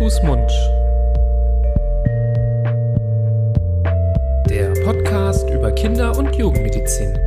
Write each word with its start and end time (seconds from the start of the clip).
Fuß, 0.00 0.22
Mund. 0.22 0.50
Der 4.48 4.72
Podcast 4.82 5.50
über 5.50 5.70
Kinder- 5.72 6.16
und 6.16 6.34
Jugendmedizin. 6.34 7.18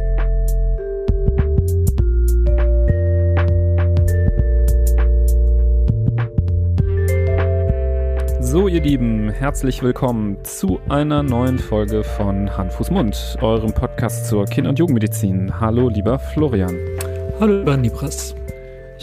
So, 8.42 8.68
ihr 8.68 8.82
Lieben, 8.82 9.30
herzlich 9.30 9.84
willkommen 9.84 10.44
zu 10.44 10.80
einer 10.90 11.22
neuen 11.22 11.60
Folge 11.60 12.04
von 12.04 12.58
Hand, 12.58 12.74
Fuß, 12.74 12.90
Mund, 12.90 13.38
eurem 13.42 13.74
Podcast 13.76 14.26
zur 14.26 14.46
Kinder- 14.46 14.72
und 14.72 14.80
Jugendmedizin. 14.80 15.60
Hallo, 15.60 15.90
lieber 15.90 16.18
Florian. 16.18 16.76
Hallo, 17.40 17.60
lieber 17.60 17.78
Nibras. 17.78 18.34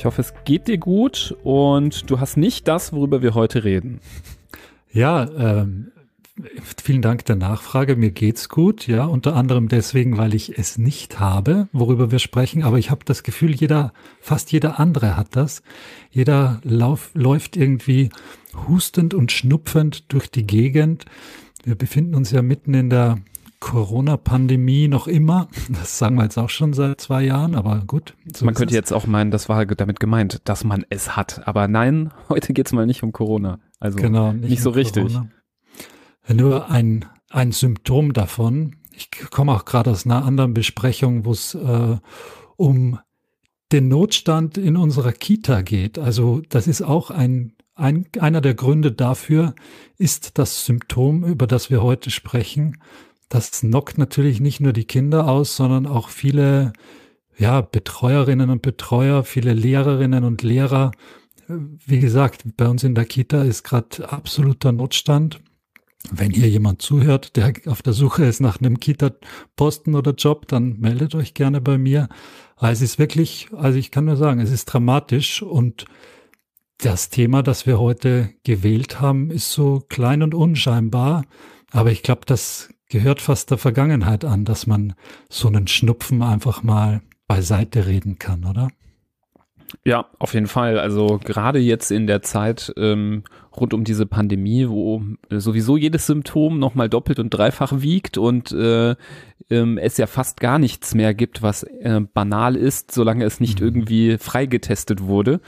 Ich 0.00 0.06
hoffe, 0.06 0.22
es 0.22 0.32
geht 0.46 0.66
dir 0.66 0.78
gut 0.78 1.36
und 1.42 2.10
du 2.10 2.20
hast 2.20 2.38
nicht 2.38 2.66
das, 2.66 2.94
worüber 2.94 3.20
wir 3.20 3.34
heute 3.34 3.64
reden. 3.64 4.00
Ja, 4.90 5.28
ähm, 5.36 5.92
vielen 6.82 7.02
Dank 7.02 7.26
der 7.26 7.36
Nachfrage. 7.36 7.96
Mir 7.96 8.10
geht's 8.10 8.48
gut, 8.48 8.86
ja, 8.86 9.04
unter 9.04 9.36
anderem 9.36 9.68
deswegen, 9.68 10.16
weil 10.16 10.32
ich 10.32 10.58
es 10.58 10.78
nicht 10.78 11.20
habe, 11.20 11.68
worüber 11.74 12.10
wir 12.10 12.18
sprechen. 12.18 12.62
Aber 12.62 12.78
ich 12.78 12.90
habe 12.90 13.04
das 13.04 13.22
Gefühl, 13.24 13.54
jeder, 13.54 13.92
fast 14.22 14.52
jeder 14.52 14.80
andere 14.80 15.18
hat 15.18 15.36
das. 15.36 15.62
Jeder 16.10 16.62
lauf, 16.64 17.10
läuft 17.12 17.58
irgendwie 17.58 18.08
hustend 18.68 19.12
und 19.12 19.32
schnupfend 19.32 20.10
durch 20.14 20.30
die 20.30 20.46
Gegend. 20.46 21.04
Wir 21.62 21.74
befinden 21.74 22.14
uns 22.14 22.30
ja 22.30 22.40
mitten 22.40 22.72
in 22.72 22.88
der 22.88 23.18
Corona-Pandemie 23.60 24.88
noch 24.88 25.06
immer. 25.06 25.48
Das 25.68 25.98
sagen 25.98 26.16
wir 26.16 26.24
jetzt 26.24 26.38
auch 26.38 26.48
schon 26.48 26.72
seit 26.72 27.00
zwei 27.00 27.22
Jahren, 27.22 27.54
aber 27.54 27.82
gut. 27.86 28.14
So 28.34 28.44
man 28.44 28.54
könnte 28.54 28.72
es. 28.72 28.76
jetzt 28.76 28.92
auch 28.92 29.06
meinen, 29.06 29.30
das 29.30 29.48
war 29.48 29.64
damit 29.66 30.00
gemeint, 30.00 30.40
dass 30.44 30.64
man 30.64 30.84
es 30.88 31.16
hat. 31.16 31.46
Aber 31.46 31.68
nein, 31.68 32.10
heute 32.28 32.52
geht's 32.52 32.72
mal 32.72 32.86
nicht 32.86 33.02
um 33.02 33.12
Corona. 33.12 33.60
Also 33.78 33.98
genau, 33.98 34.32
nicht, 34.32 34.50
nicht 34.50 34.62
so 34.62 34.70
um 34.70 34.74
richtig. 34.74 35.04
Corona. 35.04 35.28
Nur 36.32 36.70
ein, 36.70 37.04
ein 37.28 37.52
Symptom 37.52 38.12
davon. 38.12 38.76
Ich 38.92 39.10
komme 39.30 39.52
auch 39.52 39.64
gerade 39.64 39.90
aus 39.90 40.04
einer 40.04 40.24
anderen 40.24 40.54
Besprechung, 40.54 41.24
wo 41.24 41.32
es 41.32 41.54
äh, 41.54 41.96
um 42.56 42.98
den 43.72 43.88
Notstand 43.88 44.58
in 44.58 44.76
unserer 44.76 45.12
Kita 45.12 45.62
geht. 45.62 45.98
Also 45.98 46.42
das 46.48 46.66
ist 46.66 46.82
auch 46.82 47.10
ein, 47.10 47.54
ein, 47.74 48.06
einer 48.18 48.40
der 48.40 48.54
Gründe 48.54 48.92
dafür, 48.92 49.54
ist 49.96 50.38
das 50.38 50.64
Symptom, 50.64 51.24
über 51.24 51.46
das 51.46 51.70
wir 51.70 51.82
heute 51.82 52.10
sprechen, 52.10 52.78
das 53.30 53.52
knockt 53.52 53.96
natürlich 53.96 54.40
nicht 54.40 54.60
nur 54.60 54.74
die 54.74 54.84
Kinder 54.84 55.28
aus, 55.28 55.56
sondern 55.56 55.86
auch 55.86 56.10
viele 56.10 56.72
ja, 57.38 57.62
Betreuerinnen 57.62 58.50
und 58.50 58.60
Betreuer, 58.60 59.24
viele 59.24 59.54
Lehrerinnen 59.54 60.24
und 60.24 60.42
Lehrer. 60.42 60.90
Wie 61.48 62.00
gesagt, 62.00 62.42
bei 62.56 62.68
uns 62.68 62.84
in 62.84 62.94
der 62.94 63.06
Kita 63.06 63.42
ist 63.42 63.62
gerade 63.62 64.12
absoluter 64.12 64.72
Notstand. 64.72 65.40
Wenn 66.10 66.32
hier 66.32 66.48
jemand 66.48 66.82
zuhört, 66.82 67.36
der 67.36 67.52
auf 67.66 67.82
der 67.82 67.92
Suche 67.92 68.24
ist 68.24 68.40
nach 68.40 68.58
einem 68.58 68.80
Kita-Posten 68.80 69.94
oder 69.94 70.12
Job, 70.12 70.48
dann 70.48 70.80
meldet 70.80 71.14
euch 71.14 71.32
gerne 71.32 71.60
bei 71.60 71.78
mir. 71.78 72.08
Also 72.56 72.84
es 72.84 72.92
ist 72.92 72.98
wirklich, 72.98 73.48
also 73.56 73.78
ich 73.78 73.90
kann 73.90 74.06
nur 74.06 74.16
sagen, 74.16 74.40
es 74.40 74.50
ist 74.50 74.64
dramatisch 74.66 75.40
und 75.40 75.84
das 76.78 77.10
Thema, 77.10 77.42
das 77.42 77.64
wir 77.66 77.78
heute 77.78 78.30
gewählt 78.42 79.00
haben, 79.00 79.30
ist 79.30 79.52
so 79.52 79.84
klein 79.88 80.22
und 80.22 80.34
unscheinbar. 80.34 81.24
Aber 81.70 81.92
ich 81.92 82.02
glaube, 82.02 82.22
das 82.26 82.70
gehört 82.90 83.22
fast 83.22 83.50
der 83.50 83.58
Vergangenheit 83.58 84.24
an, 84.24 84.44
dass 84.44 84.66
man 84.66 84.94
so 85.30 85.48
einen 85.48 85.66
Schnupfen 85.66 86.22
einfach 86.22 86.62
mal 86.62 87.00
beiseite 87.26 87.86
reden 87.86 88.18
kann, 88.18 88.44
oder? 88.44 88.68
Ja, 89.84 90.06
auf 90.18 90.34
jeden 90.34 90.48
Fall. 90.48 90.78
Also 90.78 91.20
gerade 91.22 91.60
jetzt 91.60 91.92
in 91.92 92.08
der 92.08 92.22
Zeit 92.22 92.72
ähm, 92.76 93.22
rund 93.56 93.72
um 93.72 93.84
diese 93.84 94.04
Pandemie, 94.04 94.68
wo 94.68 95.02
äh, 95.30 95.38
sowieso 95.38 95.76
jedes 95.76 96.06
Symptom 96.06 96.58
nochmal 96.58 96.88
doppelt 96.88 97.20
und 97.20 97.30
dreifach 97.30 97.80
wiegt 97.80 98.18
und 98.18 98.50
äh, 98.50 98.96
ähm, 99.48 99.78
es 99.78 99.96
ja 99.96 100.08
fast 100.08 100.40
gar 100.40 100.58
nichts 100.58 100.94
mehr 100.96 101.14
gibt, 101.14 101.42
was 101.42 101.62
äh, 101.62 102.00
banal 102.12 102.56
ist, 102.56 102.92
solange 102.92 103.24
es 103.24 103.38
nicht 103.38 103.60
mhm. 103.60 103.66
irgendwie 103.66 104.18
freigetestet 104.18 105.04
wurde, 105.04 105.40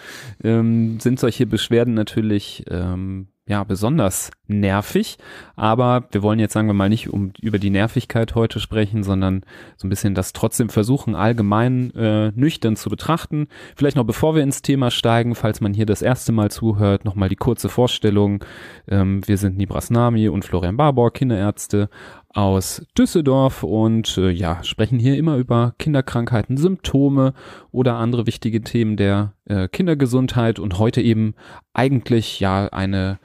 ähm, 0.45 1.01
sind 1.01 1.19
solche 1.19 1.47
Beschwerden 1.47 1.95
natürlich 1.95 2.65
ähm, 2.71 3.27
ja 3.53 3.65
besonders 3.65 4.31
nervig. 4.49 5.19
Aber 5.57 6.09
wir 6.11 6.23
wollen 6.23 6.39
jetzt 6.39 6.55
sagen 6.55 6.69
wir 6.69 6.75
mal 6.75 6.89
nicht 6.89 7.11
um 7.11 7.33
über 7.41 7.59
die 7.59 7.71
Nervigkeit 7.71 8.35
heute 8.35 8.61
sprechen, 8.61 9.03
sondern 9.03 9.43
so 9.77 9.87
ein 9.87 9.91
bisschen 9.91 10.15
das 10.15 10.33
trotzdem 10.33 10.71
versuchen 10.71 11.15
allgemein 11.15 11.95
äh, 11.95 12.33
nüchtern 12.35 12.77
zu 12.77 12.89
betrachten. 12.89 13.49
Vielleicht 13.77 13.97
noch 13.97 14.05
bevor 14.05 14.35
wir 14.35 14.43
ins 14.43 14.63
Thema 14.63 14.91
steigen, 14.91 15.35
falls 15.35 15.61
man 15.61 15.75
hier 15.75 15.87
das 15.87 16.03
erste 16.03 16.33
Mal 16.33 16.51
zuhört, 16.51 17.05
nochmal 17.05 17.29
die 17.29 17.37
kurze 17.37 17.69
Vorstellung. 17.69 18.43
Ähm, 18.89 19.21
wir 19.27 19.37
sind 19.37 19.59
Nibras 19.59 19.91
Nami 19.91 20.29
und 20.29 20.45
Florian 20.45 20.79
Barbour, 20.79 21.13
Kinderärzte 21.13 21.91
aus 22.35 22.87
Düsseldorf 22.97 23.63
und 23.63 24.17
äh, 24.17 24.31
ja, 24.31 24.65
sprechen 24.65 24.99
hier 24.99 25.19
immer 25.19 25.37
über 25.37 25.75
Kinderkrankheiten, 25.79 26.57
Symptome 26.57 27.35
oder 27.71 27.97
andere 27.97 28.27
wichtige 28.27 28.63
Themen 28.63 28.97
der 28.97 29.35
äh, 29.45 29.69
Kindergesundheit 29.69 30.59
und 30.59 30.79
heute 30.79 31.03
eben 31.03 31.35
eigentlich 31.75 32.41
ja 32.41 32.69
eine 32.69 33.19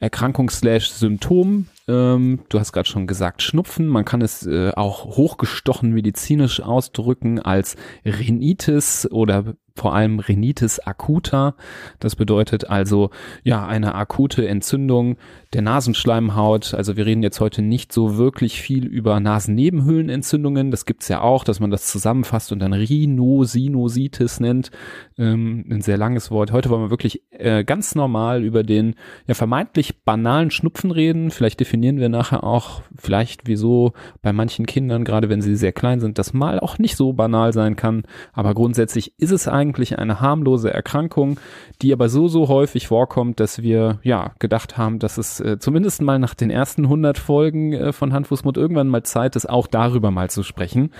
Erkrankung/Symptom. 0.00 1.66
Ähm, 1.86 2.40
du 2.48 2.58
hast 2.58 2.72
gerade 2.72 2.88
schon 2.88 3.06
gesagt, 3.06 3.42
Schnupfen. 3.42 3.86
Man 3.86 4.04
kann 4.04 4.22
es 4.22 4.46
äh, 4.46 4.72
auch 4.74 5.04
hochgestochen 5.04 5.92
medizinisch 5.92 6.60
ausdrücken 6.60 7.38
als 7.38 7.76
Rhinitis 8.04 9.06
oder 9.10 9.54
vor 9.80 9.94
allem 9.94 10.18
Rhinitis 10.18 10.78
acuta. 10.78 11.54
Das 12.00 12.14
bedeutet 12.14 12.68
also 12.68 13.08
ja 13.44 13.66
eine 13.66 13.94
akute 13.94 14.46
Entzündung 14.46 15.16
der 15.54 15.62
Nasenschleimhaut. 15.62 16.74
Also 16.74 16.98
wir 16.98 17.06
reden 17.06 17.22
jetzt 17.22 17.40
heute 17.40 17.62
nicht 17.62 17.90
so 17.90 18.18
wirklich 18.18 18.60
viel 18.60 18.86
über 18.86 19.18
Nasennebenhöhlenentzündungen. 19.20 20.70
Das 20.70 20.84
gibt's 20.84 21.08
ja 21.08 21.22
auch, 21.22 21.44
dass 21.44 21.60
man 21.60 21.70
das 21.70 21.86
zusammenfasst 21.86 22.52
und 22.52 22.58
dann 22.58 22.74
Rhinosinusitis 22.74 24.38
nennt. 24.40 24.70
Ähm, 25.16 25.64
ein 25.70 25.80
sehr 25.80 25.96
langes 25.96 26.30
Wort. 26.30 26.52
Heute 26.52 26.68
wollen 26.68 26.82
wir 26.82 26.90
wirklich 26.90 27.22
äh, 27.30 27.64
ganz 27.64 27.94
normal 27.94 28.44
über 28.44 28.62
den 28.62 28.96
ja 29.26 29.32
vermeintlich 29.32 30.04
banalen 30.04 30.50
Schnupfen 30.50 30.90
reden. 30.90 31.30
Vielleicht 31.30 31.58
definieren 31.58 31.96
wir 31.96 32.10
nachher 32.10 32.44
auch 32.44 32.82
vielleicht, 32.96 33.46
wieso 33.46 33.94
bei 34.20 34.34
manchen 34.34 34.66
Kindern, 34.66 35.04
gerade 35.04 35.30
wenn 35.30 35.40
sie 35.40 35.56
sehr 35.56 35.72
klein 35.72 36.00
sind, 36.00 36.18
das 36.18 36.34
mal 36.34 36.60
auch 36.60 36.78
nicht 36.78 36.96
so 36.96 37.14
banal 37.14 37.54
sein 37.54 37.76
kann. 37.76 38.02
Aber 38.34 38.52
grundsätzlich 38.52 39.14
ist 39.18 39.30
es 39.30 39.48
eigentlich 39.48 39.69
eine 39.98 40.20
harmlose 40.20 40.72
Erkrankung, 40.72 41.38
die 41.82 41.92
aber 41.92 42.08
so, 42.08 42.28
so 42.28 42.48
häufig 42.48 42.88
vorkommt, 42.88 43.40
dass 43.40 43.62
wir 43.62 43.98
ja 44.02 44.32
gedacht 44.38 44.76
haben, 44.76 44.98
dass 44.98 45.18
es 45.18 45.40
äh, 45.40 45.58
zumindest 45.58 46.02
mal 46.02 46.18
nach 46.18 46.34
den 46.34 46.50
ersten 46.50 46.84
100 46.84 47.18
Folgen 47.18 47.72
äh, 47.72 47.92
von 47.92 48.12
Hand, 48.12 48.28
Fuß, 48.28 48.44
Mund 48.44 48.56
irgendwann 48.56 48.88
mal 48.88 49.02
Zeit 49.02 49.36
ist, 49.36 49.48
auch 49.48 49.66
darüber 49.66 50.10
mal 50.10 50.30
zu 50.30 50.42
sprechen 50.42 50.90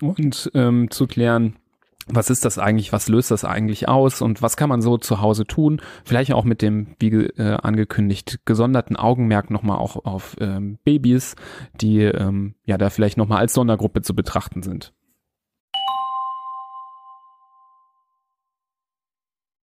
und 0.00 0.50
ähm, 0.54 0.90
zu 0.90 1.06
klären, 1.06 1.56
was 2.08 2.30
ist 2.30 2.44
das 2.44 2.58
eigentlich, 2.58 2.92
was 2.92 3.08
löst 3.08 3.30
das 3.30 3.44
eigentlich 3.44 3.88
aus 3.88 4.22
und 4.22 4.40
was 4.40 4.56
kann 4.56 4.68
man 4.68 4.80
so 4.80 4.96
zu 4.96 5.20
Hause 5.20 5.44
tun? 5.44 5.80
Vielleicht 6.04 6.32
auch 6.32 6.44
mit 6.44 6.62
dem, 6.62 6.94
wie 7.00 7.10
äh, 7.10 7.56
angekündigt, 7.60 8.40
gesonderten 8.44 8.96
Augenmerk 8.96 9.50
nochmal 9.50 9.78
auch 9.78 10.04
auf 10.04 10.36
ähm, 10.40 10.78
Babys, 10.84 11.34
die 11.80 12.02
ähm, 12.02 12.54
ja 12.64 12.78
da 12.78 12.90
vielleicht 12.90 13.16
nochmal 13.16 13.38
als 13.38 13.54
Sondergruppe 13.54 14.02
zu 14.02 14.14
betrachten 14.14 14.62
sind. 14.62 14.92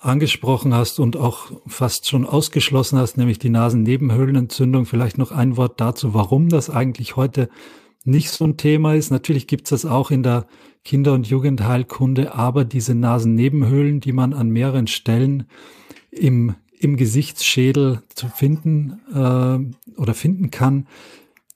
angesprochen 0.00 0.74
hast 0.74 1.00
und 1.00 1.16
auch 1.16 1.50
fast 1.66 2.08
schon 2.08 2.24
ausgeschlossen 2.24 2.98
hast, 2.98 3.16
nämlich 3.16 3.38
die 3.38 3.50
Nasennebenhöhlenentzündung. 3.50 4.86
Vielleicht 4.86 5.18
noch 5.18 5.32
ein 5.32 5.56
Wort 5.56 5.80
dazu, 5.80 6.14
warum 6.14 6.48
das 6.48 6.70
eigentlich 6.70 7.16
heute 7.16 7.48
nicht 8.04 8.30
so 8.30 8.44
ein 8.44 8.56
Thema 8.56 8.94
ist. 8.94 9.10
Natürlich 9.10 9.46
gibt 9.46 9.64
es 9.64 9.70
das 9.70 9.90
auch 9.90 10.10
in 10.10 10.22
der 10.22 10.46
Kinder- 10.84 11.12
und 11.12 11.26
Jugendheilkunde, 11.26 12.34
aber 12.34 12.64
diese 12.64 12.94
Nasennebenhöhlen, 12.94 14.00
die 14.00 14.12
man 14.12 14.32
an 14.32 14.50
mehreren 14.50 14.86
Stellen 14.86 15.44
im, 16.10 16.54
im 16.78 16.96
Gesichtsschädel 16.96 18.02
zu 18.14 18.28
finden 18.28 19.00
äh, 19.12 20.00
oder 20.00 20.14
finden 20.14 20.50
kann, 20.50 20.86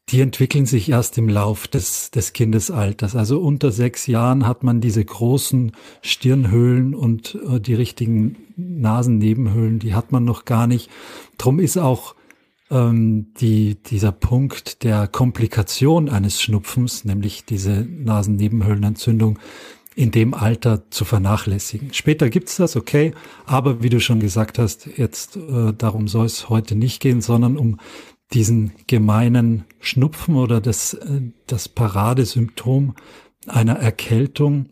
die 0.09 0.21
entwickeln 0.21 0.67
sich 0.67 0.91
erst 0.91 1.17
im 1.17 1.29
Lauf 1.29 1.69
des, 1.69 2.11
des 2.11 2.33
Kindesalters. 2.33 3.17
Also 3.17 3.41
unter 3.41 3.71
sechs 3.71 4.07
Jahren 4.07 4.47
hat 4.47 4.63
man 4.63 4.81
diese 4.81 5.05
großen 5.05 5.73
Stirnhöhlen 6.03 6.95
und 6.95 7.39
äh, 7.49 7.61
die 7.61 7.75
richtigen 7.75 8.37
Nasennebenhöhlen, 8.57 9.79
die 9.79 9.95
hat 9.95 10.13
man 10.13 10.25
noch 10.25 10.45
gar 10.45 10.67
nicht. 10.67 10.91
Drum 11.39 11.61
ist 11.61 11.79
auch 11.79 12.15
ähm, 12.71 13.33
die, 13.41 13.77
dieser 13.83 14.13
Punkt 14.13 14.83
der 14.83 15.07
Komplikation 15.07 16.09
eines 16.09 16.43
Schnupfens, 16.43 17.05
nämlich 17.05 17.45
diese 17.45 17.87
Nasennebenhöhlenentzündung, 17.89 19.39
in 19.95 20.11
dem 20.11 20.33
Alter 20.33 20.91
zu 20.91 21.05
vernachlässigen. 21.05 21.93
Später 21.93 22.31
gibt's 22.31 22.57
das, 22.57 22.77
okay, 22.77 23.13
aber 23.45 23.83
wie 23.83 23.91
du 23.91 24.01
schon 24.01 24.21
gesagt 24.21 24.59
hast, 24.59 24.89
jetzt 24.97 25.37
äh, 25.37 25.73
darum 25.77 26.09
soll 26.09 26.27
es 26.27 26.49
heute 26.49 26.75
nicht 26.75 27.01
gehen, 27.01 27.21
sondern 27.21 27.59
um 27.59 27.79
diesen 28.33 28.73
gemeinen 28.87 29.65
Schnupfen 29.81 30.37
oder 30.37 30.61
das, 30.61 30.95
äh, 30.95 31.23
das 31.47 31.69
Paradesymptom 31.69 32.95
einer 33.47 33.77
Erkältung. 33.77 34.71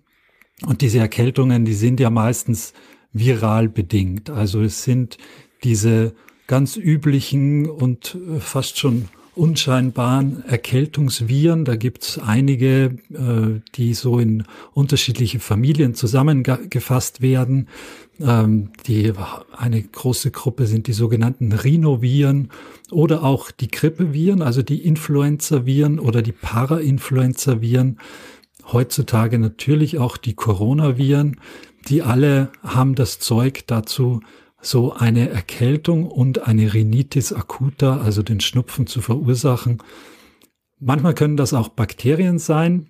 Und 0.66 0.82
diese 0.82 0.98
Erkältungen, 0.98 1.64
die 1.64 1.74
sind 1.74 2.00
ja 2.00 2.10
meistens 2.10 2.72
viral 3.12 3.68
bedingt. 3.68 4.30
Also 4.30 4.62
es 4.62 4.84
sind 4.84 5.18
diese 5.64 6.14
ganz 6.46 6.76
üblichen 6.76 7.68
und 7.68 8.16
äh, 8.16 8.40
fast 8.40 8.78
schon 8.78 9.08
unscheinbaren 9.40 10.44
Erkältungsviren. 10.44 11.64
Da 11.64 11.74
gibt's 11.74 12.18
einige, 12.18 12.98
äh, 13.10 13.60
die 13.74 13.94
so 13.94 14.18
in 14.18 14.44
unterschiedliche 14.74 15.40
Familien 15.40 15.94
zusammengefasst 15.94 17.22
werden. 17.22 17.68
Ähm, 18.20 18.68
die 18.86 19.14
eine 19.56 19.82
große 19.82 20.30
Gruppe 20.30 20.66
sind 20.66 20.88
die 20.88 20.92
sogenannten 20.92 21.52
Rhinoviren 21.52 22.50
oder 22.90 23.24
auch 23.24 23.50
die 23.50 23.68
Grippeviren, 23.68 24.42
also 24.42 24.60
die 24.60 24.84
Influenzaviren 24.84 25.98
oder 25.98 26.20
die 26.20 26.32
Parainfluenzaviren. 26.32 27.98
Heutzutage 28.70 29.38
natürlich 29.38 29.98
auch 29.98 30.18
die 30.18 30.34
Coronaviren. 30.34 31.40
Die 31.88 32.02
alle 32.02 32.50
haben 32.62 32.94
das 32.94 33.20
Zeug 33.20 33.62
dazu, 33.66 34.20
so 34.62 34.92
eine 34.92 35.30
Erkältung 35.30 36.06
und 36.06 36.46
eine 36.46 36.72
Rhinitis 36.72 37.32
acuta, 37.32 38.00
also 38.00 38.22
den 38.22 38.40
Schnupfen 38.40 38.86
zu 38.86 39.00
verursachen. 39.00 39.82
Manchmal 40.78 41.14
können 41.14 41.36
das 41.36 41.54
auch 41.54 41.68
Bakterien 41.68 42.38
sein, 42.38 42.88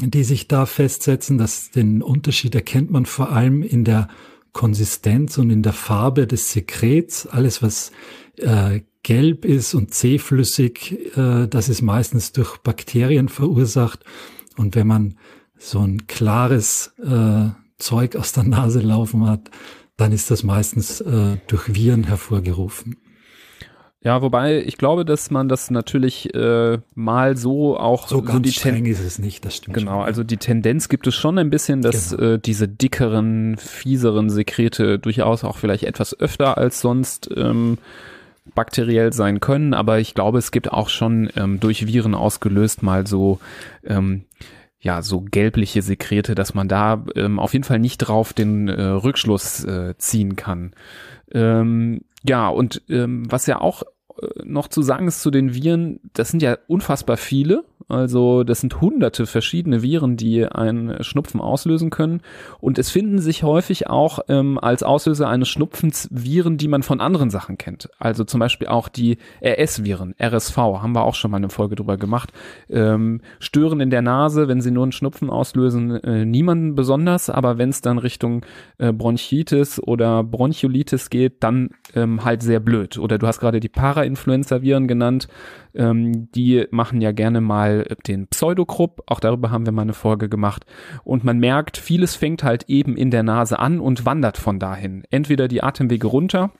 die 0.00 0.24
sich 0.24 0.48
da 0.48 0.66
festsetzen. 0.66 1.38
Das, 1.38 1.70
den 1.70 2.02
Unterschied 2.02 2.54
erkennt 2.54 2.90
man 2.90 3.06
vor 3.06 3.32
allem 3.32 3.62
in 3.62 3.84
der 3.84 4.08
Konsistenz 4.52 5.38
und 5.38 5.50
in 5.50 5.62
der 5.62 5.72
Farbe 5.72 6.26
des 6.26 6.52
Sekrets. 6.52 7.26
Alles, 7.26 7.62
was 7.62 7.92
äh, 8.38 8.80
gelb 9.02 9.44
ist 9.44 9.74
und 9.74 9.94
zähflüssig, 9.94 11.16
äh, 11.16 11.46
das 11.46 11.68
ist 11.68 11.82
meistens 11.82 12.32
durch 12.32 12.58
Bakterien 12.58 13.28
verursacht. 13.28 14.04
Und 14.56 14.74
wenn 14.74 14.86
man 14.86 15.14
so 15.58 15.80
ein 15.80 16.06
klares 16.06 16.92
äh, 17.02 17.50
Zeug 17.78 18.16
aus 18.16 18.32
der 18.32 18.44
Nase 18.44 18.80
laufen 18.80 19.26
hat, 19.26 19.50
dann 19.96 20.12
ist 20.12 20.30
das 20.30 20.42
meistens 20.42 21.00
äh, 21.00 21.36
durch 21.46 21.74
Viren 21.74 22.04
hervorgerufen. 22.04 22.96
Ja, 24.02 24.22
wobei 24.22 24.62
ich 24.62 24.78
glaube, 24.78 25.04
dass 25.04 25.30
man 25.32 25.48
das 25.48 25.70
natürlich 25.70 26.32
äh, 26.32 26.78
mal 26.94 27.36
so 27.36 27.76
auch 27.76 28.06
so, 28.06 28.16
so 28.16 28.22
ganz 28.22 28.42
die 28.42 28.52
streng 28.52 28.86
ist 28.86 29.00
es 29.00 29.18
nicht, 29.18 29.44
das 29.44 29.56
stimmt. 29.56 29.74
Genau, 29.74 29.98
schon. 29.98 30.04
also 30.04 30.22
die 30.22 30.36
Tendenz 30.36 30.88
gibt 30.88 31.08
es 31.08 31.14
schon 31.16 31.38
ein 31.38 31.50
bisschen, 31.50 31.82
dass 31.82 32.10
Genau. 32.10 32.34
äh, 32.34 32.38
diese 32.38 32.68
dickeren, 32.68 33.56
fieseren 33.56 34.30
Sekrete 34.30 35.00
durchaus 35.00 35.42
auch 35.42 35.56
vielleicht 35.56 35.82
etwas 35.82 36.18
öfter 36.20 36.56
als 36.56 36.80
sonst 36.80 37.28
ähm, 37.34 37.78
bakteriell 38.54 39.12
sein 39.12 39.40
können, 39.40 39.74
aber 39.74 39.98
ich 39.98 40.14
glaube, 40.14 40.38
es 40.38 40.52
gibt 40.52 40.72
auch 40.72 40.88
schon 40.88 41.28
ähm, 41.34 41.58
durch 41.58 41.88
Viren 41.88 42.14
ausgelöst 42.14 42.84
mal 42.84 43.08
so 43.08 43.40
ähm, 43.84 44.22
ja, 44.86 45.02
so 45.02 45.20
gelbliche 45.20 45.82
Sekrete, 45.82 46.36
dass 46.36 46.54
man 46.54 46.68
da 46.68 47.04
ähm, 47.16 47.40
auf 47.40 47.54
jeden 47.54 47.64
Fall 47.64 47.80
nicht 47.80 47.98
drauf 47.98 48.32
den 48.32 48.68
äh, 48.68 48.80
Rückschluss 48.80 49.64
äh, 49.64 49.98
ziehen 49.98 50.36
kann. 50.36 50.74
Ähm, 51.32 52.02
ja, 52.22 52.48
und 52.48 52.82
ähm, 52.88 53.24
was 53.28 53.46
ja 53.46 53.60
auch 53.60 53.82
äh, 54.22 54.26
noch 54.44 54.68
zu 54.68 54.82
sagen 54.82 55.08
ist 55.08 55.22
zu 55.22 55.32
den 55.32 55.54
Viren, 55.54 55.98
das 56.12 56.28
sind 56.28 56.40
ja 56.40 56.56
unfassbar 56.68 57.16
viele. 57.16 57.64
Also 57.88 58.42
das 58.42 58.60
sind 58.60 58.80
hunderte 58.80 59.26
verschiedene 59.26 59.80
Viren, 59.80 60.16
die 60.16 60.44
einen 60.44 61.04
Schnupfen 61.04 61.40
auslösen 61.40 61.90
können. 61.90 62.20
Und 62.60 62.78
es 62.78 62.90
finden 62.90 63.18
sich 63.18 63.44
häufig 63.44 63.88
auch 63.88 64.18
ähm, 64.28 64.58
als 64.58 64.82
Auslöser 64.82 65.28
eines 65.28 65.48
Schnupfens 65.48 66.08
Viren, 66.10 66.56
die 66.56 66.66
man 66.66 66.82
von 66.82 67.00
anderen 67.00 67.30
Sachen 67.30 67.58
kennt. 67.58 67.88
Also 67.98 68.24
zum 68.24 68.40
Beispiel 68.40 68.66
auch 68.66 68.88
die 68.88 69.18
RS-Viren, 69.40 70.14
RSV, 70.20 70.56
haben 70.56 70.96
wir 70.96 71.04
auch 71.04 71.14
schon 71.14 71.30
mal 71.30 71.36
eine 71.36 71.48
Folge 71.48 71.76
drüber 71.76 71.96
gemacht. 71.96 72.32
Ähm, 72.68 73.20
stören 73.38 73.78
in 73.80 73.90
der 73.90 74.02
Nase, 74.02 74.48
wenn 74.48 74.60
sie 74.60 74.72
nur 74.72 74.82
einen 74.82 74.92
Schnupfen 74.92 75.30
auslösen, 75.30 75.92
äh, 76.02 76.24
niemanden 76.24 76.74
besonders. 76.74 77.30
Aber 77.30 77.56
wenn 77.56 77.68
es 77.68 77.82
dann 77.82 77.98
Richtung 77.98 78.44
äh, 78.78 78.92
Bronchitis 78.92 79.80
oder 79.80 80.24
Bronchiolitis 80.24 81.08
geht, 81.08 81.44
dann 81.44 81.70
ähm, 81.94 82.24
halt 82.24 82.42
sehr 82.42 82.58
blöd. 82.58 82.98
Oder 82.98 83.18
du 83.18 83.28
hast 83.28 83.38
gerade 83.38 83.60
die 83.60 83.68
Para-Influenza-Viren 83.68 84.88
genannt. 84.88 85.28
Ähm, 85.74 86.32
die 86.32 86.66
machen 86.70 87.00
ja 87.00 87.12
gerne 87.12 87.40
mal 87.40 87.75
den 87.84 88.26
Pseudokrupp. 88.28 89.02
Auch 89.06 89.20
darüber 89.20 89.50
haben 89.50 89.66
wir 89.66 89.72
mal 89.72 89.82
eine 89.82 89.94
Folge 89.94 90.28
gemacht. 90.28 90.64
Und 91.04 91.24
man 91.24 91.38
merkt, 91.38 91.76
vieles 91.76 92.16
fängt 92.16 92.42
halt 92.42 92.64
eben 92.68 92.96
in 92.96 93.10
der 93.10 93.22
Nase 93.22 93.58
an 93.58 93.80
und 93.80 94.06
wandert 94.06 94.38
von 94.38 94.58
dahin. 94.58 95.04
Entweder 95.10 95.48
die 95.48 95.62
Atemwege 95.62 96.06
runter. 96.06 96.50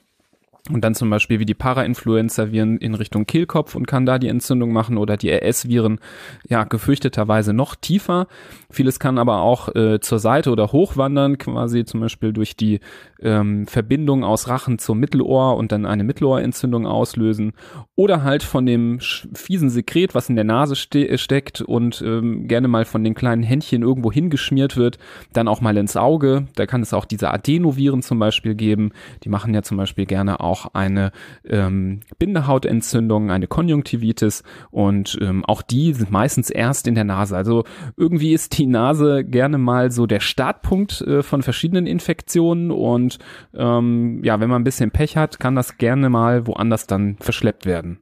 Und 0.71 0.83
dann 0.83 0.95
zum 0.95 1.09
Beispiel 1.09 1.39
wie 1.39 1.45
die 1.45 1.53
Para-Influenza-Viren 1.53 2.77
in 2.77 2.93
Richtung 2.93 3.25
Kehlkopf 3.25 3.75
und 3.75 3.87
kann 3.87 4.05
da 4.05 4.19
die 4.19 4.27
Entzündung 4.27 4.73
machen 4.73 4.97
oder 4.97 5.15
die 5.15 5.31
RS-Viren 5.31 5.99
ja 6.47 6.65
gefürchteterweise 6.65 7.53
noch 7.53 7.75
tiefer. 7.75 8.27
Vieles 8.69 8.99
kann 8.99 9.17
aber 9.17 9.41
auch 9.41 9.73
äh, 9.75 9.99
zur 10.01 10.19
Seite 10.19 10.51
oder 10.51 10.71
hochwandern, 10.71 11.37
quasi 11.37 11.85
zum 11.85 12.01
Beispiel 12.01 12.33
durch 12.33 12.57
die 12.57 12.81
ähm, 13.21 13.67
Verbindung 13.67 14.23
aus 14.23 14.47
Rachen 14.47 14.79
zum 14.79 14.99
Mittelohr 14.99 15.57
und 15.57 15.71
dann 15.71 15.85
eine 15.85 16.03
Mittelohrentzündung 16.03 16.85
auslösen. 16.85 17.53
Oder 17.95 18.23
halt 18.23 18.43
von 18.43 18.65
dem 18.65 18.99
fiesen 18.99 19.69
Sekret, 19.69 20.15
was 20.15 20.29
in 20.29 20.35
der 20.35 20.45
Nase 20.45 20.75
ste 20.75 21.07
äh, 21.07 21.17
steckt 21.17 21.61
und 21.61 22.01
ähm, 22.01 22.47
gerne 22.47 22.67
mal 22.67 22.85
von 22.85 23.03
den 23.03 23.15
kleinen 23.15 23.43
Händchen 23.43 23.81
irgendwo 23.81 24.11
hingeschmiert 24.11 24.77
wird, 24.77 24.97
dann 25.33 25.47
auch 25.47 25.61
mal 25.61 25.77
ins 25.77 25.97
Auge. 25.97 26.47
Da 26.55 26.65
kann 26.65 26.81
es 26.81 26.93
auch 26.93 27.05
diese 27.05 27.31
Adenoviren 27.31 28.01
zum 28.01 28.19
Beispiel 28.19 28.55
geben. 28.55 28.91
Die 29.23 29.29
machen 29.29 29.53
ja 29.53 29.61
zum 29.61 29.77
Beispiel 29.77 30.05
gerne 30.05 30.39
auch 30.39 30.73
eine 30.73 31.11
ähm, 31.47 32.01
Bindehautentzündung, 32.19 33.31
eine 33.31 33.47
Konjunktivitis 33.47 34.43
und 34.71 35.17
ähm, 35.21 35.43
auch 35.45 35.61
die 35.61 35.93
sind 35.93 36.11
meistens 36.11 36.49
erst 36.49 36.87
in 36.87 36.95
der 36.95 37.03
Nase. 37.03 37.35
Also 37.35 37.63
irgendwie 37.95 38.33
ist 38.33 38.57
die 38.57 38.67
Nase 38.67 39.23
gerne 39.23 39.57
mal 39.57 39.91
so 39.91 40.05
der 40.05 40.19
Startpunkt 40.19 41.01
äh, 41.01 41.23
von 41.23 41.41
verschiedenen 41.41 41.87
Infektionen 41.87 42.71
und 42.71 43.06
ähm, 43.53 44.23
ja, 44.23 44.39
wenn 44.39 44.49
man 44.49 44.61
ein 44.61 44.65
bisschen 44.65 44.91
Pech 44.91 45.17
hat, 45.17 45.39
kann 45.39 45.55
das 45.55 45.77
gerne 45.77 46.09
mal 46.09 46.47
woanders 46.47 46.87
dann 46.87 47.17
verschleppt 47.19 47.65
werden. 47.65 47.99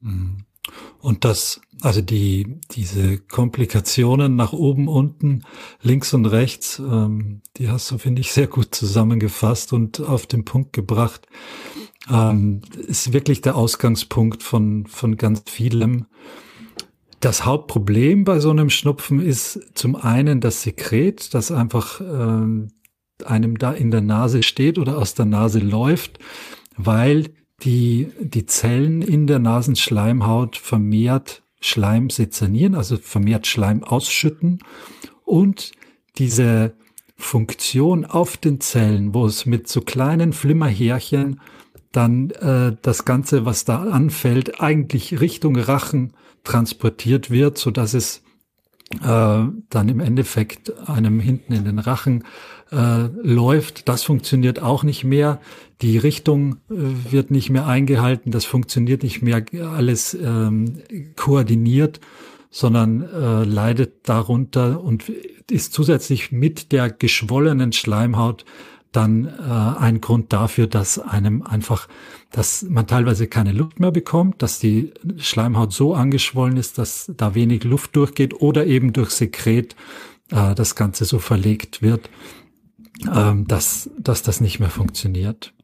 Mhm. 0.00 0.44
Und 1.00 1.24
das, 1.24 1.60
also 1.80 2.00
die, 2.00 2.58
diese 2.72 3.18
Komplikationen 3.18 4.36
nach 4.36 4.52
oben, 4.52 4.88
unten, 4.88 5.42
links 5.80 6.12
und 6.12 6.26
rechts, 6.26 6.78
ähm, 6.78 7.42
die 7.56 7.70
hast 7.70 7.90
du, 7.90 7.98
finde 7.98 8.20
ich, 8.20 8.32
sehr 8.32 8.48
gut 8.48 8.74
zusammengefasst 8.74 9.72
und 9.72 10.00
auf 10.00 10.26
den 10.26 10.44
Punkt 10.44 10.72
gebracht. 10.72 11.26
Ähm, 12.10 12.62
ist 12.86 13.12
wirklich 13.12 13.40
der 13.40 13.56
Ausgangspunkt 13.56 14.42
von, 14.42 14.86
von 14.86 15.16
ganz 15.16 15.42
vielem. 15.46 16.06
Das 17.20 17.44
Hauptproblem 17.44 18.24
bei 18.24 18.38
so 18.38 18.50
einem 18.50 18.70
Schnupfen 18.70 19.20
ist 19.20 19.60
zum 19.74 19.96
einen 19.96 20.40
das 20.40 20.62
Sekret, 20.62 21.34
das 21.34 21.50
einfach 21.50 22.00
ähm, 22.00 22.68
einem 23.26 23.58
da 23.58 23.72
in 23.72 23.90
der 23.90 24.00
Nase 24.00 24.42
steht 24.42 24.78
oder 24.78 24.98
aus 24.98 25.14
der 25.14 25.26
Nase 25.26 25.58
läuft, 25.58 26.18
weil 26.76 27.30
die, 27.62 28.08
die 28.20 28.46
Zellen 28.46 29.02
in 29.02 29.26
der 29.26 29.38
Nasenschleimhaut 29.38 30.56
vermehrt 30.56 31.42
Schleim 31.60 32.08
sezernieren, 32.08 32.74
also 32.74 32.96
vermehrt 32.96 33.46
Schleim 33.46 33.82
ausschütten. 33.82 34.60
Und 35.24 35.72
diese 36.18 36.74
Funktion 37.16 38.04
auf 38.04 38.36
den 38.36 38.60
Zellen, 38.60 39.12
wo 39.12 39.26
es 39.26 39.44
mit 39.44 39.68
so 39.68 39.80
kleinen 39.80 40.32
Flimmerhärchen 40.32 41.40
dann 41.90 42.30
äh, 42.30 42.76
das 42.80 43.04
Ganze, 43.04 43.44
was 43.44 43.64
da 43.64 43.82
anfällt, 43.82 44.60
eigentlich 44.60 45.20
Richtung 45.20 45.56
Rachen 45.56 46.12
transportiert 46.44 47.30
wird, 47.30 47.58
so 47.58 47.70
dass 47.70 47.94
es 47.94 48.22
äh, 48.94 48.98
dann 49.00 49.88
im 49.88 50.00
Endeffekt 50.00 50.88
einem 50.88 51.18
hinten 51.18 51.52
in 51.52 51.64
den 51.64 51.78
Rachen 51.78 52.24
äh, 52.70 53.08
läuft. 53.22 53.88
Das 53.88 54.02
funktioniert 54.02 54.60
auch 54.60 54.82
nicht 54.82 55.04
mehr. 55.04 55.40
Die 55.80 55.98
Richtung 55.98 56.56
äh, 56.70 56.74
wird 57.10 57.30
nicht 57.30 57.50
mehr 57.50 57.66
eingehalten. 57.66 58.30
Das 58.30 58.44
funktioniert 58.44 59.02
nicht 59.02 59.22
mehr 59.22 59.44
alles 59.74 60.14
ähm, 60.14 60.78
koordiniert, 61.16 62.00
sondern 62.50 63.02
äh, 63.02 63.44
leidet 63.44 64.08
darunter 64.08 64.82
und 64.82 65.10
ist 65.50 65.72
zusätzlich 65.72 66.32
mit 66.32 66.72
der 66.72 66.90
geschwollenen 66.90 67.72
Schleimhaut 67.72 68.44
dann 68.92 69.26
äh, 69.26 69.78
ein 69.78 70.00
Grund 70.00 70.32
dafür, 70.32 70.66
dass 70.66 70.98
einem 70.98 71.42
einfach, 71.42 71.88
dass 72.30 72.62
man 72.62 72.86
teilweise 72.86 73.26
keine 73.26 73.52
Luft 73.52 73.80
mehr 73.80 73.90
bekommt, 73.90 74.42
dass 74.42 74.58
die 74.58 74.92
Schleimhaut 75.18 75.72
so 75.72 75.94
angeschwollen 75.94 76.56
ist, 76.56 76.78
dass 76.78 77.12
da 77.16 77.34
wenig 77.34 77.64
Luft 77.64 77.96
durchgeht 77.96 78.40
oder 78.40 78.66
eben 78.66 78.92
durch 78.92 79.10
Sekret 79.10 79.76
äh, 80.30 80.54
das 80.54 80.74
Ganze 80.74 81.04
so 81.04 81.18
verlegt 81.18 81.82
wird, 81.82 82.08
ähm, 83.14 83.46
dass, 83.46 83.90
dass 83.98 84.22
das 84.22 84.40
nicht 84.40 84.60
mehr 84.60 84.70
funktioniert. 84.70 85.54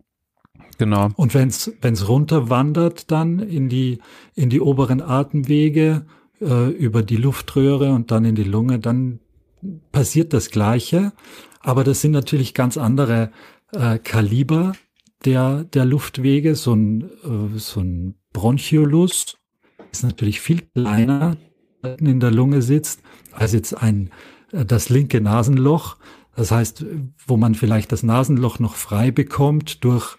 Genau. 0.79 1.11
Und 1.17 1.35
wenn 1.35 1.49
es 1.49 2.09
runterwandert 2.09 3.11
dann 3.11 3.39
in 3.39 3.69
die, 3.69 3.99
in 4.35 4.51
die 4.51 4.61
oberen 4.61 5.01
Atemwege, 5.01 6.07
äh, 6.41 6.71
über 6.71 7.03
die 7.03 7.17
Luftröhre 7.17 7.93
und 7.93 8.11
dann 8.11 8.25
in 8.25 8.35
die 8.35 8.45
Lunge, 8.45 8.79
dann 8.79 9.21
passiert 9.93 10.33
das 10.33 10.51
Gleiche. 10.51 11.13
Aber 11.61 11.85
das 11.85 12.01
sind 12.01 12.13
natürlich 12.13 12.55
ganz 12.55 12.77
andere 12.77 13.31
äh, 13.73 13.99
Kaliber 13.99 14.73
der, 15.25 15.65
der 15.65 15.85
Luftwege. 15.85 16.55
So 16.55 16.75
ein, 16.75 17.03
äh, 17.25 17.59
so 17.59 17.81
ein 17.81 18.17
Bronchiolus 18.33 19.37
ist 19.93 20.03
natürlich 20.03 20.41
viel 20.41 20.63
kleiner 20.75 21.37
in 21.99 22.19
der 22.19 22.31
Lunge 22.31 22.63
sitzt, 22.63 23.01
als 23.33 23.53
jetzt 23.53 23.75
ein, 23.75 24.11
äh, 24.53 24.65
das 24.65 24.89
linke 24.89 25.21
Nasenloch. 25.21 25.97
Das 26.37 26.51
heißt, 26.51 26.85
wo 27.27 27.37
man 27.37 27.55
vielleicht 27.55 27.93
das 27.93 28.03
Nasenloch 28.03 28.59
noch 28.59 28.75
frei 28.75 29.11
bekommt 29.11 29.85
durch 29.85 30.17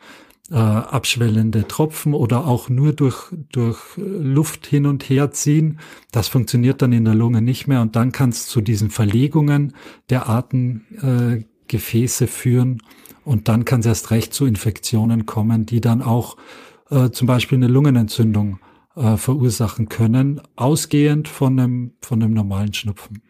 äh, 0.51 0.55
abschwellende 0.55 1.67
Tropfen 1.67 2.13
oder 2.13 2.45
auch 2.45 2.69
nur 2.69 2.93
durch, 2.93 3.33
durch 3.51 3.79
Luft 3.97 4.67
hin 4.67 4.85
und 4.85 5.09
her 5.09 5.31
ziehen. 5.31 5.79
Das 6.11 6.27
funktioniert 6.27 6.81
dann 6.81 6.93
in 6.93 7.05
der 7.05 7.15
Lunge 7.15 7.41
nicht 7.41 7.67
mehr 7.67 7.81
und 7.81 7.95
dann 7.95 8.11
kann 8.11 8.29
es 8.29 8.47
zu 8.47 8.61
diesen 8.61 8.91
Verlegungen 8.91 9.73
der 10.09 10.29
Atemgefäße 10.29 12.25
äh, 12.25 12.27
führen 12.27 12.81
und 13.23 13.47
dann 13.47 13.65
kann 13.65 13.79
es 13.79 13.87
erst 13.87 14.11
recht 14.11 14.33
zu 14.33 14.45
Infektionen 14.45 15.25
kommen, 15.25 15.65
die 15.65 15.81
dann 15.81 16.03
auch 16.03 16.37
äh, 16.91 17.09
zum 17.09 17.27
Beispiel 17.27 17.57
eine 17.57 17.67
Lungenentzündung 17.67 18.59
äh, 18.95 19.17
verursachen 19.17 19.89
können, 19.89 20.41
ausgehend 20.55 21.27
von 21.27 21.59
einem, 21.59 21.93
von 22.01 22.21
einem 22.21 22.33
normalen 22.33 22.73
Schnupfen. 22.73 23.23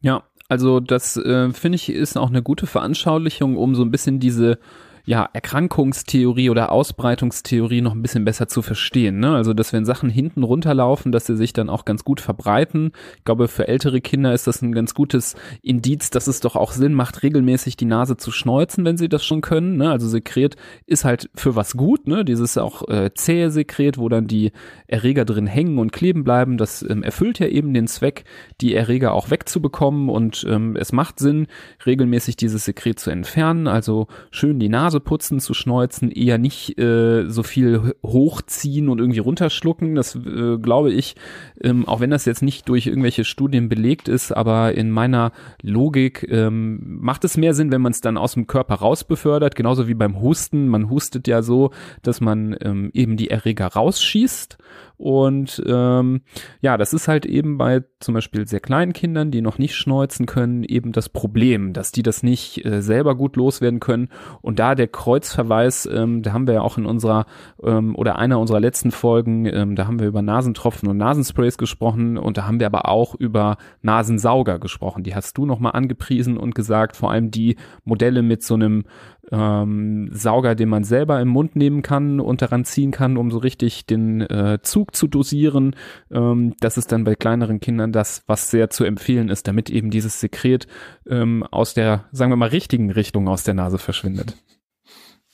Ja, 0.00 0.24
also 0.52 0.80
das 0.80 1.16
äh, 1.16 1.50
finde 1.54 1.76
ich 1.76 1.88
ist 1.88 2.18
auch 2.18 2.28
eine 2.28 2.42
gute 2.42 2.66
Veranschaulichung, 2.66 3.56
um 3.56 3.74
so 3.74 3.82
ein 3.82 3.90
bisschen 3.90 4.20
diese 4.20 4.58
ja, 5.04 5.28
Erkrankungstheorie 5.32 6.50
oder 6.50 6.70
Ausbreitungstheorie 6.70 7.80
noch 7.80 7.92
ein 7.92 8.02
bisschen 8.02 8.24
besser 8.24 8.46
zu 8.46 8.62
verstehen. 8.62 9.18
Ne? 9.18 9.34
Also, 9.34 9.52
dass 9.52 9.72
wenn 9.72 9.84
Sachen 9.84 10.10
hinten 10.10 10.44
runterlaufen, 10.44 11.10
dass 11.10 11.26
sie 11.26 11.36
sich 11.36 11.52
dann 11.52 11.68
auch 11.68 11.84
ganz 11.84 12.04
gut 12.04 12.20
verbreiten. 12.20 12.92
Ich 13.16 13.24
glaube, 13.24 13.48
für 13.48 13.66
ältere 13.66 14.00
Kinder 14.00 14.32
ist 14.32 14.46
das 14.46 14.62
ein 14.62 14.72
ganz 14.72 14.94
gutes 14.94 15.34
Indiz, 15.60 16.10
dass 16.10 16.28
es 16.28 16.40
doch 16.40 16.54
auch 16.54 16.72
Sinn 16.72 16.94
macht, 16.94 17.22
regelmäßig 17.22 17.76
die 17.76 17.84
Nase 17.84 18.16
zu 18.16 18.30
schneuzen, 18.30 18.84
wenn 18.84 18.96
sie 18.96 19.08
das 19.08 19.24
schon 19.24 19.40
können. 19.40 19.76
Ne? 19.76 19.90
Also 19.90 20.08
Sekret 20.08 20.56
ist 20.86 21.04
halt 21.04 21.30
für 21.34 21.56
was 21.56 21.76
gut, 21.76 22.06
ne? 22.06 22.24
Dieses 22.24 22.56
auch 22.56 22.88
äh, 22.88 23.10
zähe 23.14 23.50
Sekret, 23.50 23.98
wo 23.98 24.08
dann 24.08 24.28
die 24.28 24.52
Erreger 24.86 25.24
drin 25.24 25.46
hängen 25.46 25.78
und 25.78 25.92
kleben 25.92 26.22
bleiben. 26.22 26.58
Das 26.58 26.82
ähm, 26.88 27.02
erfüllt 27.02 27.40
ja 27.40 27.48
eben 27.48 27.74
den 27.74 27.88
Zweck, 27.88 28.24
die 28.60 28.74
Erreger 28.74 29.14
auch 29.14 29.30
wegzubekommen 29.30 30.08
und 30.08 30.46
ähm, 30.48 30.76
es 30.76 30.92
macht 30.92 31.18
Sinn, 31.18 31.48
regelmäßig 31.84 32.36
dieses 32.36 32.64
Sekret 32.64 33.00
zu 33.00 33.10
entfernen. 33.10 33.66
Also 33.66 34.06
schön 34.30 34.60
die 34.60 34.68
Nase 34.68 34.91
Nase 34.92 35.00
putzen, 35.00 35.40
zu 35.40 35.54
schneuzen, 35.54 36.10
eher 36.10 36.38
nicht 36.38 36.78
äh, 36.78 37.28
so 37.28 37.42
viel 37.42 37.94
hochziehen 38.04 38.88
und 38.88 38.98
irgendwie 38.98 39.20
runterschlucken. 39.20 39.94
Das 39.94 40.14
äh, 40.14 40.58
glaube 40.58 40.92
ich, 40.92 41.16
ähm, 41.62 41.88
auch 41.88 42.00
wenn 42.00 42.10
das 42.10 42.26
jetzt 42.26 42.42
nicht 42.42 42.68
durch 42.68 42.86
irgendwelche 42.86 43.24
Studien 43.24 43.68
belegt 43.68 44.08
ist, 44.08 44.32
aber 44.32 44.74
in 44.74 44.90
meiner 44.90 45.32
Logik 45.62 46.26
ähm, 46.30 46.98
macht 47.00 47.24
es 47.24 47.36
mehr 47.36 47.54
Sinn, 47.54 47.72
wenn 47.72 47.80
man 47.80 47.92
es 47.92 48.02
dann 48.02 48.18
aus 48.18 48.34
dem 48.34 48.46
Körper 48.46 48.74
raus 48.74 49.04
befördert, 49.04 49.56
genauso 49.56 49.88
wie 49.88 49.94
beim 49.94 50.20
Husten. 50.20 50.68
Man 50.68 50.90
hustet 50.90 51.26
ja 51.26 51.42
so, 51.42 51.70
dass 52.02 52.20
man 52.20 52.54
ähm, 52.60 52.90
eben 52.92 53.16
die 53.16 53.30
Erreger 53.30 53.68
rausschießt 53.68 54.58
und 54.96 55.62
ähm, 55.66 56.22
ja, 56.60 56.76
das 56.76 56.92
ist 56.92 57.08
halt 57.08 57.26
eben 57.26 57.58
bei 57.58 57.82
zum 57.98 58.14
Beispiel 58.14 58.46
sehr 58.46 58.60
kleinen 58.60 58.92
Kindern, 58.92 59.30
die 59.30 59.40
noch 59.40 59.58
nicht 59.58 59.74
schneuzen 59.74 60.26
können, 60.26 60.62
eben 60.62 60.92
das 60.92 61.08
Problem, 61.08 61.72
dass 61.72 61.90
die 61.90 62.02
das 62.02 62.22
nicht 62.22 62.64
äh, 62.64 62.82
selber 62.82 63.16
gut 63.16 63.36
loswerden 63.36 63.80
können. 63.80 64.10
Und 64.42 64.58
da 64.58 64.74
der 64.74 64.88
Kreuzverweis, 64.88 65.86
ähm, 65.92 66.22
da 66.22 66.32
haben 66.32 66.46
wir 66.46 66.54
ja 66.54 66.60
auch 66.62 66.78
in 66.78 66.86
unserer 66.86 67.26
ähm, 67.64 67.96
oder 67.96 68.16
einer 68.16 68.38
unserer 68.38 68.60
letzten 68.60 68.92
Folgen, 68.92 69.46
ähm, 69.46 69.74
da 69.74 69.86
haben 69.86 69.98
wir 69.98 70.06
über 70.06 70.22
Nasentropfen 70.22 70.88
und 70.88 70.98
Nasensprays 70.98 71.58
gesprochen 71.58 72.16
und 72.16 72.36
da 72.36 72.46
haben 72.46 72.60
wir 72.60 72.66
aber 72.66 72.88
auch 72.88 73.14
über 73.14 73.56
Nasensauger 73.80 74.58
gesprochen. 74.58 75.02
Die 75.02 75.14
hast 75.14 75.36
du 75.36 75.46
nochmal 75.46 75.72
angepriesen 75.72 76.36
und 76.36 76.54
gesagt, 76.54 76.96
vor 76.96 77.10
allem 77.10 77.30
die 77.30 77.56
Modelle 77.84 78.22
mit 78.22 78.42
so 78.42 78.54
einem 78.54 78.84
ähm, 79.30 80.10
Sauger, 80.12 80.54
den 80.54 80.68
man 80.68 80.84
selber 80.84 81.20
im 81.20 81.28
Mund 81.28 81.54
nehmen 81.54 81.82
kann 81.82 82.20
und 82.20 82.42
daran 82.42 82.64
ziehen 82.64 82.90
kann, 82.90 83.16
um 83.16 83.30
so 83.30 83.38
richtig 83.38 83.86
den 83.86 84.20
äh, 84.22 84.58
Zug 84.62 84.96
zu 84.96 85.06
dosieren. 85.06 85.76
Ähm, 86.10 86.54
das 86.60 86.76
ist 86.76 86.92
dann 86.92 87.04
bei 87.04 87.14
kleineren 87.14 87.60
Kindern 87.60 87.92
das, 87.92 88.24
was 88.26 88.50
sehr 88.50 88.70
zu 88.70 88.84
empfehlen 88.84 89.28
ist, 89.28 89.46
damit 89.46 89.70
eben 89.70 89.90
dieses 89.90 90.20
Sekret 90.20 90.66
ähm, 91.08 91.44
aus 91.50 91.74
der, 91.74 92.04
sagen 92.12 92.32
wir 92.32 92.36
mal, 92.36 92.48
richtigen 92.48 92.90
Richtung 92.90 93.28
aus 93.28 93.44
der 93.44 93.54
Nase 93.54 93.78
verschwindet. 93.78 94.36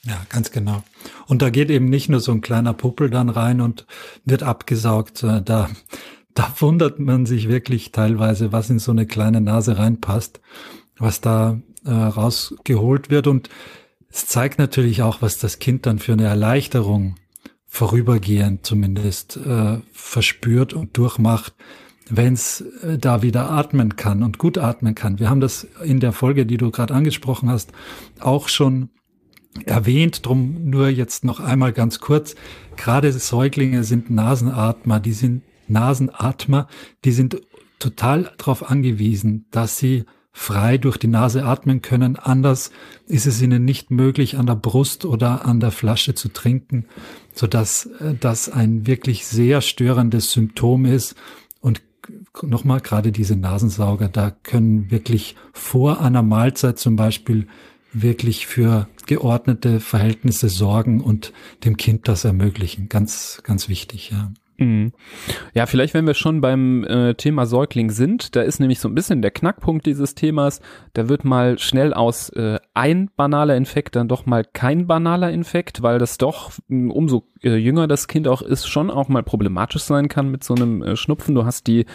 Ja, 0.03 0.21
ganz 0.29 0.51
genau. 0.51 0.83
Und 1.27 1.41
da 1.41 1.49
geht 1.49 1.69
eben 1.69 1.85
nicht 1.85 2.09
nur 2.09 2.21
so 2.21 2.31
ein 2.31 2.41
kleiner 2.41 2.73
Puppel 2.73 3.09
dann 3.09 3.29
rein 3.29 3.59
und 3.59 3.85
wird 4.23 4.43
abgesaugt. 4.43 5.23
Da, 5.23 5.41
da 6.33 6.53
wundert 6.59 6.99
man 6.99 7.25
sich 7.25 7.49
wirklich 7.49 7.91
teilweise, 7.91 8.53
was 8.53 8.69
in 8.69 8.79
so 8.79 8.91
eine 8.91 9.05
kleine 9.05 9.41
Nase 9.41 9.77
reinpasst, 9.77 10.39
was 10.97 11.19
da 11.19 11.59
äh, 11.83 11.91
rausgeholt 11.91 13.09
wird. 13.09 13.27
Und 13.27 13.49
es 14.11 14.25
zeigt 14.25 14.59
natürlich 14.59 15.01
auch, 15.01 15.21
was 15.21 15.37
das 15.37 15.59
Kind 15.59 15.85
dann 15.85 15.99
für 15.99 16.13
eine 16.13 16.25
Erleichterung 16.25 17.15
vorübergehend 17.65 18.65
zumindest 18.65 19.37
äh, 19.37 19.77
verspürt 19.91 20.73
und 20.73 20.97
durchmacht, 20.97 21.53
wenn 22.09 22.33
es 22.33 22.61
äh, 22.81 22.97
da 22.97 23.21
wieder 23.21 23.51
atmen 23.51 23.95
kann 23.95 24.23
und 24.23 24.39
gut 24.39 24.57
atmen 24.57 24.95
kann. 24.95 25.19
Wir 25.19 25.29
haben 25.29 25.39
das 25.39 25.67
in 25.83 25.99
der 25.99 26.11
Folge, 26.11 26.47
die 26.47 26.57
du 26.57 26.71
gerade 26.71 26.95
angesprochen 26.95 27.49
hast, 27.49 27.71
auch 28.19 28.49
schon 28.49 28.89
erwähnt, 29.65 30.25
drum 30.25 30.69
nur 30.69 30.89
jetzt 30.89 31.23
noch 31.23 31.39
einmal 31.39 31.73
ganz 31.73 31.99
kurz. 31.99 32.35
Gerade 32.75 33.11
Säuglinge 33.11 33.83
sind 33.83 34.09
Nasenatmer, 34.09 34.99
die 34.99 35.13
sind 35.13 35.43
Nasenatmer, 35.67 36.67
die 37.05 37.11
sind 37.11 37.41
total 37.77 38.31
darauf 38.37 38.69
angewiesen, 38.69 39.45
dass 39.51 39.77
sie 39.77 40.05
frei 40.31 40.77
durch 40.77 40.97
die 40.97 41.07
Nase 41.07 41.43
atmen 41.45 41.81
können. 41.81 42.15
Anders 42.15 42.71
ist 43.07 43.25
es 43.25 43.41
ihnen 43.41 43.65
nicht 43.65 43.91
möglich, 43.91 44.37
an 44.37 44.45
der 44.45 44.55
Brust 44.55 45.05
oder 45.05 45.45
an 45.45 45.59
der 45.59 45.71
Flasche 45.71 46.13
zu 46.13 46.29
trinken, 46.29 46.85
so 47.33 47.47
dass 47.47 47.85
äh, 47.85 48.15
das 48.19 48.49
ein 48.49 48.87
wirklich 48.87 49.25
sehr 49.25 49.61
störendes 49.61 50.31
Symptom 50.31 50.85
ist. 50.85 51.15
Und 51.61 51.81
nochmal, 52.41 52.79
gerade 52.79 53.11
diese 53.11 53.35
Nasensauger, 53.35 54.07
da 54.07 54.31
können 54.31 54.91
wirklich 54.91 55.35
vor 55.53 56.01
einer 56.01 56.23
Mahlzeit 56.23 56.79
zum 56.79 56.95
Beispiel 56.95 57.47
wirklich 57.91 58.45
für 58.45 58.87
geordnete 59.07 59.79
Verhältnisse 59.79 60.49
sorgen 60.49 61.01
und 61.01 61.33
dem 61.63 61.75
Kind 61.77 62.07
das 62.07 62.23
ermöglichen. 62.23 62.87
Ganz, 62.87 63.41
ganz 63.43 63.67
wichtig, 63.67 64.11
ja. 64.11 64.31
Mhm. 64.59 64.91
Ja, 65.53 65.65
vielleicht, 65.65 65.93
wenn 65.93 66.05
wir 66.05 66.13
schon 66.13 66.41
beim 66.41 66.83
äh, 66.83 67.13
Thema 67.15 67.45
Säugling 67.45 67.89
sind, 67.89 68.35
da 68.35 68.41
ist 68.41 68.59
nämlich 68.59 68.79
so 68.79 68.89
ein 68.89 68.95
bisschen 68.95 69.21
der 69.21 69.31
Knackpunkt 69.31 69.85
dieses 69.85 70.15
Themas, 70.15 70.59
da 70.93 71.07
wird 71.09 71.23
mal 71.23 71.57
schnell 71.59 71.93
aus 71.93 72.29
äh, 72.29 72.59
ein 72.73 73.09
banaler 73.15 73.55
Infekt 73.55 73.95
dann 73.95 74.07
doch 74.07 74.25
mal 74.25 74.43
kein 74.43 74.85
banaler 74.85 75.31
Infekt, 75.31 75.81
weil 75.81 75.97
das 75.97 76.17
doch 76.17 76.51
umso 76.69 77.25
äh, 77.43 77.55
jünger 77.55 77.87
das 77.87 78.07
Kind 78.07 78.27
auch 78.27 78.41
ist, 78.41 78.67
schon 78.67 78.89
auch 78.89 79.07
mal 79.07 79.23
problematisch 79.23 79.83
sein 79.83 80.07
kann 80.07 80.29
mit 80.29 80.43
so 80.43 80.55
einem 80.55 80.81
äh, 80.81 80.95
Schnupfen. 80.95 81.35
Du 81.35 81.45
hast 81.45 81.67
die 81.67 81.85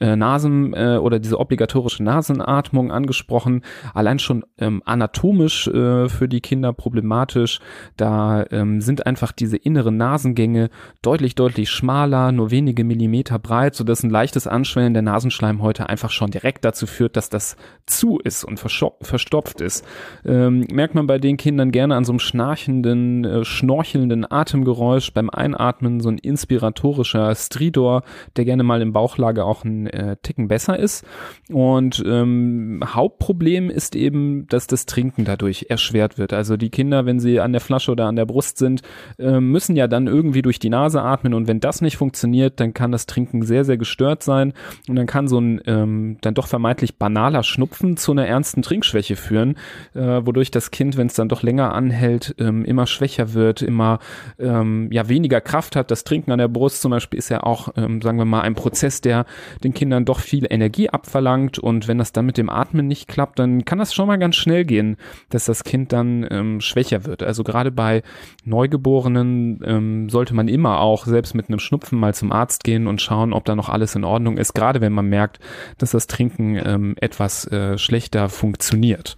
äh, 0.00 0.16
Nasen 0.16 0.72
äh, 0.74 0.98
oder 1.00 1.18
diese 1.18 1.38
obligatorische 1.38 2.02
Nasenatmung 2.02 2.90
angesprochen. 2.90 3.62
Allein 3.94 4.18
schon 4.18 4.44
ähm, 4.58 4.82
anatomisch 4.84 5.68
äh, 5.68 6.08
für 6.08 6.28
die 6.28 6.40
Kinder 6.40 6.72
problematisch. 6.72 7.60
Da 7.96 8.44
ähm, 8.50 8.80
sind 8.80 9.06
einfach 9.06 9.32
diese 9.32 9.56
inneren 9.56 9.96
Nasengänge 9.96 10.70
deutlich, 11.02 11.34
deutlich 11.34 11.70
schmaler, 11.70 12.32
nur 12.32 12.50
wenige 12.50 12.84
Millimeter 12.84 13.38
breit, 13.38 13.74
sodass 13.74 14.02
ein 14.02 14.10
leichtes 14.10 14.46
Anschwellen 14.46 14.94
der 14.94 15.02
Nasenschleimhäute 15.02 15.88
einfach 15.88 16.10
schon 16.10 16.30
direkt 16.30 16.64
dazu 16.64 16.86
führt, 16.86 17.16
dass 17.16 17.30
das 17.30 17.56
zu 17.86 18.18
ist 18.18 18.44
und 18.44 18.58
verstopft 18.58 19.60
ist. 19.60 19.86
Ähm, 20.24 20.66
merkt 20.72 20.94
man 20.94 21.06
bei 21.06 21.18
den 21.18 21.36
Kindern 21.36 21.72
gerne 21.72 21.96
an 21.96 22.04
so 22.04 22.12
einem 22.12 22.20
schnarchenden, 22.20 23.24
äh, 23.24 23.44
schnorchelnden 23.44 24.30
Atemgeräusch 24.30 24.89
Geräusch 24.90 25.12
beim 25.14 25.30
Einatmen, 25.30 26.00
so 26.00 26.08
ein 26.08 26.18
inspiratorischer 26.18 27.32
Stridor, 27.36 28.02
der 28.36 28.44
gerne 28.44 28.64
mal 28.64 28.82
im 28.82 28.92
Bauchlage 28.92 29.44
auch 29.44 29.64
ein 29.64 29.86
äh, 29.86 30.16
Ticken 30.20 30.48
besser 30.48 30.76
ist. 30.76 31.06
Und 31.48 32.02
ähm, 32.04 32.82
Hauptproblem 32.84 33.70
ist 33.70 33.94
eben, 33.94 34.48
dass 34.48 34.66
das 34.66 34.86
Trinken 34.86 35.24
dadurch 35.24 35.66
erschwert 35.68 36.18
wird. 36.18 36.32
Also 36.32 36.56
die 36.56 36.70
Kinder, 36.70 37.06
wenn 37.06 37.20
sie 37.20 37.38
an 37.38 37.52
der 37.52 37.60
Flasche 37.60 37.92
oder 37.92 38.06
an 38.06 38.16
der 38.16 38.26
Brust 38.26 38.58
sind, 38.58 38.82
äh, 39.20 39.38
müssen 39.38 39.76
ja 39.76 39.86
dann 39.86 40.08
irgendwie 40.08 40.42
durch 40.42 40.58
die 40.58 40.70
Nase 40.70 41.02
atmen 41.02 41.34
und 41.34 41.46
wenn 41.46 41.60
das 41.60 41.82
nicht 41.82 41.96
funktioniert, 41.96 42.58
dann 42.58 42.74
kann 42.74 42.90
das 42.90 43.06
Trinken 43.06 43.42
sehr, 43.42 43.64
sehr 43.64 43.76
gestört 43.76 44.24
sein 44.24 44.54
und 44.88 44.96
dann 44.96 45.06
kann 45.06 45.28
so 45.28 45.38
ein 45.38 45.60
ähm, 45.66 46.16
dann 46.20 46.34
doch 46.34 46.48
vermeintlich 46.48 46.96
banaler 46.96 47.44
Schnupfen 47.44 47.96
zu 47.96 48.10
einer 48.10 48.26
ernsten 48.26 48.62
Trinkschwäche 48.62 49.14
führen, 49.14 49.56
äh, 49.94 50.00
wodurch 50.00 50.50
das 50.50 50.72
Kind, 50.72 50.96
wenn 50.96 51.06
es 51.06 51.14
dann 51.14 51.28
doch 51.28 51.44
länger 51.44 51.74
anhält, 51.74 52.34
ähm, 52.38 52.64
immer 52.64 52.88
schwächer 52.88 53.34
wird, 53.34 53.62
immer 53.62 54.00
ähm, 54.40 54.79
ähm, 54.80 54.92
ja 54.92 55.08
weniger 55.08 55.40
Kraft 55.40 55.76
hat. 55.76 55.90
Das 55.90 56.04
Trinken 56.04 56.32
an 56.32 56.38
der 56.38 56.48
Brust 56.48 56.80
zum 56.80 56.90
Beispiel 56.90 57.18
ist 57.18 57.28
ja 57.28 57.42
auch, 57.42 57.68
ähm, 57.76 58.02
sagen 58.02 58.18
wir 58.18 58.24
mal, 58.24 58.42
ein 58.42 58.54
Prozess, 58.54 59.00
der 59.00 59.26
den 59.62 59.74
Kindern 59.74 60.04
doch 60.04 60.20
viel 60.20 60.46
Energie 60.48 60.88
abverlangt. 60.88 61.58
Und 61.58 61.88
wenn 61.88 61.98
das 61.98 62.12
dann 62.12 62.26
mit 62.26 62.38
dem 62.38 62.48
Atmen 62.48 62.86
nicht 62.86 63.08
klappt, 63.08 63.38
dann 63.38 63.64
kann 63.64 63.78
das 63.78 63.94
schon 63.94 64.06
mal 64.06 64.18
ganz 64.18 64.36
schnell 64.36 64.64
gehen, 64.64 64.96
dass 65.28 65.44
das 65.44 65.64
Kind 65.64 65.92
dann 65.92 66.26
ähm, 66.30 66.60
schwächer 66.60 67.04
wird. 67.04 67.22
Also 67.22 67.44
gerade 67.44 67.70
bei 67.70 68.02
Neugeborenen 68.44 69.60
ähm, 69.64 70.10
sollte 70.10 70.34
man 70.34 70.48
immer 70.48 70.80
auch 70.80 71.06
selbst 71.06 71.34
mit 71.34 71.48
einem 71.48 71.58
Schnupfen 71.58 71.98
mal 71.98 72.14
zum 72.14 72.32
Arzt 72.32 72.64
gehen 72.64 72.86
und 72.86 73.00
schauen, 73.00 73.32
ob 73.32 73.44
da 73.44 73.54
noch 73.54 73.68
alles 73.68 73.94
in 73.94 74.04
Ordnung 74.04 74.36
ist. 74.36 74.54
Gerade 74.54 74.80
wenn 74.80 74.92
man 74.92 75.06
merkt, 75.06 75.38
dass 75.78 75.92
das 75.92 76.06
Trinken 76.06 76.56
ähm, 76.56 76.94
etwas 77.00 77.46
äh, 77.50 77.78
schlechter 77.78 78.28
funktioniert. 78.28 79.16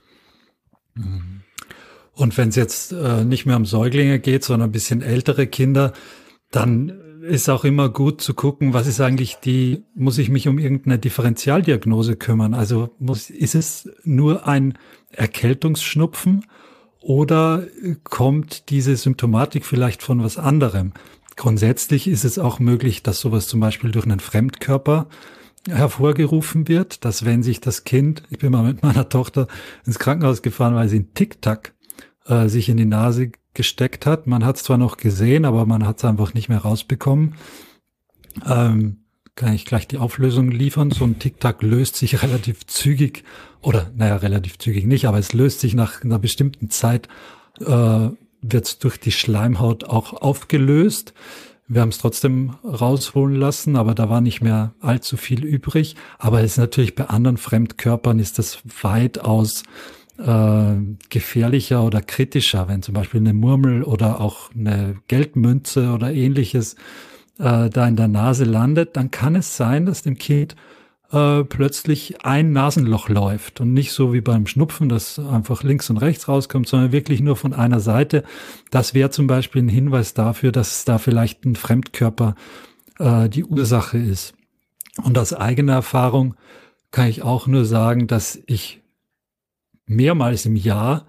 Und 2.14 2.36
wenn 2.36 2.50
es 2.50 2.56
jetzt 2.56 2.92
äh, 2.92 3.24
nicht 3.24 3.46
mehr 3.46 3.56
um 3.56 3.64
Säuglinge 3.64 4.18
geht, 4.18 4.44
sondern 4.44 4.68
ein 4.68 4.72
bisschen 4.72 5.02
ältere 5.02 5.46
Kinder, 5.46 5.92
dann 6.50 6.92
ist 7.22 7.48
auch 7.48 7.64
immer 7.64 7.88
gut 7.88 8.20
zu 8.20 8.34
gucken, 8.34 8.74
was 8.74 8.86
ist 8.86 9.00
eigentlich 9.00 9.36
die, 9.36 9.84
muss 9.94 10.18
ich 10.18 10.28
mich 10.28 10.48
um 10.48 10.58
irgendeine 10.58 10.98
Differentialdiagnose 10.98 12.16
kümmern? 12.16 12.52
Also 12.52 12.90
muss, 12.98 13.30
ist 13.30 13.54
es 13.54 13.90
nur 14.02 14.46
ein 14.46 14.76
Erkältungsschnupfen 15.10 16.44
oder 17.00 17.66
kommt 18.04 18.70
diese 18.70 18.96
Symptomatik 18.96 19.64
vielleicht 19.64 20.02
von 20.02 20.22
was 20.22 20.36
anderem? 20.36 20.92
Grundsätzlich 21.36 22.08
ist 22.08 22.24
es 22.24 22.38
auch 22.38 22.58
möglich, 22.58 23.02
dass 23.02 23.20
sowas 23.20 23.46
zum 23.46 23.60
Beispiel 23.60 23.90
durch 23.90 24.04
einen 24.04 24.20
Fremdkörper 24.20 25.08
hervorgerufen 25.68 26.66
wird, 26.66 27.04
dass 27.04 27.24
wenn 27.24 27.42
sich 27.42 27.60
das 27.60 27.84
Kind, 27.84 28.24
ich 28.30 28.38
bin 28.38 28.50
mal 28.50 28.64
mit 28.64 28.82
meiner 28.82 29.08
Tochter 29.08 29.46
ins 29.86 29.98
Krankenhaus 29.98 30.42
gefahren, 30.42 30.74
weil 30.74 30.88
sie 30.88 30.96
einen 30.96 31.14
Tic-Tac 31.14 31.72
äh, 32.26 32.48
sich 32.48 32.68
in 32.68 32.76
die 32.76 32.84
Nase 32.84 33.32
gesteckt 33.54 34.06
hat. 34.06 34.26
Man 34.26 34.44
hat 34.44 34.56
es 34.56 34.62
zwar 34.62 34.78
noch 34.78 34.96
gesehen, 34.96 35.44
aber 35.44 35.66
man 35.66 35.86
hat 35.86 35.98
es 35.98 36.04
einfach 36.04 36.34
nicht 36.34 36.48
mehr 36.48 36.58
rausbekommen. 36.58 37.34
Ähm, 38.46 38.98
kann 39.34 39.54
ich 39.54 39.64
gleich 39.64 39.88
die 39.88 39.98
Auflösung 39.98 40.50
liefern. 40.50 40.90
So 40.90 41.04
ein 41.04 41.18
Tic-Tac 41.18 41.62
löst 41.62 41.96
sich 41.96 42.22
relativ 42.22 42.66
zügig 42.66 43.24
oder 43.60 43.90
naja, 43.96 44.16
relativ 44.16 44.58
zügig 44.58 44.86
nicht, 44.86 45.06
aber 45.06 45.18
es 45.18 45.32
löst 45.32 45.60
sich 45.60 45.74
nach 45.74 46.02
einer 46.02 46.18
bestimmten 46.18 46.70
Zeit, 46.70 47.08
äh, 47.60 48.08
wird 48.40 48.84
durch 48.84 48.98
die 48.98 49.12
Schleimhaut 49.12 49.84
auch 49.84 50.14
aufgelöst. 50.14 51.14
Wir 51.68 51.80
haben 51.80 51.90
es 51.90 51.98
trotzdem 51.98 52.56
rausholen 52.64 53.36
lassen, 53.36 53.76
aber 53.76 53.94
da 53.94 54.10
war 54.10 54.20
nicht 54.20 54.42
mehr 54.42 54.74
allzu 54.80 55.16
viel 55.16 55.44
übrig. 55.44 55.96
Aber 56.18 56.40
es 56.40 56.52
ist 56.52 56.58
natürlich 56.58 56.94
bei 56.94 57.06
anderen 57.06 57.36
Fremdkörpern 57.36 58.18
ist 58.18 58.38
das 58.38 58.58
weitaus 58.82 59.62
äh, 60.18 60.74
gefährlicher 61.08 61.84
oder 61.84 62.00
kritischer, 62.00 62.68
wenn 62.68 62.82
zum 62.82 62.94
Beispiel 62.94 63.20
eine 63.20 63.34
Murmel 63.34 63.82
oder 63.82 64.20
auch 64.20 64.50
eine 64.54 64.96
Geldmünze 65.08 65.92
oder 65.92 66.12
ähnliches 66.12 66.74
äh, 67.38 67.70
da 67.70 67.86
in 67.88 67.96
der 67.96 68.08
Nase 68.08 68.44
landet, 68.44 68.96
dann 68.96 69.10
kann 69.10 69.34
es 69.34 69.56
sein, 69.56 69.86
dass 69.86 70.02
dem 70.02 70.18
Kind 70.18 70.56
äh, 71.12 71.44
plötzlich 71.44 72.24
ein 72.24 72.52
Nasenloch 72.52 73.08
läuft 73.08 73.60
und 73.60 73.72
nicht 73.72 73.92
so 73.92 74.12
wie 74.12 74.20
beim 74.20 74.46
Schnupfen, 74.46 74.88
dass 74.88 75.18
einfach 75.18 75.62
links 75.62 75.90
und 75.90 75.98
rechts 75.98 76.28
rauskommt, 76.28 76.68
sondern 76.68 76.92
wirklich 76.92 77.20
nur 77.20 77.36
von 77.36 77.52
einer 77.52 77.80
Seite. 77.80 78.24
Das 78.70 78.94
wäre 78.94 79.10
zum 79.10 79.26
Beispiel 79.26 79.62
ein 79.62 79.68
Hinweis 79.68 80.14
dafür, 80.14 80.52
dass 80.52 80.84
da 80.84 80.98
vielleicht 80.98 81.44
ein 81.44 81.56
Fremdkörper 81.56 82.34
äh, 82.98 83.28
die 83.28 83.44
Ursache 83.44 83.98
ist. 83.98 84.34
Und 85.02 85.16
aus 85.16 85.32
eigener 85.32 85.74
Erfahrung 85.74 86.34
kann 86.90 87.08
ich 87.08 87.22
auch 87.22 87.46
nur 87.46 87.64
sagen, 87.64 88.06
dass 88.06 88.38
ich 88.46 88.81
mehrmals 89.86 90.46
im 90.46 90.56
Jahr 90.56 91.06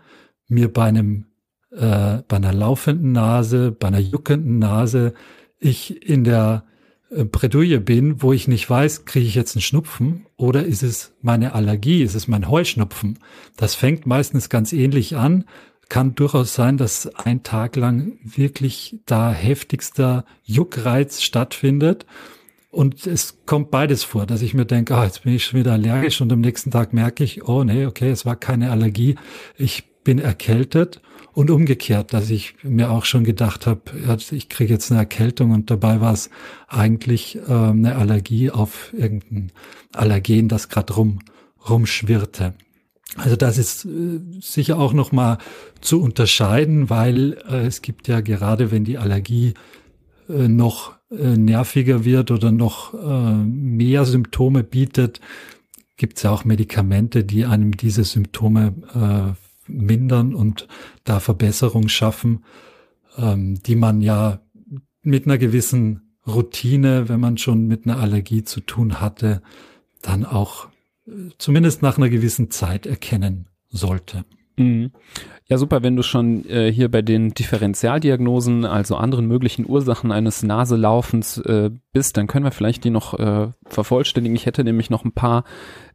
mir 0.48 0.72
bei 0.72 0.86
einem 0.86 1.26
äh, 1.72 2.22
bei 2.28 2.38
einer 2.38 2.54
laufenden 2.54 3.12
Nase, 3.12 3.72
bei 3.72 3.88
einer 3.88 4.00
juckenden 4.00 4.60
Nase, 4.60 5.14
ich 5.60 6.08
in 6.08 6.24
der 6.24 6.66
äh, 7.10 7.24
Bredouille 7.24 7.80
bin, 7.80 8.22
wo 8.22 8.34
ich 8.34 8.48
nicht 8.48 8.70
weiß, 8.70 9.06
kriege 9.06 9.26
ich 9.26 9.36
jetzt 9.36 9.56
einen 9.56 9.62
Schnupfen 9.62 10.28
oder 10.36 10.64
ist 10.66 10.84
es 10.84 11.14
meine 11.22 11.54
Allergie, 11.54 12.04
ist 12.04 12.16
es 12.16 12.28
mein 12.28 12.50
Heuschnupfen? 12.50 13.20
Das 13.58 13.76
fängt 13.76 14.06
meistens 14.06 14.50
ganz 14.50 14.74
ähnlich 14.74 15.16
an. 15.16 15.46
Kann 15.90 16.16
durchaus 16.16 16.56
sein, 16.56 16.78
dass 16.78 17.08
ein 17.16 17.44
Tag 17.44 17.76
lang 17.76 18.18
wirklich 18.24 19.00
da 19.06 19.32
heftigster 19.32 20.26
Juckreiz 20.44 21.22
stattfindet 21.22 22.06
und 22.74 23.06
es 23.06 23.38
kommt 23.46 23.70
beides 23.70 24.04
vor, 24.04 24.26
dass 24.26 24.42
ich 24.42 24.56
mir 24.56 24.66
denke, 24.66 24.96
ah, 24.96 25.06
jetzt 25.06 25.24
bin 25.24 25.36
ich 25.36 25.46
schon 25.46 25.60
wieder 25.60 25.74
allergisch 25.74 26.20
und 26.22 26.34
am 26.34 26.42
nächsten 26.42 26.72
Tag 26.72 26.92
merke 26.92 27.24
ich, 27.24 27.48
oh 27.48 27.64
nee, 27.64 27.86
okay, 27.86 28.10
es 28.10 28.26
war 28.26 28.36
keine 28.36 28.72
Allergie, 28.72 29.16
ich 29.58 29.84
bin 30.04 30.18
erkältet 30.18 31.00
und 31.34 31.52
umgekehrt, 31.52 32.14
dass 32.14 32.32
ich 32.32 32.56
mir 32.64 32.90
auch 32.90 33.06
schon 33.06 33.26
gedacht 33.26 33.68
habe, 33.68 33.82
ich 34.32 34.50
kriege 34.50 34.74
jetzt 34.74 34.92
eine 34.92 35.02
Erkältung 35.02 35.52
und 35.52 35.70
dabei 35.70 36.02
war 36.02 36.14
es 36.14 36.32
eigentlich 36.68 37.38
äh, 37.48 37.54
eine 37.54 37.96
Allergie 37.96 38.50
auf 38.50 38.92
irgendein 38.92 39.52
Allergen, 39.94 40.50
das 40.50 40.68
gerade 40.68 40.94
rum 40.94 41.20
rumschwirrte. 41.70 42.56
Also 43.18 43.36
das 43.36 43.60
ist 43.60 43.86
äh, 43.86 44.20
sicher 44.42 44.80
auch 44.80 44.94
noch 44.94 45.12
mal 45.12 45.38
zu 45.80 46.02
unterscheiden, 46.02 46.90
weil 46.90 47.38
äh, 47.48 47.68
es 47.68 47.84
gibt 47.84 48.08
ja 48.08 48.22
gerade, 48.22 48.72
wenn 48.72 48.84
die 48.84 48.98
Allergie 48.98 49.54
äh, 50.28 50.48
noch 50.48 50.94
äh, 51.18 51.38
nerviger 51.38 52.06
wird 52.06 52.32
oder 52.32 52.52
noch 52.52 52.94
äh, 52.94 53.34
mehr 53.44 54.06
Symptome 54.06 54.64
bietet, 54.64 55.22
gibt 55.98 56.18
es 56.18 56.24
ja 56.24 56.32
auch 56.32 56.46
Medikamente, 56.46 57.24
die 57.24 57.46
einem 57.46 57.78
diese 57.78 58.04
Symptome 58.04 58.74
äh, 58.94 59.72
mindern 59.72 60.34
und 60.34 60.68
da 61.04 61.20
Verbesserung 61.20 61.88
schaffen, 61.88 62.44
ähm, 63.18 63.62
die 63.64 63.76
man 63.76 64.02
ja 64.02 64.42
mit 65.02 65.26
einer 65.26 65.38
gewissen 65.38 66.18
Routine, 66.26 67.10
wenn 67.10 67.20
man 67.20 67.38
schon 67.38 67.68
mit 67.68 67.86
einer 67.86 68.00
Allergie 68.00 68.44
zu 68.44 68.62
tun 68.62 69.02
hatte, 69.02 69.42
dann 70.02 70.26
auch 70.26 70.70
äh, 71.08 71.12
zumindest 71.38 71.82
nach 71.82 71.98
einer 71.98 72.10
gewissen 72.10 72.50
Zeit 72.52 72.86
erkennen 72.86 73.48
sollte. 73.70 74.26
Mhm. 74.58 74.92
Ja, 75.48 75.58
super, 75.58 75.84
wenn 75.84 75.96
du 75.96 76.04
schon 76.04 76.46
äh, 76.50 76.72
hier 76.72 76.90
bei 76.90 77.02
den 77.02 77.34
Differentialdiagnosen, 77.34 78.66
also 78.66 78.96
anderen 78.96 79.28
möglichen 79.28 79.68
Ursachen 79.70 80.12
eines 80.12 80.42
Naselaufens 80.42 81.38
äh, 81.40 81.70
bist, 81.92 82.18
dann 82.18 82.28
können 82.28 82.46
wir 82.46 82.52
vielleicht 82.52 82.84
die 82.86 82.90
noch 82.90 83.20
äh, 83.20 83.50
vervollständigen. 83.66 84.36
Ich 84.36 84.46
hätte 84.46 84.64
nämlich 84.64 84.90
noch 84.90 85.04
ein 85.04 85.12
paar. 85.12 85.44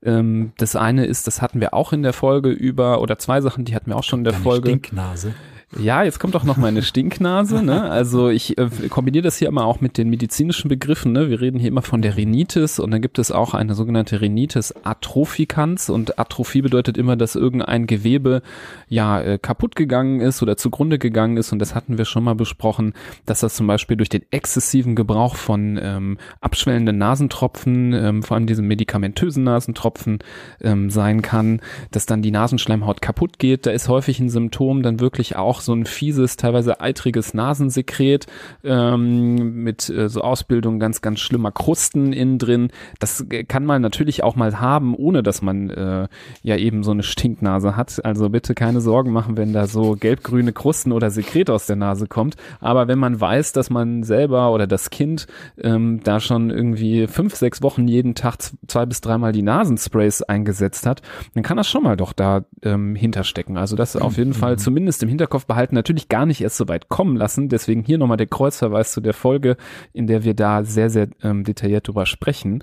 Ähm, 0.03 0.53
das 0.59 0.77
eine 0.77 1.07
ist, 1.07 1.27
das 1.27 1.41
hatten 1.41 1.61
wir 1.61 1.73
auch 1.73 1.93
in 1.93 2.03
der 2.03 2.13
Folge 2.13 2.51
über, 2.51 3.01
oder 3.01 3.19
zwei 3.19 3.41
Sachen, 3.41 3.65
die 3.65 3.75
hatten 3.75 3.91
wir 3.91 3.97
auch 3.97 4.05
schon 4.05 4.21
in 4.21 4.25
der 4.25 4.35
Deine 4.35 4.45
Folge. 4.45 4.69
Stinknase. 4.69 5.35
Ja, 5.77 6.03
jetzt 6.03 6.19
kommt 6.19 6.35
auch 6.35 6.45
noch 6.45 6.57
meine 6.57 6.81
Stinknase. 6.83 7.63
Ne? 7.63 7.83
Also 7.91 8.31
ich 8.31 8.57
äh, 8.57 8.71
kombiniere 8.89 9.25
das 9.25 9.37
hier 9.37 9.49
immer 9.49 9.67
auch 9.67 9.83
mit 9.83 9.99
den 9.99 10.09
medizinischen 10.09 10.69
Begriffen. 10.69 11.13
Ne? 11.13 11.29
Wir 11.29 11.43
reden 11.43 11.59
hier 11.59 11.69
immer 11.69 11.83
von 11.83 12.01
der 12.01 12.17
Rhinitis 12.17 12.79
und 12.79 12.91
dann 12.91 13.03
gibt 13.03 13.19
es 13.19 13.31
auch 13.31 13.53
eine 13.53 13.75
sogenannte 13.75 14.23
Rhinitis 14.23 14.75
atropicans 14.83 15.91
und 15.91 16.19
Atrophie 16.19 16.63
bedeutet 16.63 16.97
immer, 16.97 17.17
dass 17.17 17.37
irgendein 17.37 17.87
Gewebe 17.87 18.41
ja 18.89 19.21
äh, 19.21 19.39
kaputt 19.39 19.77
gegangen 19.77 20.21
ist 20.21 20.43
oder 20.43 20.57
zugrunde 20.57 20.99
gegangen 20.99 21.37
ist 21.37 21.53
und 21.53 21.59
das 21.59 21.75
hatten 21.75 21.99
wir 21.99 22.07
schon 22.07 22.25
mal 22.25 22.35
besprochen, 22.35 22.95
dass 23.27 23.41
das 23.41 23.55
zum 23.55 23.67
Beispiel 23.67 23.99
durch 23.99 24.09
den 24.09 24.23
exzessiven 24.31 24.97
Gebrauch 24.97 25.37
von 25.37 25.79
ähm, 25.83 26.17
abschwellenden 26.41 26.97
Nasentropfen, 26.97 27.93
ähm, 27.93 28.23
vor 28.23 28.39
allem 28.39 28.47
diesen 28.47 28.67
medikamentösen 28.67 29.45
Nasentropfen 29.45 30.21
ähm, 30.63 30.89
sein 30.89 31.21
kann, 31.21 31.61
dass 31.91 32.07
dann 32.07 32.23
die 32.23 32.31
Nasenschleimhaut 32.31 33.03
kaputt 33.03 33.39
geht. 33.39 33.67
Da 33.67 33.71
ist 33.71 33.89
häufig 33.89 34.19
ein 34.19 34.31
Symptom 34.31 34.83
dann 34.83 34.99
wirklich 34.99 35.37
auch 35.37 35.58
auch 35.59 35.61
so 35.61 35.73
ein 35.73 35.85
fieses, 35.87 36.37
teilweise 36.37 36.81
eitriges 36.81 37.35
Nasensekret 37.35 38.27
ähm, 38.63 39.65
mit 39.65 39.91
äh, 39.91 40.09
so 40.09 40.21
Ausbildung 40.21 40.79
ganz, 40.79 41.01
ganz 41.01 41.19
schlimmer 41.19 41.51
Krusten 41.51 42.13
innen 42.13 42.39
drin. 42.39 42.71
Das 43.01 43.27
kann 43.49 43.65
man 43.65 43.83
natürlich 43.83 44.23
auch 44.23 44.37
mal 44.37 44.61
haben, 44.61 44.95
ohne 44.95 45.25
dass 45.25 45.43
man 45.43 45.71
äh, 45.71 46.09
ja 46.43 46.57
eben 46.57 46.85
so 46.85 46.93
eine 46.93 47.03
Stinknase 47.03 47.77
hat. 47.77 48.05
Also 48.05 48.29
bitte 48.29 48.55
keine 48.55 48.81
Sorgen 48.81 49.13
machen, 49.13 49.37
wenn 49.37 49.53
da 49.53 49.67
so 49.67 49.97
gelbgrüne 49.99 50.53
Krusten 50.53 50.93
oder 50.93 51.11
Sekret 51.11 51.51
aus 51.51 51.67
der 51.67 51.77
Nase 51.77 52.07
kommt. 52.07 52.37
Aber 52.61 52.87
wenn 52.87 52.99
man 52.99 53.21
weiß, 53.21 53.53
dass 53.53 53.69
man 53.69 54.05
selber 54.05 54.53
oder 54.53 54.69
das 54.69 54.91
Kind 54.91 55.27
ähm, 55.61 56.01
da 56.05 56.21
schon 56.21 56.51
irgendwie 56.51 57.09
fünf, 57.09 57.35
sechs 57.35 57.63
Wochen 57.63 57.89
jeden 57.89 58.15
Tag 58.15 58.37
zwei 58.69 58.87
bis 58.87 59.01
dreimal 59.01 59.33
die 59.33 59.43
Nasensprays 59.43 60.23
eingesetzt 60.23 60.87
hat, 60.87 61.03
dann 61.35 61.43
kann 61.43 61.57
das 61.57 61.69
schon 61.69 61.83
mal 61.83 61.97
doch 61.97 62.13
da 62.13 62.45
ähm, 62.63 62.95
hinterstecken. 62.95 63.57
Also 63.57 63.75
das 63.75 63.97
auf 63.97 64.17
jeden 64.17 64.35
Fall 64.35 64.53
mhm. 64.53 64.59
zumindest 64.59 65.03
im 65.03 65.09
Hinterkopf 65.09 65.48
behalten, 65.49 65.75
natürlich 65.75 66.09
gar 66.09 66.27
nicht 66.27 66.41
erst 66.41 66.57
so 66.57 66.69
weit 66.69 66.89
kommen 66.89 67.17
lassen. 67.17 67.49
Deswegen 67.49 67.83
hier 67.83 67.99
nochmal 67.99 68.17
der 68.17 68.29
Kreuzverweis 68.29 68.93
zu 68.93 69.01
der 69.01 69.15
Folge, 69.15 69.57
in 69.93 70.07
der 70.07 70.23
wir 70.23 70.35
da 70.35 70.63
sehr, 70.63 70.91
sehr 70.91 71.09
ähm, 71.23 71.43
detailliert 71.43 71.89
drüber 71.89 72.07
sprechen. 72.07 72.63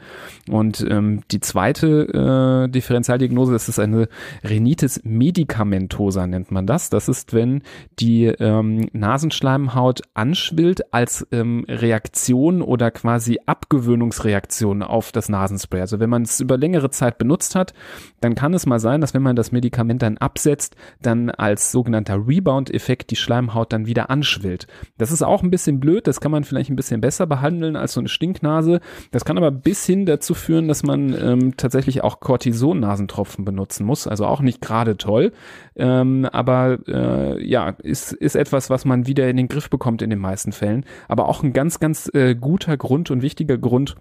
Und 0.50 0.86
ähm, 0.90 1.24
die 1.32 1.42
zweite 1.42 2.66
äh, 2.66 2.70
Differentialdiagnose, 2.70 3.52
das 3.52 3.68
ist 3.68 3.80
eine 3.80 4.08
Rhinitis 4.48 5.02
medicamentosa, 5.04 6.28
nennt 6.28 6.52
man 6.52 6.66
das. 6.66 6.90
Das 6.90 7.10
ist, 7.10 7.34
wenn 7.34 7.62
die 8.00 8.26
ähm, 8.26 8.88
Nasenschleimhaut 8.94 10.02
anschwillt 10.14 10.94
als 10.94 11.28
ähm, 11.32 11.66
Reaktion 11.68 12.62
oder 12.62 12.92
quasi 12.92 13.40
Abgewöhnungsreaktion 13.46 14.84
auf 14.84 15.12
das 15.12 15.28
Nasenspray. 15.28 15.82
Also 15.82 16.00
wenn 16.00 16.10
man 16.10 16.22
es 16.22 16.40
über 16.40 16.58
längere 16.58 16.90
Zeit 16.90 17.18
benutzt 17.18 17.56
hat, 17.56 17.74
dann 18.22 18.36
kann 18.36 18.54
es 18.54 18.66
mal 18.66 18.80
sein, 18.80 19.02
dass 19.02 19.14
wenn 19.14 19.24
man 19.24 19.36
das 19.36 19.52
Medikament 19.52 20.02
dann 20.02 20.18
absetzt, 20.18 20.76
dann 21.02 21.30
als 21.30 21.72
sogenannter 21.72 22.28
Rebound 22.28 22.70
Endeffekt 22.76 23.10
die 23.10 23.16
Schleimhaut 23.16 23.72
dann 23.72 23.86
wieder 23.86 24.10
anschwillt. 24.10 24.68
Das 24.98 25.10
ist 25.10 25.22
auch 25.22 25.44
ein 25.44 25.50
bisschen 25.50 25.80
blöd, 25.80 26.08
das 26.08 26.20
kann 26.20 26.32
man 26.32 26.44
vielleicht 26.44 26.70
ein 26.70 26.76
bisschen 26.76 27.00
besser 27.00 27.26
behandeln 27.26 27.78
als 27.78 27.94
so 27.94 28.02
eine 28.02 28.10
Stinknase. 28.10 28.82
Das 29.12 29.24
kann 29.24 29.38
aber 29.38 29.50
bis 29.50 29.86
hin 29.86 30.06
dazu 30.06 30.34
führen, 30.34 30.68
dass 30.68 30.84
man 30.84 31.16
ähm, 31.18 31.56
tatsächlich 31.56 32.04
auch 32.04 32.20
Cortison-Nasentropfen 32.20 33.46
benutzen 33.46 33.86
muss. 33.86 34.08
Also 34.08 34.26
auch 34.26 34.42
nicht 34.42 34.60
gerade 34.60 34.98
toll, 34.98 35.32
ähm, 35.78 36.28
aber 36.34 36.80
äh, 36.86 37.48
ja, 37.48 37.70
ist, 37.82 38.12
ist 38.12 38.36
etwas, 38.36 38.70
was 38.70 38.84
man 38.84 39.08
wieder 39.08 39.30
in 39.30 39.38
den 39.38 39.48
Griff 39.48 39.70
bekommt 39.70 40.02
in 40.02 40.10
den 40.10 40.20
meisten 40.20 40.52
Fällen. 40.52 40.84
Aber 41.08 41.30
auch 41.30 41.44
ein 41.44 41.54
ganz, 41.54 41.80
ganz 41.80 42.12
äh, 42.14 42.36
guter 42.36 42.76
Grund 42.76 43.10
und 43.10 43.22
wichtiger 43.22 43.58
Grund, 43.58 43.96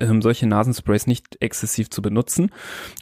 ähm, 0.00 0.22
solche 0.22 0.46
Nasensprays 0.46 1.06
nicht 1.06 1.36
exzessiv 1.40 1.90
zu 1.90 2.02
benutzen. 2.02 2.50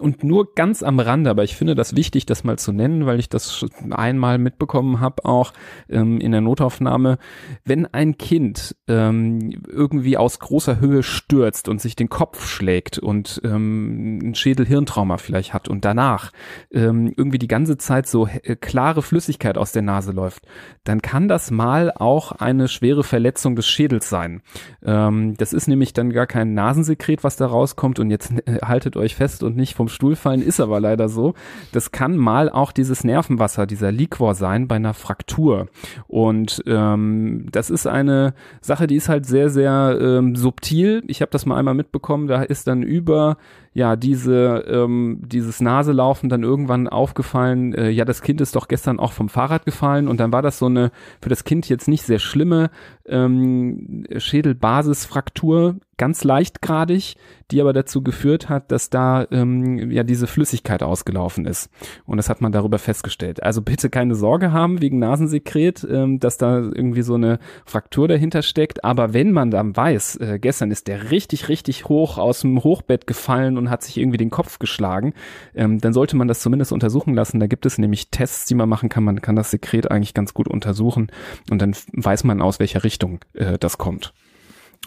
Und 0.00 0.24
nur 0.24 0.54
ganz 0.54 0.82
am 0.82 1.00
Rande, 1.00 1.30
aber 1.30 1.44
ich 1.44 1.56
finde 1.56 1.74
das 1.74 1.96
wichtig, 1.96 2.26
das 2.26 2.44
mal 2.44 2.58
zu 2.58 2.72
nennen, 2.72 3.06
weil 3.06 3.18
ich 3.18 3.28
das 3.28 3.64
einmal 3.90 4.38
mitbekommen 4.38 5.00
habe, 5.00 5.24
auch 5.24 5.52
ähm, 5.88 6.20
in 6.20 6.32
der 6.32 6.40
Notaufnahme, 6.40 7.18
wenn 7.64 7.86
ein 7.86 8.18
Kind 8.18 8.76
ähm, 8.88 9.52
irgendwie 9.68 10.16
aus 10.16 10.38
großer 10.38 10.80
Höhe 10.80 11.02
stürzt 11.02 11.68
und 11.68 11.80
sich 11.80 11.96
den 11.96 12.08
Kopf 12.08 12.48
schlägt 12.48 12.98
und 12.98 13.40
ähm, 13.44 14.30
ein 14.30 14.34
Schädel-Hirntrauma 14.34 15.18
vielleicht 15.18 15.54
hat 15.54 15.68
und 15.68 15.84
danach 15.84 16.32
ähm, 16.70 17.12
irgendwie 17.16 17.38
die 17.38 17.48
ganze 17.48 17.78
Zeit 17.78 18.06
so 18.06 18.26
äh, 18.26 18.56
klare 18.56 19.02
Flüssigkeit 19.02 19.58
aus 19.58 19.72
der 19.72 19.82
Nase 19.82 20.12
läuft, 20.12 20.46
dann 20.84 21.02
kann 21.02 21.28
das 21.28 21.50
mal 21.50 21.92
auch 21.94 22.32
eine 22.32 22.68
schwere 22.68 23.04
Verletzung 23.04 23.56
des 23.56 23.68
Schädels 23.68 24.08
sein. 24.08 24.42
Ähm, 24.82 25.36
das 25.36 25.52
ist 25.52 25.68
nämlich 25.68 25.92
dann 25.92 26.10
gar 26.10 26.26
kein 26.26 26.54
Nasen 26.54 26.79
Nasensekret, 26.80 27.22
was 27.24 27.36
da 27.36 27.46
rauskommt 27.46 27.98
und 27.98 28.10
jetzt 28.10 28.32
äh, 28.46 28.58
haltet 28.62 28.96
euch 28.96 29.14
fest 29.14 29.42
und 29.42 29.56
nicht 29.56 29.74
vom 29.74 29.88
Stuhl 29.88 30.16
fallen, 30.16 30.42
ist 30.42 30.60
aber 30.60 30.80
leider 30.80 31.08
so. 31.08 31.34
Das 31.72 31.92
kann 31.92 32.16
mal 32.16 32.48
auch 32.48 32.72
dieses 32.72 33.04
Nervenwasser, 33.04 33.66
dieser 33.66 33.92
Liquor 33.92 34.34
sein 34.34 34.66
bei 34.68 34.76
einer 34.76 34.94
Fraktur. 34.94 35.68
Und 36.08 36.62
ähm, 36.66 37.46
das 37.52 37.70
ist 37.70 37.86
eine 37.86 38.34
Sache, 38.60 38.86
die 38.86 38.96
ist 38.96 39.08
halt 39.08 39.26
sehr, 39.26 39.50
sehr 39.50 39.98
ähm, 40.00 40.36
subtil. 40.36 41.02
Ich 41.06 41.20
habe 41.22 41.30
das 41.30 41.46
mal 41.46 41.56
einmal 41.56 41.74
mitbekommen, 41.74 42.26
da 42.26 42.42
ist 42.42 42.66
dann 42.66 42.82
über 42.82 43.36
ja, 43.72 43.94
diese, 43.94 44.64
ähm, 44.68 45.20
dieses 45.24 45.60
Naselaufen 45.60 46.28
dann 46.28 46.42
irgendwann 46.42 46.88
aufgefallen, 46.88 47.72
äh, 47.74 47.90
ja, 47.90 48.04
das 48.04 48.22
Kind 48.22 48.40
ist 48.40 48.56
doch 48.56 48.66
gestern 48.66 48.98
auch 48.98 49.12
vom 49.12 49.28
Fahrrad 49.28 49.64
gefallen 49.64 50.08
und 50.08 50.18
dann 50.18 50.32
war 50.32 50.42
das 50.42 50.58
so 50.58 50.66
eine 50.66 50.90
für 51.22 51.28
das 51.28 51.44
Kind 51.44 51.68
jetzt 51.68 51.86
nicht 51.86 52.02
sehr 52.02 52.18
schlimme 52.18 52.70
ähm, 53.06 54.04
Schädelbasisfraktur, 54.16 55.76
ganz 56.00 56.24
leichtgradig, 56.24 57.16
die 57.50 57.60
aber 57.60 57.74
dazu 57.74 58.02
geführt 58.02 58.48
hat, 58.48 58.72
dass 58.72 58.88
da 58.88 59.26
ähm, 59.30 59.90
ja 59.90 60.02
diese 60.02 60.26
Flüssigkeit 60.26 60.82
ausgelaufen 60.82 61.44
ist. 61.44 61.68
Und 62.06 62.16
das 62.16 62.30
hat 62.30 62.40
man 62.40 62.52
darüber 62.52 62.78
festgestellt. 62.78 63.42
Also 63.42 63.60
bitte 63.60 63.90
keine 63.90 64.14
Sorge 64.14 64.50
haben 64.50 64.80
wegen 64.80 64.98
Nasensekret, 64.98 65.86
ähm, 65.90 66.18
dass 66.18 66.38
da 66.38 66.58
irgendwie 66.58 67.02
so 67.02 67.16
eine 67.16 67.38
Fraktur 67.66 68.08
dahinter 68.08 68.40
steckt. 68.40 68.82
Aber 68.82 69.12
wenn 69.12 69.32
man 69.32 69.50
dann 69.50 69.76
weiß, 69.76 70.16
äh, 70.16 70.38
gestern 70.40 70.70
ist 70.70 70.88
der 70.88 71.10
richtig, 71.10 71.50
richtig 71.50 71.86
hoch 71.86 72.16
aus 72.16 72.40
dem 72.40 72.64
Hochbett 72.64 73.06
gefallen 73.06 73.58
und 73.60 73.70
hat 73.70 73.82
sich 73.82 73.96
irgendwie 73.96 74.18
den 74.18 74.30
Kopf 74.30 74.58
geschlagen, 74.58 75.14
ähm, 75.54 75.80
dann 75.80 75.92
sollte 75.92 76.16
man 76.16 76.28
das 76.28 76.40
zumindest 76.40 76.72
untersuchen 76.72 77.14
lassen. 77.14 77.38
Da 77.38 77.46
gibt 77.46 77.66
es 77.66 77.78
nämlich 77.78 78.10
Tests, 78.10 78.46
die 78.46 78.54
man 78.54 78.68
machen 78.68 78.88
kann. 78.88 79.04
Man 79.04 79.22
kann 79.22 79.36
das 79.36 79.50
Sekret 79.50 79.90
eigentlich 79.90 80.14
ganz 80.14 80.34
gut 80.34 80.48
untersuchen 80.48 81.12
und 81.50 81.62
dann 81.62 81.76
weiß 81.92 82.24
man 82.24 82.42
aus 82.42 82.58
welcher 82.58 82.82
Richtung 82.82 83.20
äh, 83.34 83.58
das 83.58 83.78
kommt. 83.78 84.12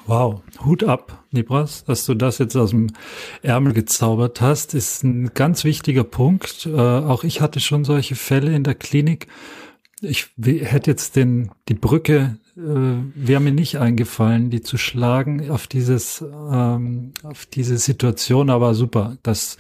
Wow, 0.06 0.42
Hut 0.66 0.84
ab, 0.84 1.24
Nibras, 1.32 1.86
dass 1.86 2.06
du 2.06 2.14
das 2.14 2.38
jetzt 2.38 2.58
aus 2.58 2.72
dem 2.72 2.88
Ärmel 3.42 3.74
gezaubert 3.74 4.42
hast, 4.42 4.74
ist 4.74 5.04
ein 5.04 5.34
ganz 5.34 5.64
wichtiger 5.64 6.04
Punkt. 6.04 6.66
Äh, 6.66 6.78
auch 6.78 7.24
ich 7.24 7.40
hatte 7.40 7.62
schon 7.62 7.86
solche 7.86 8.16
Fälle 8.16 8.54
in 8.54 8.64
der 8.64 8.76
Klinik. 8.76 9.28
Ich 10.04 10.32
hätte 10.38 10.92
jetzt 10.92 11.16
den, 11.16 11.52
die 11.70 11.74
Brücke, 11.74 12.38
äh, 12.58 12.60
wäre 13.16 13.40
mir 13.40 13.54
nicht 13.54 13.80
eingefallen, 13.80 14.50
die 14.50 14.62
zu 14.62 14.78
schlagen 14.78 15.50
auf 15.50 15.68
dieses, 15.68 16.22
ähm, 16.22 17.14
auf 17.24 17.46
diese 17.46 17.78
Situation, 17.78 18.50
aber 18.50 18.76
super. 18.76 19.18
Das 19.24 19.58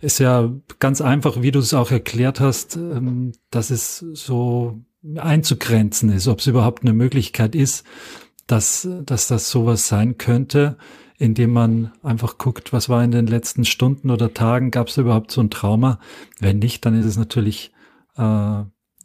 ist 0.00 0.18
ja 0.18 0.50
ganz 0.80 1.00
einfach, 1.00 1.42
wie 1.42 1.52
du 1.52 1.60
es 1.60 1.74
auch 1.74 1.90
erklärt 1.90 2.40
hast, 2.40 2.76
ähm, 2.76 3.32
dass 3.50 3.70
es 3.70 3.98
so 3.98 4.80
einzugrenzen 5.16 6.10
ist, 6.10 6.26
ob 6.26 6.40
es 6.40 6.46
überhaupt 6.46 6.82
eine 6.82 6.92
Möglichkeit 6.92 7.54
ist, 7.54 7.84
dass, 8.46 8.88
dass 9.04 9.28
das 9.28 9.50
sowas 9.50 9.88
sein 9.88 10.18
könnte, 10.18 10.76
indem 11.18 11.52
man 11.52 11.92
einfach 12.02 12.38
guckt, 12.38 12.72
was 12.72 12.88
war 12.88 13.04
in 13.04 13.12
den 13.12 13.26
letzten 13.26 13.64
Stunden 13.64 14.10
oder 14.10 14.34
Tagen, 14.34 14.70
gab 14.70 14.88
es 14.88 14.96
überhaupt 14.96 15.30
so 15.30 15.40
ein 15.40 15.50
Trauma? 15.50 16.00
Wenn 16.40 16.58
nicht, 16.58 16.84
dann 16.84 16.98
ist 16.98 17.06
es 17.06 17.16
natürlich 17.16 17.72
äh, 18.16 18.62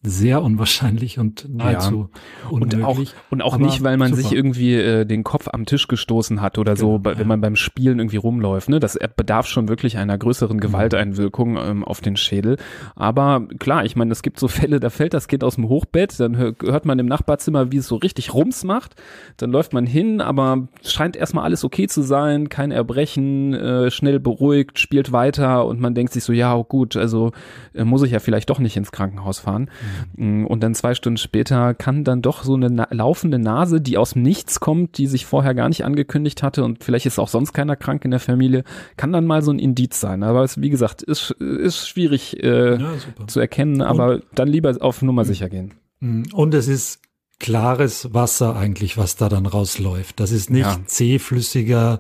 sehr 0.08 0.42
unwahrscheinlich 0.42 1.20
und 1.20 1.48
nahezu 1.50 2.10
ja. 2.44 2.50
unmöglich. 2.50 2.82
Und 2.82 2.84
auch, 2.84 2.98
und 3.30 3.42
auch 3.42 3.58
nicht, 3.58 3.84
weil 3.84 3.98
man 3.98 4.10
super. 4.10 4.22
sich 4.22 4.32
irgendwie 4.34 4.76
äh, 4.76 5.06
den 5.06 5.24
Kopf 5.24 5.48
am 5.52 5.66
Tisch 5.66 5.88
gestoßen 5.88 6.42
hat 6.42 6.58
oder 6.58 6.76
genau, 6.76 7.00
so, 7.04 7.10
ja. 7.10 7.18
wenn 7.18 7.28
man 7.28 7.42
beim 7.42 7.56
Spielen 7.56 8.00
irgendwie 8.00 8.18
rumläuft. 8.18 8.70
Ne? 8.70 8.80
Das 8.80 8.98
bedarf 9.16 9.48
schon 9.48 9.68
wirklich 9.68 9.98
einer 9.98 10.18
größeren 10.18 10.58
mhm. 10.58 10.62
Gewalteinwirkung 10.62 11.58
ähm, 11.58 11.84
auf 11.84 12.02
den 12.02 12.18
Schädel. 12.18 12.58
Aber 12.96 13.48
klar, 13.60 13.86
ich 13.86 13.96
meine, 13.96 14.12
es 14.12 14.22
gibt 14.22 14.40
so 14.40 14.48
Fälle, 14.48 14.80
da 14.80 14.90
fällt 14.90 15.14
das 15.14 15.28
Kind 15.28 15.44
aus 15.44 15.56
dem 15.56 15.70
Hochbett, 15.70 16.20
dann 16.20 16.38
hört 16.38 16.86
man 16.86 17.00
im 17.00 17.06
Nachbarzimmer, 17.06 17.72
wie 17.72 17.78
es 17.78 17.88
so 17.88 17.96
richtig 17.96 18.34
Rums 18.34 18.64
macht. 18.64 18.96
Dann 19.38 19.52
läuft 19.52 19.74
man 19.74 19.86
hin, 19.86 20.22
aber 20.22 20.68
scheint 20.84 21.16
erstmal 21.16 21.44
alles 21.44 21.64
okay 21.64 21.88
zu 21.88 22.02
sein, 22.02 22.50
kein 22.50 22.72
Erbrechen, 22.72 23.54
äh, 23.54 23.92
schnell 23.92 24.20
beruhigt, 24.20 24.80
spielt 24.80 25.12
weiter 25.12 25.66
und 25.66 25.80
man 25.80 25.94
denkt 25.94 26.14
sich 26.14 26.24
so, 26.24 26.34
ja, 26.34 26.56
gut, 26.62 26.96
also 26.96 27.32
äh, 27.74 27.84
muss 27.84 28.04
ich 28.04 28.12
ja 28.12 28.20
vielleicht 28.20 28.50
doch 28.50 28.60
nicht 28.60 28.78
ins 28.78 28.92
Krankenhaus 28.92 29.40
fahren. 29.40 29.64
Mhm. 29.64 29.97
Mm, 30.16 30.46
und 30.46 30.62
dann 30.62 30.76
zwei 30.76 30.94
Stunden 30.96 31.18
später 31.18 31.74
kann 31.74 32.04
dann 32.04 32.22
doch 32.22 32.44
so 32.44 32.56
eine 32.56 32.70
na 32.70 32.88
laufende 32.92 33.40
Nase, 33.40 33.82
die 33.82 33.98
aus 33.98 34.14
dem 34.14 34.22
Nichts 34.22 34.60
kommt, 34.60 34.98
die 34.98 35.08
sich 35.08 35.26
vorher 35.26 35.54
gar 35.54 35.70
nicht 35.70 35.86
angekündigt 35.86 36.44
hatte 36.44 36.64
und 36.64 36.84
vielleicht 36.84 37.06
ist 37.06 37.20
auch 37.20 37.28
sonst 37.28 37.54
keiner 37.54 37.76
krank 37.76 38.06
in 38.06 38.12
der 38.12 38.20
Familie, 38.20 38.64
kann 38.96 39.12
dann 39.12 39.26
mal 39.26 39.42
so 39.42 39.52
ein 39.52 39.60
Indiz 39.60 40.00
sein. 40.00 40.24
Aber 40.24 40.44
es, 40.44 40.62
wie 40.62 40.70
gesagt, 40.70 41.02
ist, 41.04 41.32
ist 41.32 41.88
schwierig 41.88 42.44
äh, 42.44 42.80
ja, 42.80 42.94
zu 43.28 43.40
erkennen, 43.40 43.82
aber 43.82 44.16
und, 44.16 44.24
dann 44.36 44.48
lieber 44.48 44.76
auf 44.80 45.02
Nummer 45.02 45.26
sicher 45.26 45.50
gehen. 45.50 45.74
Mm, 46.00 46.24
und 46.34 46.54
es 46.54 46.68
ist 46.68 47.02
klares 47.40 48.14
Wasser 48.14 48.56
eigentlich, 48.56 48.98
was 48.98 49.16
da 49.16 49.30
dann 49.30 49.46
rausläuft. 49.46 50.20
Das 50.20 50.32
ist 50.32 50.50
nicht 50.50 50.66
ja. 50.66 50.80
zähflüssiger 50.86 52.00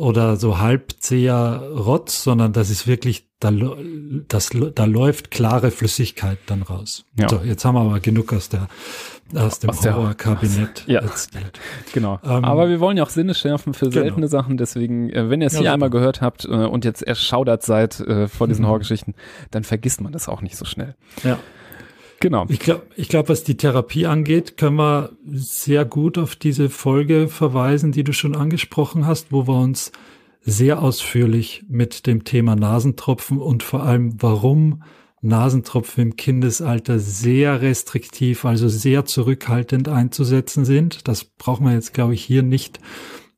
oder 0.00 0.36
so 0.36 0.58
halbzäher 0.58 1.62
Rotz, 1.76 2.24
sondern 2.24 2.54
das 2.54 2.70
ist 2.70 2.86
wirklich, 2.86 3.28
da, 3.38 3.52
das, 4.28 4.50
da 4.74 4.84
läuft 4.86 5.30
klare 5.30 5.70
Flüssigkeit 5.70 6.38
dann 6.46 6.62
raus. 6.62 7.04
Ja. 7.18 7.28
So, 7.28 7.40
jetzt 7.44 7.64
haben 7.64 7.74
wir 7.74 7.82
aber 7.82 8.00
genug 8.00 8.32
aus 8.32 8.48
der 8.48 8.68
aus 9.34 9.60
dem 9.60 9.70
Horrorkabinett 9.70 10.84
ja. 10.88 11.00
erzählt. 11.00 11.60
Genau. 11.92 12.18
Ähm, 12.24 12.44
aber 12.44 12.68
wir 12.68 12.80
wollen 12.80 12.96
ja 12.96 13.04
auch 13.04 13.10
Sinne 13.10 13.34
schärfen 13.34 13.74
für 13.74 13.88
genau. 13.88 14.02
seltene 14.02 14.26
Sachen, 14.26 14.56
deswegen, 14.56 15.10
äh, 15.10 15.30
wenn 15.30 15.40
ihr 15.40 15.46
es 15.46 15.52
ja, 15.52 15.60
hier 15.60 15.66
super. 15.66 15.74
einmal 15.74 15.90
gehört 15.90 16.20
habt 16.20 16.46
äh, 16.46 16.48
und 16.48 16.84
jetzt 16.84 17.02
erschaudert 17.02 17.62
seid 17.62 18.00
äh, 18.00 18.26
vor 18.26 18.48
diesen 18.48 18.62
mhm. 18.62 18.68
Horrorgeschichten, 18.68 19.14
dann 19.52 19.62
vergisst 19.62 20.00
man 20.00 20.12
das 20.12 20.28
auch 20.28 20.42
nicht 20.42 20.56
so 20.56 20.64
schnell. 20.64 20.96
Ja. 21.22 21.38
Genau. 22.22 22.44
Ich 22.50 22.58
glaube, 22.58 22.82
ich 22.96 23.08
glaub, 23.08 23.30
was 23.30 23.44
die 23.44 23.56
Therapie 23.56 24.06
angeht, 24.06 24.58
können 24.58 24.76
wir 24.76 25.12
sehr 25.26 25.86
gut 25.86 26.18
auf 26.18 26.36
diese 26.36 26.68
Folge 26.68 27.28
verweisen, 27.28 27.92
die 27.92 28.04
du 28.04 28.12
schon 28.12 28.36
angesprochen 28.36 29.06
hast, 29.06 29.32
wo 29.32 29.48
wir 29.48 29.58
uns 29.58 29.90
sehr 30.42 30.82
ausführlich 30.82 31.64
mit 31.68 32.06
dem 32.06 32.24
Thema 32.24 32.56
Nasentropfen 32.56 33.38
und 33.38 33.62
vor 33.62 33.84
allem 33.84 34.22
warum 34.22 34.82
Nasentropfen 35.22 36.02
im 36.02 36.16
Kindesalter 36.16 36.98
sehr 36.98 37.62
restriktiv, 37.62 38.44
also 38.44 38.68
sehr 38.68 39.06
zurückhaltend 39.06 39.88
einzusetzen 39.88 40.66
sind. 40.66 41.08
Das 41.08 41.24
braucht 41.24 41.62
man 41.62 41.74
jetzt, 41.74 41.94
glaube 41.94 42.12
ich, 42.12 42.22
hier 42.22 42.42
nicht 42.42 42.80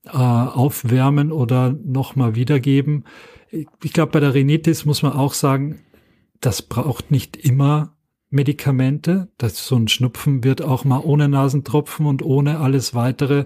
äh, 0.07 0.11
aufwärmen 0.11 1.31
oder 1.31 1.73
nochmal 1.85 2.35
wiedergeben. 2.35 3.05
Ich 3.51 3.93
glaube, 3.93 4.13
bei 4.13 4.21
der 4.21 4.35
Rhinitis 4.35 4.85
muss 4.85 5.03
man 5.03 5.13
auch 5.13 5.35
sagen, 5.35 5.81
das 6.41 6.63
braucht 6.63 7.13
nicht 7.13 7.37
immer 7.37 7.97
Medikamente. 8.33 9.29
Das 9.39 9.65
so 9.67 9.77
ein 9.77 9.89
Schnupfen 9.89 10.43
wird 10.43 10.63
auch 10.63 10.85
mal 10.85 11.01
ohne 11.01 11.29
Nasentropfen 11.29 12.07
und 12.07 12.23
ohne 12.23 12.59
alles 12.59 12.95
weitere 12.95 13.45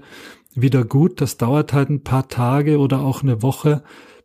wieder 0.54 0.84
gut. 0.84 1.20
Das 1.20 1.36
dauert 1.36 1.72
halt 1.72 1.90
ein 1.90 2.02
paar 2.02 2.28
Tage 2.28 2.78
oder 2.78 3.00
auch 3.00 3.22
eine 3.22 3.42
Woche, 3.42 3.82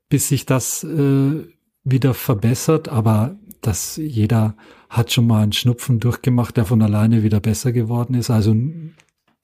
bis 0.07 0.29
sich 0.29 0.45
das 0.45 0.83
äh, 0.83 1.47
wieder 1.83 2.13
verbessert. 2.13 2.89
Aber 2.89 3.35
dass 3.61 3.97
jeder 3.97 4.55
hat 4.89 5.11
schon 5.11 5.27
mal 5.27 5.43
einen 5.43 5.53
Schnupfen 5.53 5.99
durchgemacht, 5.99 6.55
der 6.57 6.65
von 6.65 6.81
alleine 6.81 7.23
wieder 7.23 7.39
besser 7.39 7.71
geworden 7.71 8.13
ist. 8.13 8.29
Also 8.29 8.55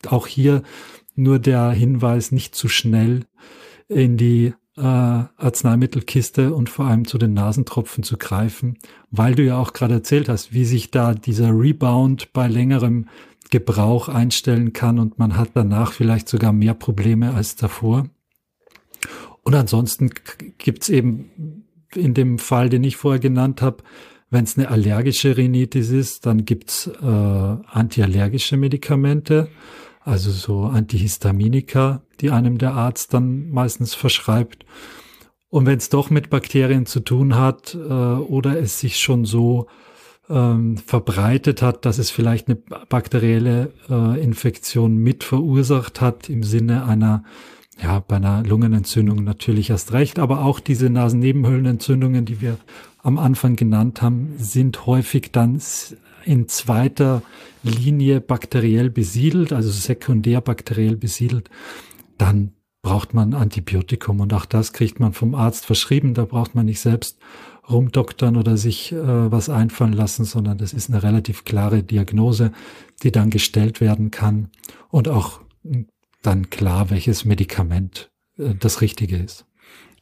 auch 0.08 0.28
hier 0.28 0.62
nur 1.16 1.40
der 1.40 1.72
Hinweis, 1.72 2.32
nicht 2.32 2.54
zu 2.54 2.70
schnell 2.70 3.26
in 3.88 4.18
die 4.18 4.54
äh, 4.78 4.82
Arzneimittelkiste 4.82 6.54
und 6.54 6.70
vor 6.70 6.86
allem 6.86 7.06
zu 7.06 7.18
den 7.18 7.34
Nasentropfen 7.34 8.04
zu 8.04 8.18
greifen, 8.18 8.78
weil 9.12 9.36
du 9.36 9.44
ja 9.44 9.58
auch 9.58 9.74
gerade 9.74 9.96
erzählt 9.96 10.30
hast, 10.30 10.54
wie 10.54 10.66
sich 10.66 10.92
da 10.92 11.14
dieser 11.14 11.50
Rebound 11.50 12.32
bei 12.34 12.48
längerem 12.48 13.08
Gebrauch 13.50 14.10
einstellen 14.10 14.74
kann 14.74 15.00
und 15.00 15.20
man 15.20 15.38
hat 15.38 15.52
danach 15.54 15.94
vielleicht 15.94 16.30
sogar 16.30 16.54
mehr 16.54 16.74
Probleme 16.74 17.34
als 17.34 17.56
davor. 17.56 18.08
Und 19.44 19.56
ansonsten 19.56 20.10
gibt's 20.58 20.90
eben 20.90 21.64
in 21.96 22.14
dem 22.14 22.38
Fall, 22.38 22.70
den 22.70 22.84
ich 22.84 22.98
vorher 22.98 23.20
genannt 23.20 23.62
habe, 23.62 23.84
Wenn 24.30 24.44
es 24.44 24.58
eine 24.58 24.70
allergische 24.70 25.38
Rhinitis 25.38 25.90
ist, 25.90 26.26
dann 26.26 26.44
gibt's 26.44 26.88
äh, 26.88 27.06
antiallergische 27.06 28.58
Medikamente, 28.58 29.48
also 30.08 30.32
so 30.32 30.64
Antihistaminika, 30.64 32.02
die 32.22 32.32
einem 32.32 32.58
der 32.58 32.74
Arzt 32.74 33.14
dann 33.14 33.50
meistens 33.50 33.94
verschreibt. 33.94 34.66
Und 35.50 35.66
wenn 35.66 35.78
es 35.78 35.90
doch 35.90 36.10
mit 36.10 36.30
Bakterien 36.30 36.86
zu 36.86 37.02
tun 37.02 37.36
hat 37.36 37.76
äh, 37.76 37.78
oder 37.78 38.60
es 38.60 38.80
sich 38.80 39.00
schon 39.00 39.26
so 39.26 39.68
ähm, 40.30 40.78
verbreitet 40.78 41.62
hat, 41.62 41.86
dass 41.86 42.00
es 42.00 42.10
vielleicht 42.10 42.48
eine 42.48 42.56
bakterielle 42.90 43.74
äh, 43.90 44.22
Infektion 44.22 44.98
mit 44.98 45.24
verursacht 45.24 46.02
hat 46.02 46.30
im 46.30 46.44
Sinne 46.44 46.86
einer 46.86 47.24
ja, 47.82 48.00
bei 48.00 48.16
einer 48.16 48.44
Lungenentzündung 48.44 49.24
natürlich 49.24 49.70
erst 49.70 49.94
recht, 49.94 50.20
aber 50.20 50.44
auch 50.44 50.60
diese 50.60 50.90
Nasennebenhöhlenentzündungen, 50.90 52.26
die 52.26 52.42
wir 52.42 52.58
am 53.04 53.20
Anfang 53.20 53.56
genannt 53.56 54.02
haben, 54.02 54.34
sind 54.38 54.88
häufig 54.88 55.32
dann 55.32 55.62
in 56.28 56.48
zweiter 56.48 57.22
Linie 57.64 58.22
bakteriell 58.22 58.90
besiedelt, 58.90 59.54
also 59.54 59.70
sekundär 59.72 60.42
bakteriell 60.42 60.98
besiedelt. 60.98 61.50
Dann 62.18 62.54
braucht 62.82 63.14
man 63.14 63.34
Antibiotikum 63.34 64.20
und 64.20 64.34
auch 64.34 64.46
das 64.46 64.74
kriegt 64.74 65.00
man 65.00 65.14
vom 65.14 65.36
Arzt 65.36 65.66
verschrieben. 65.66 66.14
Da 66.14 66.26
braucht 66.26 66.56
man 66.56 66.66
nicht 66.66 66.80
selbst 66.80 67.20
rumdoktern 67.70 68.38
oder 68.38 68.58
sich 68.58 68.92
äh, 68.92 69.32
was 69.32 69.50
einfallen 69.50 69.94
lassen, 69.94 70.26
sondern 70.26 70.58
das 70.58 70.74
ist 70.74 70.90
eine 70.90 71.04
relativ 71.04 71.44
klare 71.44 71.84
Diagnose, 71.84 72.52
die 73.04 73.12
dann 73.12 73.30
gestellt 73.30 73.82
werden 73.82 74.12
kann 74.12 74.50
und 74.90 75.10
auch 75.10 75.42
dann 76.22 76.50
klar, 76.50 76.90
welches 76.90 77.26
Medikament 77.26 78.10
äh, 78.38 78.54
das 78.56 78.82
Richtige 78.82 79.18
ist. 79.18 79.46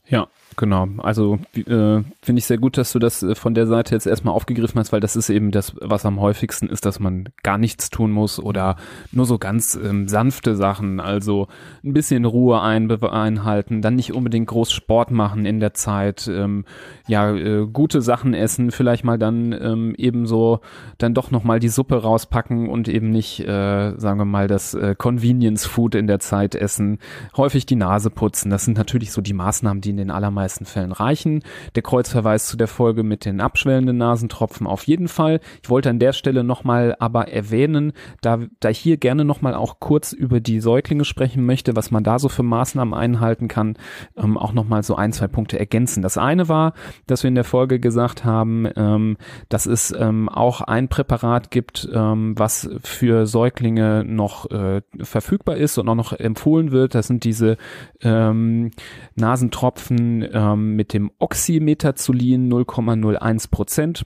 Ja, 0.07 0.27
Genau, 0.57 0.87
also 0.99 1.37
äh, 1.55 2.01
finde 2.21 2.37
ich 2.37 2.45
sehr 2.45 2.57
gut, 2.57 2.77
dass 2.77 2.93
du 2.93 2.99
das 2.99 3.21
äh, 3.23 3.35
von 3.35 3.53
der 3.53 3.67
Seite 3.67 3.93
jetzt 3.93 4.07
erstmal 4.07 4.33
aufgegriffen 4.33 4.79
hast, 4.79 4.93
weil 4.93 5.01
das 5.01 5.17
ist 5.17 5.29
eben 5.29 5.51
das, 5.51 5.75
was 5.81 6.05
am 6.05 6.21
häufigsten 6.21 6.67
ist, 6.67 6.85
dass 6.85 7.01
man 7.01 7.27
gar 7.43 7.57
nichts 7.57 7.89
tun 7.89 8.11
muss 8.11 8.39
oder 8.39 8.77
nur 9.11 9.25
so 9.25 9.37
ganz 9.37 9.75
ähm, 9.75 10.07
sanfte 10.07 10.55
Sachen, 10.55 11.01
also 11.01 11.47
ein 11.83 11.91
bisschen 11.91 12.23
Ruhe 12.23 12.61
ein, 12.61 12.89
einhalten, 13.03 13.81
dann 13.81 13.95
nicht 13.95 14.13
unbedingt 14.13 14.47
groß 14.47 14.71
Sport 14.71 15.11
machen 15.11 15.45
in 15.45 15.59
der 15.59 15.73
Zeit, 15.73 16.29
ähm, 16.31 16.63
ja, 17.05 17.35
äh, 17.35 17.67
gute 17.67 18.01
Sachen 18.01 18.33
essen, 18.33 18.71
vielleicht 18.71 19.03
mal 19.03 19.17
dann 19.17 19.51
ähm, 19.51 19.93
eben 19.97 20.25
so 20.25 20.61
dann 20.97 21.13
doch 21.13 21.31
nochmal 21.31 21.59
die 21.59 21.69
Suppe 21.69 22.01
rauspacken 22.01 22.69
und 22.69 22.87
eben 22.87 23.09
nicht, 23.09 23.41
äh, 23.41 23.93
sagen 23.97 24.19
wir 24.19 24.25
mal, 24.25 24.47
das 24.47 24.73
äh, 24.73 24.95
Convenience 24.97 25.65
Food 25.65 25.95
in 25.95 26.07
der 26.07 26.19
Zeit 26.19 26.55
essen, 26.55 26.99
häufig 27.35 27.65
die 27.65 27.75
Nase 27.75 28.09
putzen, 28.09 28.49
das 28.49 28.63
sind 28.63 28.77
natürlich 28.77 29.11
so 29.11 29.19
die 29.19 29.33
Maßnahmen, 29.33 29.81
die 29.81 29.89
in 29.89 29.97
den 29.97 30.11
allermeisten 30.11 30.44
meisten 30.45 30.65
Fällen 30.65 30.91
reichen. 30.91 31.41
Der 31.73 31.81
Kreuzverweis 31.81 32.45
zu 32.45 32.55
der 32.55 32.67
Folge 32.67 33.01
mit 33.01 33.25
den 33.25 33.41
abschwellenden 33.41 33.97
Nasentropfen 33.97 34.67
auf 34.67 34.85
jeden 34.85 35.07
Fall. 35.07 35.39
Ich 35.63 35.71
wollte 35.71 35.89
an 35.89 35.97
der 35.97 36.13
Stelle 36.13 36.43
nochmal 36.43 36.95
aber 36.99 37.29
erwähnen, 37.29 37.93
da, 38.21 38.37
da 38.59 38.69
ich 38.69 38.77
hier 38.77 38.97
gerne 38.97 39.25
nochmal 39.25 39.55
auch 39.55 39.79
kurz 39.79 40.13
über 40.13 40.39
die 40.39 40.59
Säuglinge 40.59 41.03
sprechen 41.03 41.47
möchte, 41.47 41.75
was 41.75 41.89
man 41.89 42.03
da 42.03 42.19
so 42.19 42.29
für 42.29 42.43
Maßnahmen 42.43 42.93
einhalten 42.93 43.47
kann, 43.47 43.75
ähm, 44.15 44.37
auch 44.37 44.53
nochmal 44.53 44.83
so 44.83 44.95
ein, 44.95 45.13
zwei 45.13 45.27
Punkte 45.27 45.57
ergänzen. 45.57 46.03
Das 46.03 46.19
eine 46.19 46.47
war, 46.47 46.73
dass 47.07 47.23
wir 47.23 47.29
in 47.29 47.35
der 47.35 47.43
Folge 47.43 47.79
gesagt 47.79 48.23
haben, 48.23 48.67
ähm, 48.75 49.17
dass 49.49 49.65
es 49.65 49.95
ähm, 49.97 50.29
auch 50.29 50.61
ein 50.61 50.89
Präparat 50.89 51.49
gibt, 51.49 51.89
ähm, 51.91 52.37
was 52.37 52.69
für 52.83 53.25
Säuglinge 53.25 54.03
noch 54.05 54.51
äh, 54.51 54.83
verfügbar 55.01 55.55
ist 55.55 55.79
und 55.79 55.89
auch 55.89 55.95
noch 55.95 56.13
empfohlen 56.13 56.71
wird. 56.71 56.93
Das 56.93 57.07
sind 57.07 57.23
diese 57.23 57.57
ähm, 58.01 58.69
Nasentropfen 59.15 60.21
ähm, 60.35 60.75
mit 60.75 60.93
dem 60.93 61.11
Oxymetazolin 61.17 62.51
0,01 62.51 63.49
Prozent. 63.49 64.05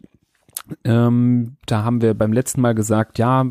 Ähm, 0.84 1.58
da 1.66 1.84
haben 1.84 2.02
wir 2.02 2.14
beim 2.14 2.32
letzten 2.32 2.62
Mal 2.62 2.76
gesagt, 2.76 3.18
ja, 3.18 3.46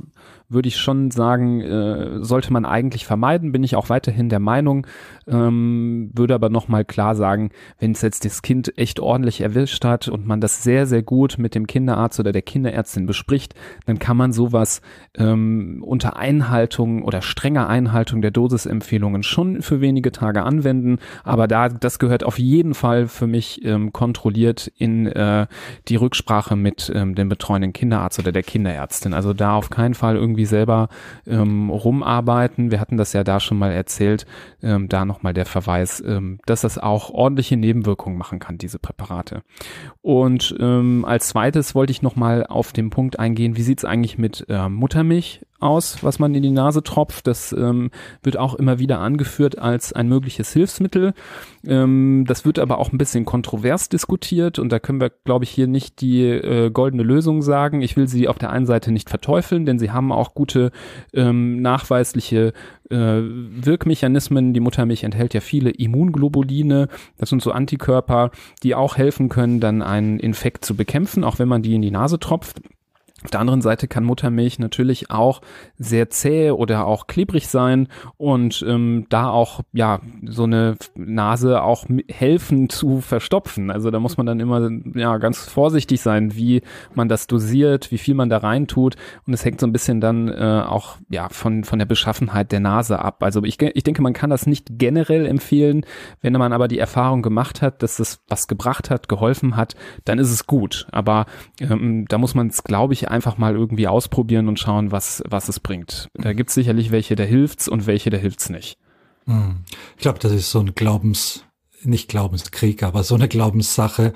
würde 0.48 0.68
ich 0.68 0.78
schon 0.78 1.10
sagen, 1.10 1.60
äh, 1.60 2.24
sollte 2.24 2.52
man 2.52 2.64
eigentlich 2.64 3.04
vermeiden, 3.04 3.52
bin 3.52 3.62
ich 3.62 3.76
auch 3.76 3.90
weiterhin 3.90 4.30
der 4.30 4.38
Meinung, 4.38 4.86
ähm, 5.26 6.10
würde 6.14 6.34
aber 6.34 6.48
nochmal 6.48 6.84
klar 6.84 7.14
sagen, 7.14 7.50
wenn 7.78 7.92
es 7.92 8.00
jetzt 8.00 8.24
das 8.24 8.40
Kind 8.40 8.76
echt 8.78 8.98
ordentlich 8.98 9.42
erwischt 9.42 9.84
hat 9.84 10.08
und 10.08 10.26
man 10.26 10.40
das 10.40 10.62
sehr, 10.62 10.86
sehr 10.86 11.02
gut 11.02 11.36
mit 11.38 11.54
dem 11.54 11.66
Kinderarzt 11.66 12.18
oder 12.18 12.32
der 12.32 12.42
Kinderärztin 12.42 13.04
bespricht, 13.04 13.54
dann 13.84 13.98
kann 13.98 14.16
man 14.16 14.32
sowas 14.32 14.80
ähm, 15.16 15.82
unter 15.86 16.16
Einhaltung 16.16 17.02
oder 17.02 17.20
strenger 17.20 17.68
Einhaltung 17.68 18.22
der 18.22 18.30
Dosisempfehlungen 18.30 19.22
schon 19.22 19.60
für 19.60 19.82
wenige 19.82 20.12
Tage 20.12 20.44
anwenden, 20.44 20.98
aber 21.24 21.46
da, 21.46 21.68
das 21.68 21.98
gehört 21.98 22.24
auf 22.24 22.38
jeden 22.38 22.72
Fall 22.72 23.06
für 23.06 23.26
mich 23.26 23.64
ähm, 23.64 23.92
kontrolliert 23.92 24.72
in 24.78 25.06
äh, 25.06 25.46
die 25.88 25.96
Rücksprache 25.96 26.56
mit 26.56 26.90
ähm, 26.94 27.14
dem 27.14 27.28
betreuenden 27.28 27.74
Kinderarzt 27.74 28.18
oder 28.18 28.32
der 28.32 28.42
Kinderärztin. 28.42 29.12
Also 29.12 29.34
da 29.34 29.54
auf 29.54 29.68
keinen 29.68 29.94
Fall 29.94 30.16
irgendwie 30.16 30.37
irgendwie 30.38 30.46
selber 30.46 30.88
ähm, 31.26 31.70
rumarbeiten. 31.70 32.70
Wir 32.70 32.80
hatten 32.80 32.96
das 32.96 33.12
ja 33.12 33.24
da 33.24 33.40
schon 33.40 33.58
mal 33.58 33.72
erzählt. 33.72 34.26
Ähm, 34.62 34.88
da 34.88 35.04
nochmal 35.04 35.34
der 35.34 35.46
Verweis, 35.46 36.02
ähm, 36.06 36.38
dass 36.46 36.60
das 36.60 36.78
auch 36.78 37.10
ordentliche 37.10 37.56
Nebenwirkungen 37.56 38.16
machen 38.16 38.38
kann, 38.38 38.58
diese 38.58 38.78
Präparate. 38.78 39.42
Und 40.00 40.54
ähm, 40.60 41.04
als 41.04 41.28
zweites 41.28 41.74
wollte 41.74 41.90
ich 41.90 42.02
nochmal 42.02 42.46
auf 42.46 42.72
den 42.72 42.90
Punkt 42.90 43.18
eingehen, 43.18 43.56
wie 43.56 43.62
sieht's 43.62 43.84
eigentlich 43.84 44.18
mit 44.18 44.46
äh, 44.48 44.68
Muttermilch 44.68 45.40
aus, 45.60 46.02
was 46.02 46.18
man 46.18 46.34
in 46.34 46.42
die 46.42 46.50
Nase 46.50 46.82
tropft. 46.82 47.26
Das 47.26 47.52
ähm, 47.52 47.90
wird 48.22 48.36
auch 48.36 48.54
immer 48.54 48.78
wieder 48.78 49.00
angeführt 49.00 49.58
als 49.58 49.92
ein 49.92 50.08
mögliches 50.08 50.52
Hilfsmittel. 50.52 51.14
Ähm, 51.66 52.24
das 52.26 52.44
wird 52.44 52.58
aber 52.58 52.78
auch 52.78 52.92
ein 52.92 52.98
bisschen 52.98 53.24
kontrovers 53.24 53.88
diskutiert 53.88 54.58
und 54.58 54.70
da 54.70 54.78
können 54.78 55.00
wir, 55.00 55.10
glaube 55.10 55.44
ich, 55.44 55.50
hier 55.50 55.66
nicht 55.66 56.00
die 56.00 56.22
äh, 56.24 56.70
goldene 56.70 57.02
Lösung 57.02 57.42
sagen. 57.42 57.82
Ich 57.82 57.96
will 57.96 58.08
sie 58.08 58.28
auf 58.28 58.38
der 58.38 58.50
einen 58.50 58.66
Seite 58.66 58.92
nicht 58.92 59.10
verteufeln, 59.10 59.66
denn 59.66 59.78
sie 59.78 59.90
haben 59.90 60.12
auch 60.12 60.34
gute 60.34 60.70
ähm, 61.12 61.60
nachweisliche 61.60 62.52
äh, 62.90 62.96
Wirkmechanismen. 62.96 64.54
Die 64.54 64.60
Muttermilch 64.60 65.04
enthält 65.04 65.34
ja 65.34 65.40
viele 65.40 65.70
Immunglobuline. 65.70 66.88
Das 67.16 67.30
sind 67.30 67.42
so 67.42 67.50
Antikörper, 67.50 68.30
die 68.62 68.74
auch 68.74 68.96
helfen 68.96 69.28
können, 69.28 69.60
dann 69.60 69.82
einen 69.82 70.18
Infekt 70.20 70.64
zu 70.64 70.76
bekämpfen, 70.76 71.24
auch 71.24 71.38
wenn 71.38 71.48
man 71.48 71.62
die 71.62 71.74
in 71.74 71.82
die 71.82 71.90
Nase 71.90 72.18
tropft. 72.18 72.60
Auf 73.24 73.32
der 73.32 73.40
anderen 73.40 73.62
Seite 73.62 73.88
kann 73.88 74.04
Muttermilch 74.04 74.60
natürlich 74.60 75.10
auch 75.10 75.40
sehr 75.76 76.08
zäh 76.08 76.52
oder 76.52 76.86
auch 76.86 77.08
klebrig 77.08 77.48
sein 77.48 77.88
und 78.16 78.64
ähm, 78.66 79.06
da 79.08 79.28
auch 79.30 79.62
ja 79.72 80.00
so 80.24 80.44
eine 80.44 80.76
Nase 80.94 81.62
auch 81.62 81.86
helfen 82.08 82.68
zu 82.68 83.00
verstopfen. 83.00 83.72
Also 83.72 83.90
da 83.90 83.98
muss 83.98 84.18
man 84.18 84.26
dann 84.26 84.38
immer 84.38 84.70
ja 84.94 85.18
ganz 85.18 85.48
vorsichtig 85.48 86.00
sein, 86.00 86.36
wie 86.36 86.62
man 86.94 87.08
das 87.08 87.26
dosiert, 87.26 87.90
wie 87.90 87.98
viel 87.98 88.14
man 88.14 88.28
da 88.28 88.38
rein 88.38 88.68
tut 88.68 88.94
und 89.26 89.34
es 89.34 89.44
hängt 89.44 89.58
so 89.58 89.66
ein 89.66 89.72
bisschen 89.72 90.00
dann 90.00 90.28
äh, 90.28 90.62
auch 90.64 90.98
ja 91.08 91.28
von 91.28 91.64
von 91.64 91.80
der 91.80 91.86
Beschaffenheit 91.86 92.52
der 92.52 92.60
Nase 92.60 93.00
ab. 93.00 93.24
Also 93.24 93.42
ich 93.42 93.60
ich 93.60 93.82
denke, 93.82 94.00
man 94.00 94.12
kann 94.12 94.30
das 94.30 94.46
nicht 94.46 94.78
generell 94.78 95.26
empfehlen, 95.26 95.84
wenn 96.20 96.34
man 96.34 96.52
aber 96.52 96.68
die 96.68 96.78
Erfahrung 96.78 97.22
gemacht 97.22 97.62
hat, 97.62 97.82
dass 97.82 97.96
das 97.96 98.20
was 98.28 98.46
gebracht 98.46 98.90
hat, 98.90 99.08
geholfen 99.08 99.56
hat, 99.56 99.74
dann 100.04 100.20
ist 100.20 100.30
es 100.30 100.46
gut. 100.46 100.86
Aber 100.92 101.26
ähm, 101.60 102.06
da 102.08 102.18
muss 102.18 102.36
man 102.36 102.46
es, 102.46 102.62
glaube 102.62 102.92
ich, 102.92 103.07
einfach 103.08 103.38
mal 103.38 103.54
irgendwie 103.54 103.88
ausprobieren 103.88 104.48
und 104.48 104.58
schauen, 104.58 104.92
was, 104.92 105.22
was 105.28 105.48
es 105.48 105.60
bringt. 105.60 106.08
Da 106.14 106.32
gibt 106.32 106.50
es 106.50 106.54
sicherlich 106.54 106.90
welche, 106.90 107.16
da 107.16 107.24
hilft's 107.24 107.68
und 107.68 107.86
welche, 107.86 108.10
da 108.10 108.16
hilft's 108.16 108.50
nicht. 108.50 108.78
Hm. 109.26 109.64
Ich 109.96 110.02
glaube, 110.02 110.18
das 110.18 110.32
ist 110.32 110.50
so 110.50 110.60
ein 110.60 110.74
Glaubens, 110.74 111.44
nicht 111.82 112.08
Glaubenskrieg, 112.08 112.82
aber 112.82 113.04
so 113.04 113.14
eine 113.14 113.28
Glaubenssache. 113.28 114.12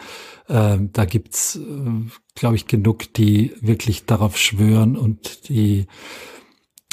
Ähm, 0.49 0.91
da 0.93 1.05
gibt's, 1.05 1.57
äh, 1.57 2.11
glaube 2.35 2.57
ich, 2.57 2.67
genug, 2.67 3.13
die 3.15 3.53
wirklich 3.61 4.07
darauf 4.07 4.37
schwören 4.37 4.97
und 4.97 5.49
die 5.49 5.87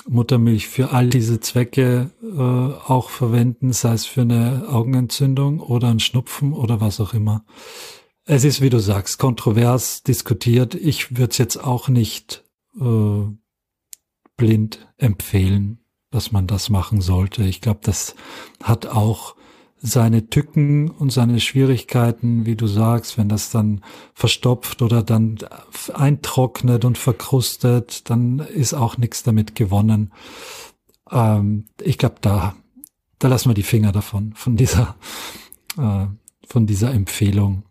Muttermilch 0.07 0.67
für 0.67 0.91
all 0.91 1.07
diese 1.07 1.39
Zwecke 1.39 2.11
äh, 2.23 2.91
auch 2.91 3.09
verwenden, 3.09 3.73
sei 3.73 3.93
es 3.93 4.05
für 4.05 4.21
eine 4.21 4.65
Augenentzündung 4.69 5.59
oder 5.59 5.89
ein 5.89 5.99
Schnupfen 5.99 6.53
oder 6.53 6.81
was 6.81 6.99
auch 6.99 7.13
immer. 7.13 7.45
Es 8.31 8.43
ist, 8.43 8.61
wie 8.61 8.69
du 8.69 8.77
sagst, 8.77 9.17
kontrovers 9.17 10.03
diskutiert. 10.03 10.75
Ich 10.75 11.17
würde 11.17 11.31
es 11.31 11.39
jetzt 11.39 11.57
auch 11.57 11.89
nicht 11.89 12.43
äh, 12.79 13.23
blind 14.37 14.87
empfehlen, 14.97 15.79
dass 16.11 16.31
man 16.31 16.45
das 16.45 16.69
machen 16.69 17.01
sollte. 17.01 17.41
Ich 17.41 17.59
glaube, 17.59 17.79
das 17.81 18.13
hat 18.61 18.85
auch 18.85 19.35
seine 19.77 20.29
Tücken 20.29 20.91
und 20.91 21.11
seine 21.11 21.39
Schwierigkeiten, 21.39 22.45
wie 22.45 22.55
du 22.55 22.67
sagst, 22.67 23.17
wenn 23.17 23.29
das 23.29 23.49
dann 23.49 23.83
verstopft 24.13 24.83
oder 24.83 25.01
dann 25.01 25.39
eintrocknet 25.95 26.85
und 26.85 26.99
verkrustet, 26.99 28.11
dann 28.11 28.37
ist 28.37 28.75
auch 28.75 28.99
nichts 28.99 29.23
damit 29.23 29.55
gewonnen. 29.55 30.13
Ähm, 31.09 31.65
ich 31.81 31.97
glaube, 31.97 32.17
da, 32.21 32.55
da 33.17 33.27
lassen 33.27 33.49
wir 33.49 33.55
die 33.55 33.63
Finger 33.63 33.91
davon, 33.91 34.33
von 34.35 34.55
dieser, 34.55 34.97
äh, 35.79 36.05
von 36.47 36.67
dieser 36.67 36.93
Empfehlung 36.93 37.63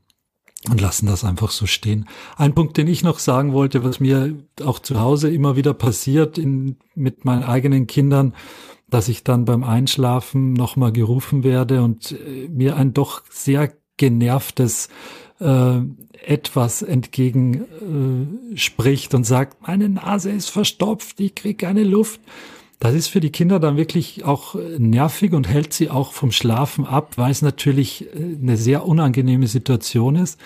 und 0.68 0.81
lassen 0.81 1.07
das 1.07 1.25
einfach 1.25 1.51
so 1.51 1.66
stehen. 1.66 2.09
Ein 2.37 2.55
Punkt, 2.55 2.77
den 2.77 2.88
ich 2.88 3.05
noch 3.05 3.21
sagen 3.21 3.53
wollte, 3.53 3.85
was 3.85 4.01
mir 4.01 4.35
auch 4.64 4.81
zu 4.81 5.01
Hause 5.01 5.31
immer 5.31 5.57
wieder 5.57 5.73
passiert 5.73 6.37
in, 6.37 6.77
mit 6.94 7.25
meinen 7.25 7.44
eigenen 7.44 7.87
Kindern, 7.87 8.35
dass 8.90 9.09
ich 9.09 9.23
dann 9.23 9.44
beim 9.44 9.64
Einschlafen 9.64 10.55
nochmal 10.55 10.92
gerufen 10.92 11.44
werde 11.44 11.83
und 11.83 12.12
äh, 12.12 12.49
mir 12.49 12.77
ein 12.77 12.92
doch 12.92 13.23
sehr 13.31 13.73
genervtes 13.97 14.88
äh, 15.40 15.79
etwas 16.27 16.83
entgegenspricht 16.83 19.12
äh, 19.12 19.16
und 19.16 19.25
sagt, 19.25 19.66
meine 19.66 19.88
Nase 19.88 20.31
ist 20.31 20.51
verstopft, 20.51 21.21
ich 21.21 21.35
kriege 21.35 21.66
keine 21.66 21.85
Luft. 21.85 22.21
Das 22.79 22.95
ist 22.95 23.09
für 23.09 23.21
die 23.21 23.33
Kinder 23.33 23.59
dann 23.59 23.77
wirklich 23.77 24.25
auch 24.25 24.55
nervig 24.79 25.33
und 25.33 25.49
hält 25.49 25.73
sie 25.73 25.91
auch 25.91 26.12
vom 26.12 26.31
Schlafen 26.31 26.87
ab, 26.87 27.14
weil 27.17 27.31
es 27.31 27.43
natürlich 27.43 28.07
äh, 28.14 28.37
eine 28.41 28.57
sehr 28.57 28.87
unangenehme 28.87 29.47
Situation 29.49 30.17
ist. 30.17 30.38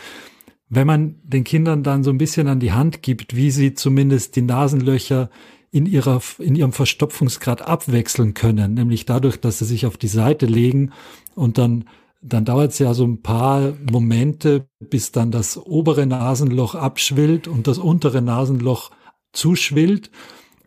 Wenn 0.68 0.86
man 0.86 1.16
den 1.22 1.44
Kindern 1.44 1.82
dann 1.82 2.02
so 2.02 2.10
ein 2.10 2.18
bisschen 2.18 2.48
an 2.48 2.58
die 2.58 2.72
Hand 2.72 3.02
gibt, 3.02 3.36
wie 3.36 3.50
sie 3.50 3.74
zumindest 3.74 4.36
die 4.36 4.42
Nasenlöcher 4.42 5.28
in 5.70 5.84
ihrer, 5.84 6.22
in 6.38 6.54
ihrem 6.54 6.72
Verstopfungsgrad 6.72 7.62
abwechseln 7.62 8.32
können, 8.32 8.74
nämlich 8.74 9.04
dadurch, 9.04 9.38
dass 9.38 9.58
sie 9.58 9.66
sich 9.66 9.84
auf 9.84 9.98
die 9.98 10.08
Seite 10.08 10.46
legen 10.46 10.92
und 11.34 11.58
dann 11.58 11.84
dann 12.22 12.44
dauert 12.44 12.70
es 12.70 12.78
ja 12.78 12.94
so 12.94 13.04
ein 13.04 13.20
paar 13.20 13.74
Momente, 13.90 14.68
bis 14.78 15.10
dann 15.10 15.32
das 15.32 15.58
obere 15.58 16.06
Nasenloch 16.06 16.76
abschwillt 16.76 17.48
und 17.48 17.66
das 17.66 17.78
untere 17.78 18.22
Nasenloch 18.22 18.92
zuschwillt. 19.32 20.10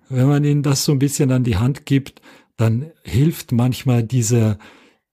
Wenn 0.10 0.28
man 0.28 0.44
ihnen 0.44 0.64
das 0.64 0.86
so 0.86 0.92
ein 0.92 1.00
bisschen 1.00 1.32
an 1.32 1.44
die 1.44 1.58
Hand 1.58 1.86
gibt, 1.86 2.22
dann 2.58 2.92
hilft 3.04 3.52
manchmal 3.52 4.04
diese, 4.04 4.58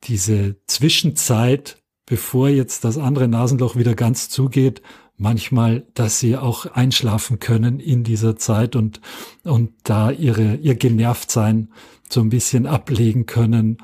diese 0.05 0.57
Zwischenzeit, 0.67 1.83
bevor 2.07 2.49
jetzt 2.49 2.85
das 2.85 2.99
andere 2.99 3.29
Nasenloch 3.29 3.77
wieder 3.77 3.95
ganz 3.95 4.29
zugeht, 4.29 4.83
manchmal, 5.17 5.87
dass 5.95 6.21
sie 6.21 6.37
auch 6.37 6.67
einschlafen 6.67 7.39
können 7.39 7.81
in 7.81 8.05
dieser 8.05 8.37
Zeit 8.37 8.77
und, 8.77 9.01
und 9.45 9.73
da 9.85 10.11
ihre, 10.11 10.57
ihr 10.57 10.75
Genervtsein 10.75 11.73
so 12.09 12.21
ein 12.21 12.29
bisschen 12.29 12.67
ablegen 12.67 13.27
können. 13.27 13.79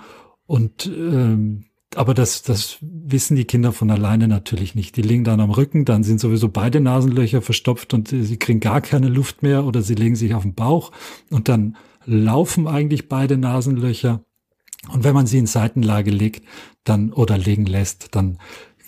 Und 0.47 0.87
ähm, 0.87 1.68
aber 1.97 2.15
das, 2.15 2.43
das 2.43 2.79
wissen 2.81 3.37
die 3.37 3.45
Kinder 3.45 3.73
von 3.73 3.91
alleine 3.91 4.29
natürlich 4.29 4.75
nicht. 4.75 4.97
Die 4.97 5.03
liegen 5.03 5.25
dann 5.25 5.41
am 5.41 5.51
Rücken, 5.51 5.85
dann 5.85 6.05
sind 6.05 6.21
sowieso 6.21 6.49
beide 6.49 6.81
Nasenlöcher 6.81 7.43
verstopft 7.43 7.95
und 7.95 8.09
sie 8.09 8.37
kriegen 8.37 8.61
gar 8.61 8.81
keine 8.81 9.09
Luft 9.09 9.43
mehr 9.43 9.65
oder 9.65 9.83
sie 9.83 9.95
legen 9.95 10.17
sich 10.17 10.35
auf 10.35 10.43
den 10.43 10.55
Bauch 10.55 10.93
und 11.31 11.49
dann 11.49 11.77
laufen 12.05 12.67
eigentlich 12.67 13.09
beide 13.09 13.37
Nasenlöcher. 13.39 14.23
Und 14.93 15.05
wenn 15.05 15.15
man 15.15 15.27
sie 15.27 15.39
in 15.39 15.47
Seitenlage 15.47 16.11
legt, 16.11 16.47
dann 16.85 17.13
oder 17.13 17.37
legen 17.37 17.67
lässt, 17.67 18.15
dann 18.15 18.39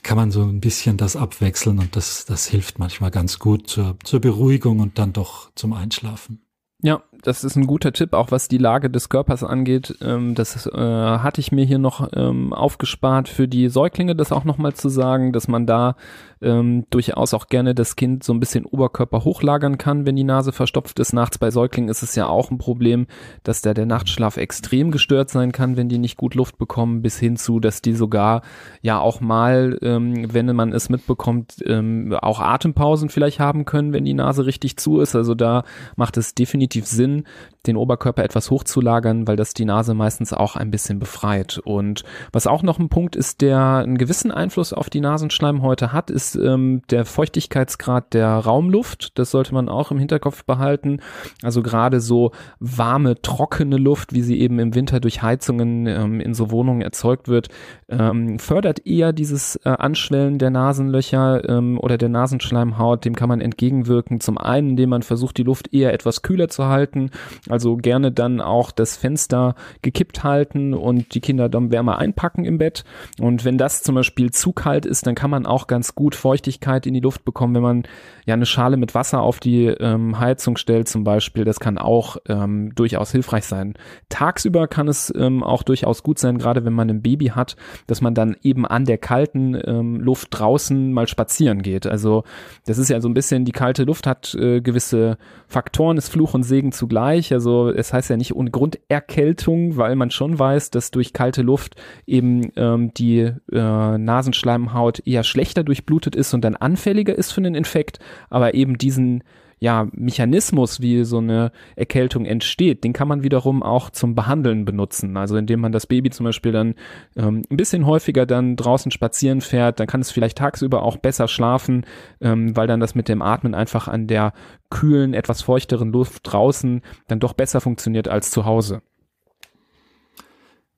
kann 0.02 0.16
man 0.16 0.30
so 0.30 0.42
ein 0.42 0.60
bisschen 0.60 0.96
das 0.96 1.16
abwechseln 1.16 1.78
und 1.78 1.96
das, 1.96 2.24
das 2.24 2.46
hilft 2.46 2.78
manchmal 2.78 3.10
ganz 3.10 3.38
gut 3.38 3.68
zur, 3.68 3.96
zur 4.04 4.20
Beruhigung 4.20 4.80
und 4.80 4.98
dann 4.98 5.12
doch 5.12 5.50
zum 5.54 5.72
Einschlafen. 5.72 6.42
Ja, 6.82 7.02
das 7.22 7.44
ist 7.44 7.56
ein 7.56 7.66
guter 7.66 7.92
Tipp, 7.92 8.14
auch 8.14 8.30
was 8.30 8.48
die 8.48 8.58
Lage 8.58 8.90
des 8.90 9.08
Körpers 9.08 9.42
angeht. 9.44 9.96
Ähm, 10.00 10.34
das 10.34 10.66
äh, 10.66 10.70
hatte 10.72 11.40
ich 11.40 11.52
mir 11.52 11.64
hier 11.64 11.78
noch 11.78 12.08
ähm, 12.14 12.52
aufgespart 12.52 13.28
für 13.28 13.48
die 13.48 13.68
Säuglinge, 13.68 14.16
das 14.16 14.32
auch 14.32 14.44
nochmal 14.44 14.74
zu 14.74 14.88
sagen, 14.88 15.32
dass 15.32 15.48
man 15.48 15.66
da 15.66 15.96
ähm, 16.42 16.86
durchaus 16.90 17.34
auch 17.34 17.48
gerne 17.48 17.74
das 17.74 17.96
Kind 17.96 18.24
so 18.24 18.32
ein 18.32 18.40
bisschen 18.40 18.64
Oberkörper 18.64 19.24
hochlagern 19.24 19.78
kann, 19.78 20.06
wenn 20.06 20.16
die 20.16 20.24
Nase 20.24 20.52
verstopft 20.52 20.98
ist. 20.98 21.12
Nachts 21.12 21.38
bei 21.38 21.50
Säuglingen 21.50 21.90
ist 21.90 22.02
es 22.02 22.14
ja 22.14 22.26
auch 22.26 22.50
ein 22.50 22.58
Problem, 22.58 23.06
dass 23.42 23.62
da 23.62 23.74
der 23.74 23.86
Nachtschlaf 23.86 24.36
extrem 24.36 24.90
gestört 24.90 25.30
sein 25.30 25.52
kann, 25.52 25.76
wenn 25.76 25.88
die 25.88 25.98
nicht 25.98 26.16
gut 26.16 26.34
Luft 26.34 26.58
bekommen, 26.58 27.02
bis 27.02 27.18
hin 27.18 27.36
zu, 27.36 27.60
dass 27.60 27.82
die 27.82 27.92
sogar 27.92 28.42
ja 28.80 28.98
auch 28.98 29.20
mal, 29.20 29.78
ähm, 29.82 30.32
wenn 30.32 30.54
man 30.56 30.72
es 30.72 30.88
mitbekommt, 30.88 31.56
ähm, 31.66 32.16
auch 32.20 32.40
Atempausen 32.40 33.10
vielleicht 33.10 33.38
haben 33.38 33.64
können, 33.64 33.92
wenn 33.92 34.04
die 34.04 34.14
Nase 34.14 34.46
richtig 34.46 34.78
zu 34.78 35.00
ist. 35.00 35.14
Also 35.14 35.34
da 35.34 35.64
macht 35.96 36.16
es 36.16 36.34
definitiv 36.34 36.86
Sinn, 36.86 37.09
bin, 37.10 37.24
den 37.66 37.76
Oberkörper 37.76 38.24
etwas 38.24 38.50
hochzulagern, 38.50 39.28
weil 39.28 39.36
das 39.36 39.52
die 39.52 39.64
Nase 39.64 39.94
meistens 39.94 40.32
auch 40.32 40.56
ein 40.56 40.70
bisschen 40.70 40.98
befreit. 40.98 41.60
Und 41.62 42.04
was 42.32 42.46
auch 42.46 42.62
noch 42.62 42.78
ein 42.78 42.88
Punkt 42.88 43.16
ist, 43.16 43.42
der 43.42 43.60
einen 43.76 43.98
gewissen 43.98 44.30
Einfluss 44.30 44.72
auf 44.72 44.88
die 44.88 45.00
Nasenschleimhäute 45.00 45.92
hat, 45.92 46.10
ist 46.10 46.36
ähm, 46.36 46.82
der 46.90 47.04
Feuchtigkeitsgrad 47.04 48.14
der 48.14 48.28
Raumluft. 48.30 49.18
Das 49.18 49.30
sollte 49.30 49.52
man 49.52 49.68
auch 49.68 49.90
im 49.90 49.98
Hinterkopf 49.98 50.44
behalten. 50.44 51.00
Also 51.42 51.62
gerade 51.62 52.00
so 52.00 52.32
warme, 52.60 53.20
trockene 53.20 53.76
Luft, 53.76 54.14
wie 54.14 54.22
sie 54.22 54.40
eben 54.40 54.58
im 54.58 54.74
Winter 54.74 55.00
durch 55.00 55.22
Heizungen 55.22 55.86
ähm, 55.86 56.20
in 56.20 56.32
so 56.32 56.50
Wohnungen 56.50 56.80
erzeugt 56.80 57.28
wird, 57.28 57.48
ähm, 57.88 58.38
fördert 58.38 58.86
eher 58.86 59.12
dieses 59.12 59.56
äh, 59.64 59.68
Anschwellen 59.68 60.38
der 60.38 60.50
Nasenlöcher 60.50 61.46
ähm, 61.46 61.78
oder 61.78 61.98
der 61.98 62.08
Nasenschleimhaut. 62.08 63.04
Dem 63.04 63.14
kann 63.14 63.28
man 63.28 63.42
entgegenwirken. 63.42 64.20
Zum 64.20 64.38
einen, 64.38 64.70
indem 64.70 64.90
man 64.90 65.02
versucht, 65.02 65.36
die 65.36 65.42
Luft 65.42 65.74
eher 65.74 65.92
etwas 65.92 66.22
kühler 66.22 66.48
zu 66.48 66.66
halten 66.66 67.10
also 67.50 67.76
gerne 67.76 68.12
dann 68.12 68.40
auch 68.40 68.70
das 68.70 68.96
Fenster 68.96 69.54
gekippt 69.82 70.24
halten 70.24 70.74
und 70.74 71.14
die 71.14 71.20
Kinder 71.20 71.48
dann 71.48 71.70
wärmer 71.70 71.98
einpacken 71.98 72.44
im 72.44 72.58
Bett. 72.58 72.84
Und 73.18 73.44
wenn 73.44 73.58
das 73.58 73.82
zum 73.82 73.94
Beispiel 73.94 74.30
zu 74.30 74.52
kalt 74.52 74.86
ist, 74.86 75.06
dann 75.06 75.14
kann 75.14 75.30
man 75.30 75.46
auch 75.46 75.66
ganz 75.66 75.94
gut 75.94 76.14
Feuchtigkeit 76.14 76.86
in 76.86 76.94
die 76.94 77.00
Luft 77.00 77.24
bekommen, 77.24 77.54
wenn 77.54 77.62
man 77.62 77.82
ja 78.30 78.34
eine 78.34 78.46
Schale 78.46 78.76
mit 78.76 78.94
Wasser 78.94 79.20
auf 79.20 79.40
die 79.40 79.66
ähm, 79.66 80.18
Heizung 80.18 80.56
stellt 80.56 80.88
zum 80.88 81.04
Beispiel. 81.04 81.44
Das 81.44 81.60
kann 81.60 81.78
auch 81.78 82.16
ähm, 82.28 82.72
durchaus 82.74 83.10
hilfreich 83.12 83.44
sein. 83.44 83.74
Tagsüber 84.08 84.68
kann 84.68 84.88
es 84.88 85.12
ähm, 85.16 85.42
auch 85.42 85.62
durchaus 85.62 86.02
gut 86.02 86.18
sein, 86.18 86.38
gerade 86.38 86.64
wenn 86.64 86.72
man 86.72 86.88
ein 86.88 87.02
Baby 87.02 87.26
hat, 87.26 87.56
dass 87.86 88.00
man 88.00 88.14
dann 88.14 88.36
eben 88.42 88.66
an 88.66 88.84
der 88.84 88.98
kalten 88.98 89.60
ähm, 89.64 90.00
Luft 90.00 90.28
draußen 90.30 90.92
mal 90.92 91.08
spazieren 91.08 91.62
geht. 91.62 91.86
Also 91.86 92.24
das 92.66 92.78
ist 92.78 92.88
ja 92.88 93.00
so 93.00 93.08
ein 93.08 93.14
bisschen, 93.14 93.44
die 93.44 93.52
kalte 93.52 93.84
Luft 93.84 94.06
hat 94.06 94.34
äh, 94.34 94.60
gewisse 94.60 95.18
Faktoren, 95.48 95.98
ist 95.98 96.08
Fluch 96.08 96.34
und 96.34 96.44
Segen 96.44 96.72
zugleich. 96.72 97.32
Also 97.32 97.68
es 97.70 97.92
heißt 97.92 98.10
ja 98.10 98.16
nicht 98.16 98.34
ohne 98.34 98.50
Grund 98.50 98.78
Erkältung, 98.88 99.76
weil 99.76 99.96
man 99.96 100.10
schon 100.10 100.38
weiß, 100.38 100.70
dass 100.70 100.92
durch 100.92 101.12
kalte 101.12 101.42
Luft 101.42 101.74
eben 102.06 102.52
ähm, 102.54 102.94
die 102.94 103.32
äh, 103.52 103.98
Nasenschleimhaut 103.98 105.04
eher 105.04 105.24
schlechter 105.24 105.64
durchblutet 105.64 106.14
ist 106.14 106.32
und 106.32 106.42
dann 106.42 106.54
anfälliger 106.54 107.16
ist 107.16 107.32
für 107.32 107.40
einen 107.40 107.56
Infekt 107.56 107.98
aber 108.28 108.54
eben 108.54 108.78
diesen 108.78 109.22
ja, 109.60 109.88
Mechanismus, 109.92 110.80
wie 110.80 111.04
so 111.04 111.18
eine 111.18 111.52
Erkältung 111.76 112.24
entsteht, 112.24 112.82
den 112.82 112.94
kann 112.94 113.06
man 113.06 113.22
wiederum 113.22 113.62
auch 113.62 113.90
zum 113.90 114.14
Behandeln 114.14 114.64
benutzen. 114.64 115.18
Also 115.18 115.36
indem 115.36 115.60
man 115.60 115.70
das 115.70 115.86
Baby 115.86 116.08
zum 116.08 116.24
Beispiel 116.24 116.50
dann 116.50 116.74
ähm, 117.14 117.42
ein 117.50 117.56
bisschen 117.58 117.84
häufiger 117.84 118.24
dann 118.24 118.56
draußen 118.56 118.90
spazieren 118.90 119.42
fährt, 119.42 119.78
dann 119.78 119.86
kann 119.86 120.00
es 120.00 120.10
vielleicht 120.10 120.38
tagsüber 120.38 120.82
auch 120.82 120.96
besser 120.96 121.28
schlafen, 121.28 121.84
ähm, 122.22 122.56
weil 122.56 122.66
dann 122.66 122.80
das 122.80 122.94
mit 122.94 123.08
dem 123.08 123.20
Atmen 123.20 123.54
einfach 123.54 123.86
an 123.86 124.06
der 124.06 124.32
kühlen, 124.70 125.12
etwas 125.12 125.42
feuchteren 125.42 125.92
Luft 125.92 126.22
draußen 126.24 126.80
dann 127.08 127.20
doch 127.20 127.34
besser 127.34 127.60
funktioniert 127.60 128.08
als 128.08 128.30
zu 128.30 128.46
Hause. 128.46 128.80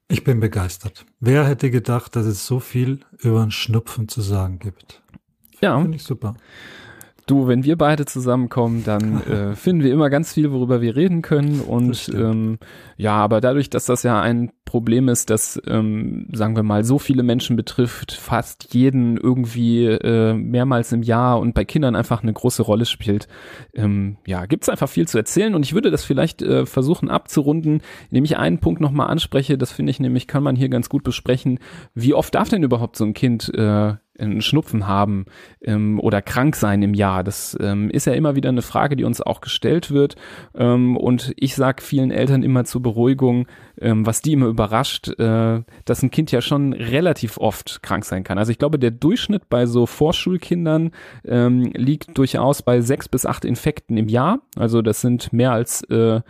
Ich 0.09 0.25
bin 0.25 0.41
begeistert. 0.41 1.07
Wer 1.21 1.47
hätte 1.47 1.71
gedacht, 1.71 2.17
dass 2.17 2.27
es 2.27 2.47
so 2.47 2.59
viel 2.59 3.01
über 3.21 3.43
ein 3.43 3.53
Schnupfen 3.53 4.09
zu 4.09 4.23
sagen 4.23 4.59
gibt? 4.59 5.03
Ja. 5.61 5.81
Finde 5.81 5.97
ich 5.97 6.03
super. 6.03 6.35
Du, 7.27 7.47
wenn 7.47 7.65
wir 7.65 7.77
beide 7.77 8.05
zusammenkommen, 8.05 8.83
dann 8.85 9.23
äh, 9.27 9.55
finden 9.55 9.85
wir 9.85 9.93
immer 9.93 10.11
ganz 10.11 10.33
viel, 10.33 10.51
worüber 10.53 10.81
wir 10.81 10.97
reden 10.97 11.23
können. 11.23 11.61
Und 11.61 12.11
ähm, 12.15 12.59
ja, 12.97 13.13
aber 13.15 13.41
dadurch, 13.41 13.71
dass 13.71 13.87
das 13.87 14.03
ja 14.03 14.21
ein 14.21 14.53
Problem 14.65 15.09
ist, 15.09 15.29
das, 15.29 15.61
ähm, 15.67 16.29
sagen 16.33 16.57
wir 16.57 16.63
mal, 16.63 16.83
so 16.83 16.99
viele 16.99 17.23
Menschen 17.23 17.57
betrifft, 17.57 18.13
fast 18.13 18.73
jeden 18.73 19.19
irgendwie 19.19 19.85
äh, 19.85 20.33
mehrmals 20.35 20.93
im 20.93 21.03
Jahr 21.03 21.39
und 21.41 21.55
bei 21.55 21.65
Kindern 21.65 21.95
einfach 21.95 22.23
eine 22.23 22.33
große 22.33 22.63
Rolle 22.63 22.87
spielt, 22.87 23.29
ähm, 23.75 24.17
ja, 24.27 24.47
gibt's 24.47 24.69
einfach 24.69 24.89
viel 24.89 25.07
zu 25.07 25.19
erzählen. 25.19 25.55
Und 25.55 25.65
ich 25.65 25.75
würde 25.75 25.91
das 25.91 26.05
vielleicht 26.05 26.43
äh, 26.43 26.65
versuchen 26.65 27.11
abzurunden, 27.11 27.83
indem 28.11 28.25
ich 28.25 28.39
einen 28.39 28.59
Punkt 28.59 28.81
nochmal 28.81 29.11
anspreche. 29.11 29.59
Das 29.59 29.73
finde 29.73 29.91
ich 29.91 30.01
nämlich, 30.01 30.27
kann 30.27 30.43
man 30.43 30.57
hier 30.57 30.71
ganz 30.71 30.89
gut 30.89 31.05
besprechen. 31.05 31.59
Wie 31.95 32.15
oft 32.15 32.35
darf 32.35 32.49
denn 32.49 32.63
überhaupt 32.63 32.97
so 32.97 33.05
ein 33.05 33.15
Kind 33.15 33.53
äh, 33.55 33.95
einen 34.19 34.43
Schnupfen 34.43 34.87
haben 34.87 35.25
ähm, 35.63 35.99
oder 36.01 36.23
krank 36.23 36.57
sein 36.57 36.83
im 36.83 36.95
Jahr. 36.95 37.25
Das 37.25 37.57
ähm, 37.61 37.91
ist 37.91 38.07
ja 38.07 38.13
immer 38.13 38.37
wieder 38.37 38.51
eine 38.51 38.63
Frage, 38.63 38.97
die 38.97 39.05
uns 39.05 39.21
auch 39.21 39.41
gestellt 39.41 39.91
wird. 39.91 40.17
Ähm, 40.55 40.97
und 40.97 41.33
ich 41.37 41.55
sage 41.55 41.83
vielen 41.83 42.11
Eltern 42.11 42.43
immer 42.43 42.65
zur 42.65 42.83
Beruhigung, 42.83 43.47
ähm, 43.81 44.07
was 44.07 44.23
die 44.23 44.33
immer 44.33 44.47
überrascht, 44.47 45.09
äh, 45.19 45.63
dass 45.85 46.03
ein 46.03 46.11
Kind 46.11 46.31
ja 46.31 46.41
schon 46.41 46.73
relativ 46.73 47.39
oft 47.39 47.83
krank 47.83 48.05
sein 48.05 48.25
kann. 48.25 48.39
Also 48.39 48.53
ich 48.53 48.59
glaube, 48.59 48.79
der 48.79 48.91
Durchschnitt 48.91 49.49
bei 49.49 49.67
so 49.67 49.87
Vorschulkindern 49.87 50.91
ähm, 51.25 51.73
liegt 51.75 52.17
durchaus 52.19 52.63
bei 52.63 52.81
sechs 52.81 53.09
bis 53.09 53.27
acht 53.27 53.45
Infekten 53.45 53.97
im 53.97 54.09
Jahr. 54.09 54.41
Also 54.57 54.83
das 54.83 55.01
sind 55.01 55.33
mehr 55.33 55.53
als 55.53 55.83
äh, 55.85 56.21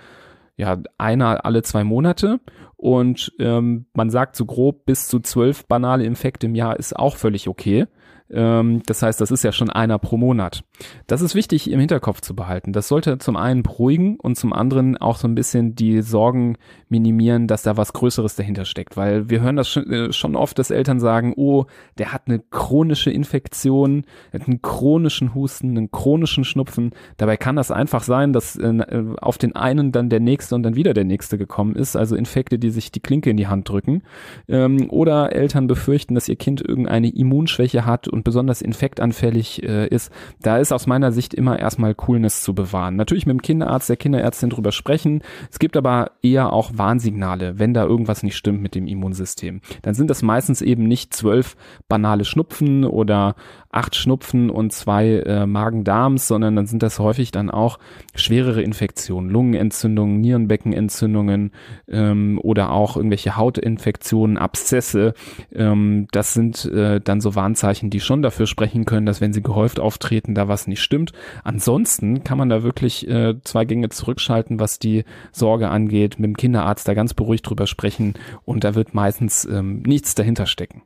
ja, 0.57 0.79
einer 0.99 1.45
alle 1.45 1.63
zwei 1.63 1.85
Monate. 1.85 2.41
Und 2.77 3.33
ähm, 3.39 3.87
man 3.95 4.11
sagt 4.11 4.37
so 4.37 4.45
grob, 4.45 4.85
bis 4.87 5.07
zu 5.07 5.21
zwölf 5.21 5.67
banale 5.67 6.05
Infekte 6.05 6.47
im 6.47 6.55
Jahr 6.55 6.79
ist 6.79 6.97
auch 6.97 7.17
völlig 7.17 7.49
okay. 7.49 7.87
Ähm, 8.31 8.83
das 8.87 9.03
heißt, 9.03 9.21
das 9.21 9.31
ist 9.31 9.45
ja 9.45 9.53
schon 9.53 9.71
einer 9.71 9.99
pro 9.99 10.17
Monat. 10.17 10.65
Das 11.07 11.21
ist 11.21 11.35
wichtig 11.35 11.71
im 11.71 11.81
Hinterkopf 11.81 12.21
zu 12.21 12.35
behalten. 12.35 12.73
Das 12.73 12.89
sollte 12.89 13.19
zum 13.19 13.37
einen 13.37 13.63
beruhigen 13.63 14.17
und 14.17 14.37
zum 14.37 14.53
anderen 14.53 14.97
auch 14.97 15.17
so 15.17 15.29
ein 15.29 15.35
bisschen 15.35 15.75
die 15.75 16.03
Sorgen 16.03 16.57
minimieren, 16.89 17.47
dass 17.47 17.63
da 17.63 17.77
was 17.77 17.93
Größeres 17.93 18.37
dahinter 18.37 18.65
steckt. 18.65 18.97
Weil 18.97 19.29
wir 19.29 19.41
hören 19.41 19.57
das 19.57 19.69
schon, 19.69 20.35
äh, 20.35 20.37
oft, 20.37 20.59
dass 20.59 20.71
Eltern 20.71 21.01
sagen, 21.01 21.35
oh, 21.37 21.67
der 21.99 22.13
hat 22.13 22.23
eine 22.27 22.39
chronische 22.39 23.11
Infektion, 23.11 24.05
einen 24.33 24.63
chronischen 24.63 25.35
Husten, 25.35 25.77
einen 25.77 25.91
chronischen 25.91 26.45
Schnupfen. 26.45 26.91
Dabei 27.17 27.37
kann 27.37 27.57
das 27.57 27.71
einfach 27.71 28.03
sein, 28.03 28.33
dass 28.33 28.57
äh, 28.57 29.05
auf 29.21 29.39
den 29.39 29.57
einen 29.57 29.93
dann 29.93 30.09
der 30.09 30.21
nächste 30.21 30.55
und 30.55 30.63
dann 30.63 30.77
wieder 30.77 30.95
der 30.95 31.05
nächste 31.05 31.39
gekommen 31.39 31.75
ist. 31.77 31.97
Also 31.97 32.17
Infekte, 32.17 32.59
die 32.59 32.71
sich 32.71 32.93
die 32.93 33.01
Klinke 33.01 33.31
in 33.31 33.37
die 33.37 33.47
Hand 33.47 33.69
drücken. 33.69 34.03
Ähm, 34.49 34.91
oder 34.91 35.33
Eltern 35.33 35.67
befürchten, 35.67 36.15
dass 36.15 36.29
ihr 36.29 36.37
Kind 36.37 36.61
irgendeine 36.61 37.09
Immunschwäche 37.09 37.87
hat 37.87 38.09
und 38.09 38.22
besonders 38.25 38.63
infektanfällig 38.63 39.63
äh, 39.63 39.87
ist. 39.89 40.13
Da 40.41 40.59
ist 40.59 40.73
aus 40.73 40.87
meiner 40.87 41.13
Sicht 41.13 41.35
immer 41.35 41.59
erstmal 41.59 41.95
Coolness 41.95 42.43
zu 42.43 42.55
bewahren. 42.55 42.97
Natürlich 42.97 43.27
mit 43.27 43.35
dem 43.35 43.43
Kinderarzt, 43.43 43.89
der 43.89 43.97
Kinderärztin 43.97 44.51
drüber 44.51 44.73
sprechen. 44.73 45.23
Es 45.51 45.59
gibt 45.59 45.77
aber 45.77 46.13
eher 46.23 46.53
auch 46.53 46.73
Warnsignale, 46.75 47.59
wenn 47.59 47.75
da 47.75 47.85
irgendwas 47.85 48.23
nicht 48.23 48.37
stimmt 48.37 48.63
mit 48.63 48.75
dem 48.75 48.87
Immunsystem. 48.87 49.61
Dann 49.83 49.95
sind 49.95 50.11
das 50.11 50.23
meistens 50.23 50.63
eben 50.63 50.89
nicht 50.89 51.15
zwölf 51.15 51.57
banale 51.89 52.25
Schnupfen 52.25 52.85
oder 52.85 53.35
acht 53.73 53.97
Schnupfen 53.97 54.51
und 54.51 54.73
zwei 54.73 55.21
äh, 55.21 55.47
Magen-Darms, 55.47 56.29
sondern 56.29 56.55
dann 56.57 56.67
sind 56.67 56.83
das 56.83 56.99
häufig 56.99 57.31
dann 57.31 57.51
auch 57.51 57.79
schwerere 58.15 58.63
Infektionen, 58.63 59.31
Lungenentzündungen, 59.31 60.21
Nierenbeckenentzündungen 60.21 61.53
ähm, 61.89 62.39
oder 62.43 62.71
auch 62.71 62.97
irgendwelche 62.97 63.37
Hautinfektionen, 63.37 64.37
Abszesse. 64.37 65.15
Ähm, 65.55 66.07
das 66.13 66.35
sind 66.35 66.67
äh, 66.67 67.01
dann 67.01 67.23
so 67.23 67.35
Warnzeichen, 67.35 67.89
die 67.89 68.01
schon 68.05 68.23
dafür 68.23 68.47
sprechen 68.47 68.85
können, 68.85 69.07
dass 69.07 69.21
wenn 69.21 69.33
sie 69.33 69.43
gehäuft 69.43 69.81
auftreten, 69.81 70.35
da 70.35 70.49
was 70.49 70.67
nicht 70.67 70.83
stimmt. 70.83 71.13
Ansonsten 71.45 72.25
kann 72.25 72.39
man 72.39 72.49
da 72.49 72.63
wirklich 72.63 73.09
äh, 73.09 73.35
zwei 73.45 73.65
Gänge 73.65 73.89
zurückschalten, 73.89 74.61
was 74.61 74.79
die 74.79 75.05
Sorge 75.33 75.69
angeht, 75.69 76.19
mit 76.19 76.29
dem 76.29 76.37
Kinderarzt 76.37 76.87
da 76.89 76.95
ganz 76.95 77.15
beruhigt 77.15 77.49
drüber 77.49 77.67
sprechen 77.67 78.15
und 78.45 78.65
da 78.65 78.75
wird 78.75 78.95
meistens 78.95 79.45
ähm, 79.45 79.83
nichts 79.83 80.15
dahinter 80.15 80.47
stecken. 80.47 80.83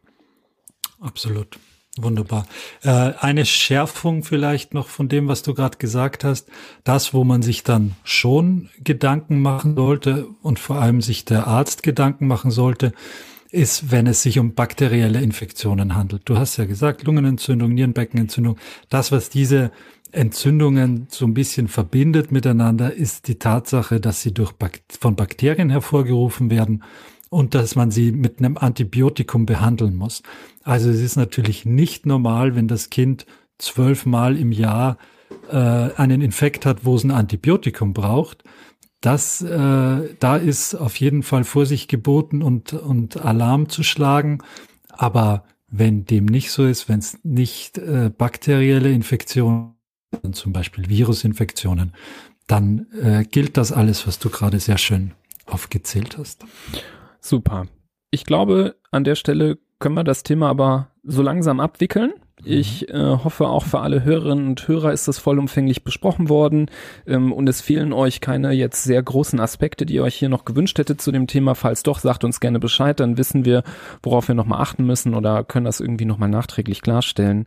Absolut. 1.00 1.58
Wunderbar. 1.98 2.46
Äh, 2.82 2.90
eine 3.20 3.46
Schärfung 3.46 4.22
vielleicht 4.22 4.74
noch 4.74 4.88
von 4.88 5.08
dem, 5.08 5.28
was 5.28 5.42
du 5.42 5.54
gerade 5.54 5.78
gesagt 5.78 6.24
hast. 6.24 6.48
Das, 6.84 7.14
wo 7.14 7.24
man 7.24 7.40
sich 7.40 7.62
dann 7.62 7.96
schon 8.04 8.68
Gedanken 8.84 9.40
machen 9.40 9.76
sollte 9.76 10.28
und 10.42 10.58
vor 10.58 10.76
allem 10.76 11.00
sich 11.00 11.24
der 11.24 11.46
Arzt 11.46 11.82
Gedanken 11.82 12.26
machen 12.26 12.50
sollte, 12.50 12.92
ist, 13.56 13.90
wenn 13.90 14.06
es 14.06 14.22
sich 14.22 14.38
um 14.38 14.54
bakterielle 14.54 15.20
Infektionen 15.20 15.96
handelt. 15.96 16.22
Du 16.26 16.36
hast 16.36 16.58
ja 16.58 16.66
gesagt, 16.66 17.04
Lungenentzündung, 17.04 17.72
Nierenbeckenentzündung. 17.72 18.58
Das, 18.90 19.12
was 19.12 19.30
diese 19.30 19.72
Entzündungen 20.12 21.06
so 21.10 21.24
ein 21.24 21.34
bisschen 21.34 21.66
verbindet 21.66 22.30
miteinander, 22.30 22.92
ist 22.92 23.28
die 23.28 23.38
Tatsache, 23.38 23.98
dass 23.98 24.20
sie 24.20 24.32
durch 24.32 24.52
von 25.00 25.16
Bakterien 25.16 25.70
hervorgerufen 25.70 26.50
werden 26.50 26.84
und 27.30 27.54
dass 27.54 27.74
man 27.74 27.90
sie 27.90 28.12
mit 28.12 28.38
einem 28.38 28.58
Antibiotikum 28.58 29.46
behandeln 29.46 29.96
muss. 29.96 30.22
Also 30.62 30.90
es 30.90 31.00
ist 31.00 31.16
natürlich 31.16 31.64
nicht 31.64 32.04
normal, 32.04 32.56
wenn 32.56 32.68
das 32.68 32.90
Kind 32.90 33.26
zwölfmal 33.58 34.36
im 34.36 34.52
Jahr 34.52 34.98
äh, 35.50 35.56
einen 35.56 36.20
Infekt 36.20 36.66
hat, 36.66 36.84
wo 36.84 36.94
es 36.94 37.04
ein 37.04 37.10
Antibiotikum 37.10 37.94
braucht. 37.94 38.44
Das, 39.00 39.42
äh, 39.42 40.14
da 40.18 40.36
ist 40.36 40.74
auf 40.74 40.96
jeden 40.96 41.22
Fall 41.22 41.44
Vorsicht 41.44 41.88
geboten 41.88 42.42
und, 42.42 42.72
und 42.72 43.18
Alarm 43.18 43.68
zu 43.68 43.82
schlagen. 43.82 44.38
Aber 44.88 45.44
wenn 45.68 46.04
dem 46.04 46.24
nicht 46.26 46.50
so 46.50 46.64
ist, 46.64 46.88
wenn 46.88 47.00
es 47.00 47.18
nicht 47.22 47.78
äh, 47.78 48.10
bakterielle 48.16 48.90
Infektionen, 48.90 49.74
zum 50.32 50.52
Beispiel 50.52 50.88
Virusinfektionen, 50.88 51.92
dann 52.46 52.86
äh, 52.92 53.24
gilt 53.24 53.56
das 53.56 53.72
alles, 53.72 54.06
was 54.06 54.18
du 54.18 54.30
gerade 54.30 54.60
sehr 54.60 54.78
schön 54.78 55.12
aufgezählt 55.46 56.16
hast. 56.16 56.44
Super. 57.20 57.66
Ich 58.10 58.24
glaube, 58.24 58.76
an 58.90 59.04
der 59.04 59.16
Stelle 59.16 59.58
können 59.78 59.96
wir 59.96 60.04
das 60.04 60.22
Thema 60.22 60.48
aber 60.48 60.90
so 61.02 61.22
langsam 61.22 61.60
abwickeln. 61.60 62.12
Ich 62.44 62.88
äh, 62.90 62.94
hoffe, 62.94 63.48
auch 63.48 63.64
für 63.64 63.80
alle 63.80 64.04
Hörerinnen 64.04 64.48
und 64.48 64.68
Hörer 64.68 64.92
ist 64.92 65.08
das 65.08 65.18
vollumfänglich 65.18 65.84
besprochen 65.84 66.28
worden 66.28 66.70
ähm, 67.06 67.32
und 67.32 67.48
es 67.48 67.62
fehlen 67.62 67.94
euch 67.94 68.20
keine 68.20 68.52
jetzt 68.52 68.84
sehr 68.84 69.02
großen 69.02 69.40
Aspekte, 69.40 69.86
die 69.86 69.94
ihr 69.94 70.02
euch 70.02 70.16
hier 70.16 70.28
noch 70.28 70.44
gewünscht 70.44 70.78
hättet 70.78 71.00
zu 71.00 71.12
dem 71.12 71.26
Thema. 71.26 71.54
Falls 71.54 71.82
doch, 71.82 71.98
sagt 71.98 72.24
uns 72.24 72.38
gerne 72.38 72.60
Bescheid, 72.60 73.00
dann 73.00 73.16
wissen 73.16 73.46
wir, 73.46 73.62
worauf 74.02 74.28
wir 74.28 74.34
nochmal 74.34 74.60
achten 74.60 74.84
müssen 74.84 75.14
oder 75.14 75.44
können 75.44 75.64
das 75.64 75.80
irgendwie 75.80 76.04
nochmal 76.04 76.28
nachträglich 76.28 76.82
klarstellen. 76.82 77.46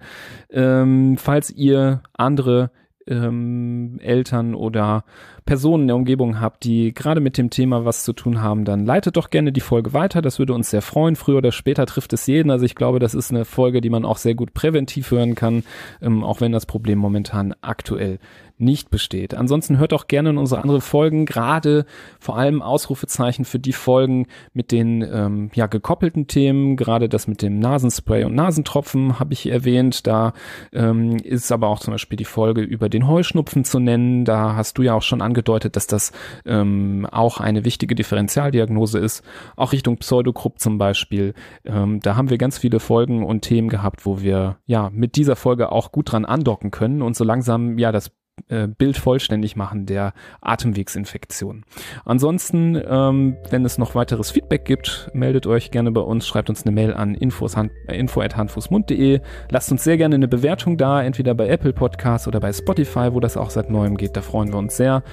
Ähm, 0.50 1.18
falls 1.18 1.52
ihr 1.52 2.02
andere 2.14 2.72
ähm, 3.10 4.00
Eltern 4.02 4.56
oder 4.56 5.04
Personen 5.46 5.84
in 5.84 5.88
der 5.88 5.96
Umgebung 5.96 6.40
habt, 6.40 6.64
die 6.64 6.94
gerade 6.94 7.22
mit 7.22 7.38
dem 7.38 7.50
Thema 7.50 7.84
was 7.84 8.04
zu 8.04 8.14
tun 8.14 8.42
haben, 8.42 8.66
dann 8.66 8.86
leitet 8.86 9.18
doch 9.18 9.30
gerne 9.30 9.52
die 9.52 9.62
Folge 9.62 9.94
weiter. 9.94 10.22
Das 10.22 10.40
würde 10.40 10.54
uns 10.54 10.70
sehr 10.70 10.82
freuen. 10.82 11.16
Früher 11.16 11.40
oder 11.40 11.52
später 11.52 11.86
trifft 11.86 12.14
es 12.14 12.28
jeden. 12.28 12.52
Also 12.52 12.66
ich 12.66 12.76
glaube, 12.76 13.00
das 13.00 13.16
ist 13.16 13.32
eine 13.32 13.46
Folge, 13.46 13.82
die 13.82 13.90
man 13.90 14.06
auch 14.06 14.18
sehr 14.18 14.36
gut 14.36 14.54
präventiv 14.54 15.12
hören 15.12 15.36
kann, 15.36 15.64
ähm, 16.02 16.24
auch 16.24 16.40
wenn 16.40 16.52
das 16.52 16.66
Problem 16.66 17.00
momentan 17.00 17.56
aktuell 17.62 18.20
nicht 18.60 18.90
besteht. 18.90 19.34
Ansonsten 19.34 19.78
hört 19.78 19.94
auch 19.94 20.08
gerne 20.08 20.32
in 20.32 20.38
unsere 20.38 20.62
anderen 20.62 20.82
Folgen, 20.82 21.26
gerade 21.26 21.86
vor 22.20 22.38
allem 22.38 22.62
Ausrufezeichen 22.62 23.46
für 23.46 23.60
die 23.60 23.74
Folgen 23.74 24.28
mit 24.54 24.72
den 24.72 25.02
ähm, 25.02 25.50
ja 25.54 25.68
gekoppelten 25.68 26.28
Themen, 26.28 26.76
gerade 26.76 27.10
das 27.10 27.28
mit 27.28 27.42
dem 27.42 27.60
Nasenspray 27.60 28.26
und 28.26 28.36
Nasentropfen 28.36 29.20
habe 29.20 29.34
ich 29.34 29.50
erwähnt. 29.50 30.06
Da 30.08 30.34
ähm, 30.74 31.18
ist 31.18 31.52
aber 31.52 31.68
auch 31.68 31.80
zum 31.80 31.94
Beispiel 31.94 32.18
die 32.18 32.26
Folge 32.26 32.62
über 32.62 32.90
den 32.90 33.08
Heuschnupfen 33.08 33.64
zu 33.64 33.80
nennen. 33.80 34.26
Da 34.26 34.56
hast 34.56 34.78
du 34.78 34.84
ja 34.84 34.94
auch 34.94 35.02
schon 35.02 35.22
angedeutet, 35.22 35.76
dass 35.76 35.88
das 35.88 36.12
ähm, 36.46 37.08
auch 37.12 37.40
eine 37.40 37.64
wichtige 37.66 37.96
Differentialdiagnose 37.96 39.00
ist, 39.00 39.24
auch 39.56 39.72
Richtung 39.72 39.98
Pseudogrupp 39.98 40.60
zum 40.60 40.78
Beispiel. 40.78 41.34
Ähm, 41.66 42.00
da 42.02 42.16
haben 42.16 42.30
wir 42.30 42.38
ganz 42.38 42.58
viele 42.58 42.80
Folgen 42.80 43.24
und 43.24 43.42
Themen 43.42 43.70
gehabt, 43.70 44.06
wo 44.06 44.22
wir 44.22 44.58
ja 44.66 44.90
mit 44.92 45.16
dieser 45.16 45.36
Folge 45.36 45.72
auch 45.72 45.92
gut 45.92 46.12
dran 46.12 46.26
andocken 46.26 46.72
können 46.72 47.02
und 47.02 47.16
so 47.16 47.24
langsam 47.24 47.78
ja 47.78 47.92
das 47.92 48.12
äh, 48.48 48.68
Bild 48.68 48.98
vollständig 48.98 49.56
machen 49.56 49.86
der 49.86 50.14
Atemwegsinfektion. 50.42 51.64
Ansonsten, 52.06 52.82
ähm, 52.88 53.38
wenn 53.50 53.66
es 53.66 53.78
noch 53.78 53.96
weiteres 53.96 54.32
Feedback 54.32 54.64
gibt, 54.66 55.10
meldet 55.14 55.48
euch 55.48 55.72
gerne 55.72 55.92
bei 55.92 56.02
uns, 56.02 56.28
schreibt 56.28 56.50
uns 56.50 56.64
eine 56.64 56.74
Mail 56.74 56.94
an 56.94 57.16
info@handfußmund.de. 57.16 59.22
Lasst 59.50 59.72
uns 59.72 59.84
sehr 59.84 59.98
gerne 59.98 60.16
eine 60.16 60.28
Bewertung 60.28 60.78
da, 60.78 61.04
entweder 61.04 61.36
bei 61.36 61.48
Apple 61.48 61.74
Podcasts 61.74 62.28
oder 62.28 62.40
bei 62.40 62.54
Spotify, 62.54 63.14
wo 63.14 63.20
das 63.20 63.38
auch 63.38 63.50
seit 63.50 63.70
neuem 63.70 63.98
geht. 63.98 64.16
Da 64.16 64.22
freuen 64.22 64.52
wir 64.52 64.58
uns 64.58 64.78
sehr. 64.78 65.04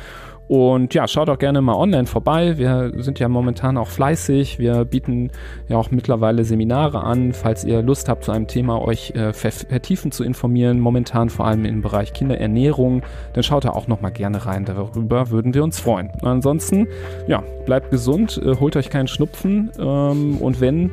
Und 0.49 0.94
ja, 0.94 1.09
schaut 1.09 1.28
auch 1.28 1.38
gerne 1.38 1.61
mal 1.61 1.74
online 1.74 2.07
vorbei. 2.07 2.57
Wir 2.57 2.92
sind 2.97 3.18
ja 3.18 3.28
momentan 3.28 3.76
auch 3.76 3.88
fleißig. 3.88 4.59
Wir 4.59 4.84
bieten 4.84 5.30
ja 5.68 5.76
auch 5.76 5.90
mittlerweile 5.90 6.44
Seminare 6.44 7.03
an, 7.03 7.32
falls 7.32 7.64
ihr 7.64 7.82
Lust 7.82 8.09
habt, 8.09 8.24
zu 8.24 8.32
einem 8.32 8.47
Thema 8.47 8.80
euch 8.80 9.11
äh, 9.11 9.32
vertiefen 9.32 10.12
zu 10.12 10.22
informieren. 10.22 10.78
Momentan 10.78 11.30
vor 11.30 11.47
allem 11.47 11.64
im 11.64 11.82
Bereich 11.82 12.12
Kinderernährung. 12.12 13.03
Dann 13.32 13.42
schaut 13.42 13.64
da 13.64 13.70
auch 13.70 13.88
noch 13.88 14.01
mal 14.01 14.11
gerne 14.11 14.47
rein. 14.47 14.64
Darüber 14.64 15.30
würden 15.30 15.53
wir 15.55 15.64
uns 15.64 15.80
freuen. 15.80 16.11
ansonsten, 16.22 16.86
ja, 17.26 17.42
bleibt 17.64 17.90
gesund, 17.90 18.40
äh, 18.44 18.57
holt 18.57 18.76
euch 18.76 18.90
keinen 18.90 19.09
Schnupfen 19.09 19.70
ähm, 19.78 20.38
und 20.38 20.61
wenn, 20.61 20.90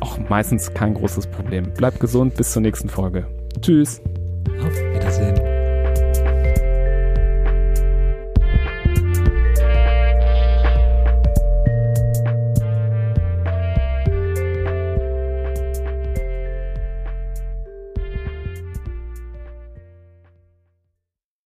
auch 0.00 0.18
meistens 0.28 0.72
kein 0.72 0.94
großes 0.94 1.26
Problem. 1.26 1.72
Bleibt 1.74 2.00
gesund, 2.00 2.34
bis 2.34 2.52
zur 2.52 2.62
nächsten 2.62 2.88
Folge. 2.88 3.26
Tschüss. 3.60 4.00
Auf 4.64 5.47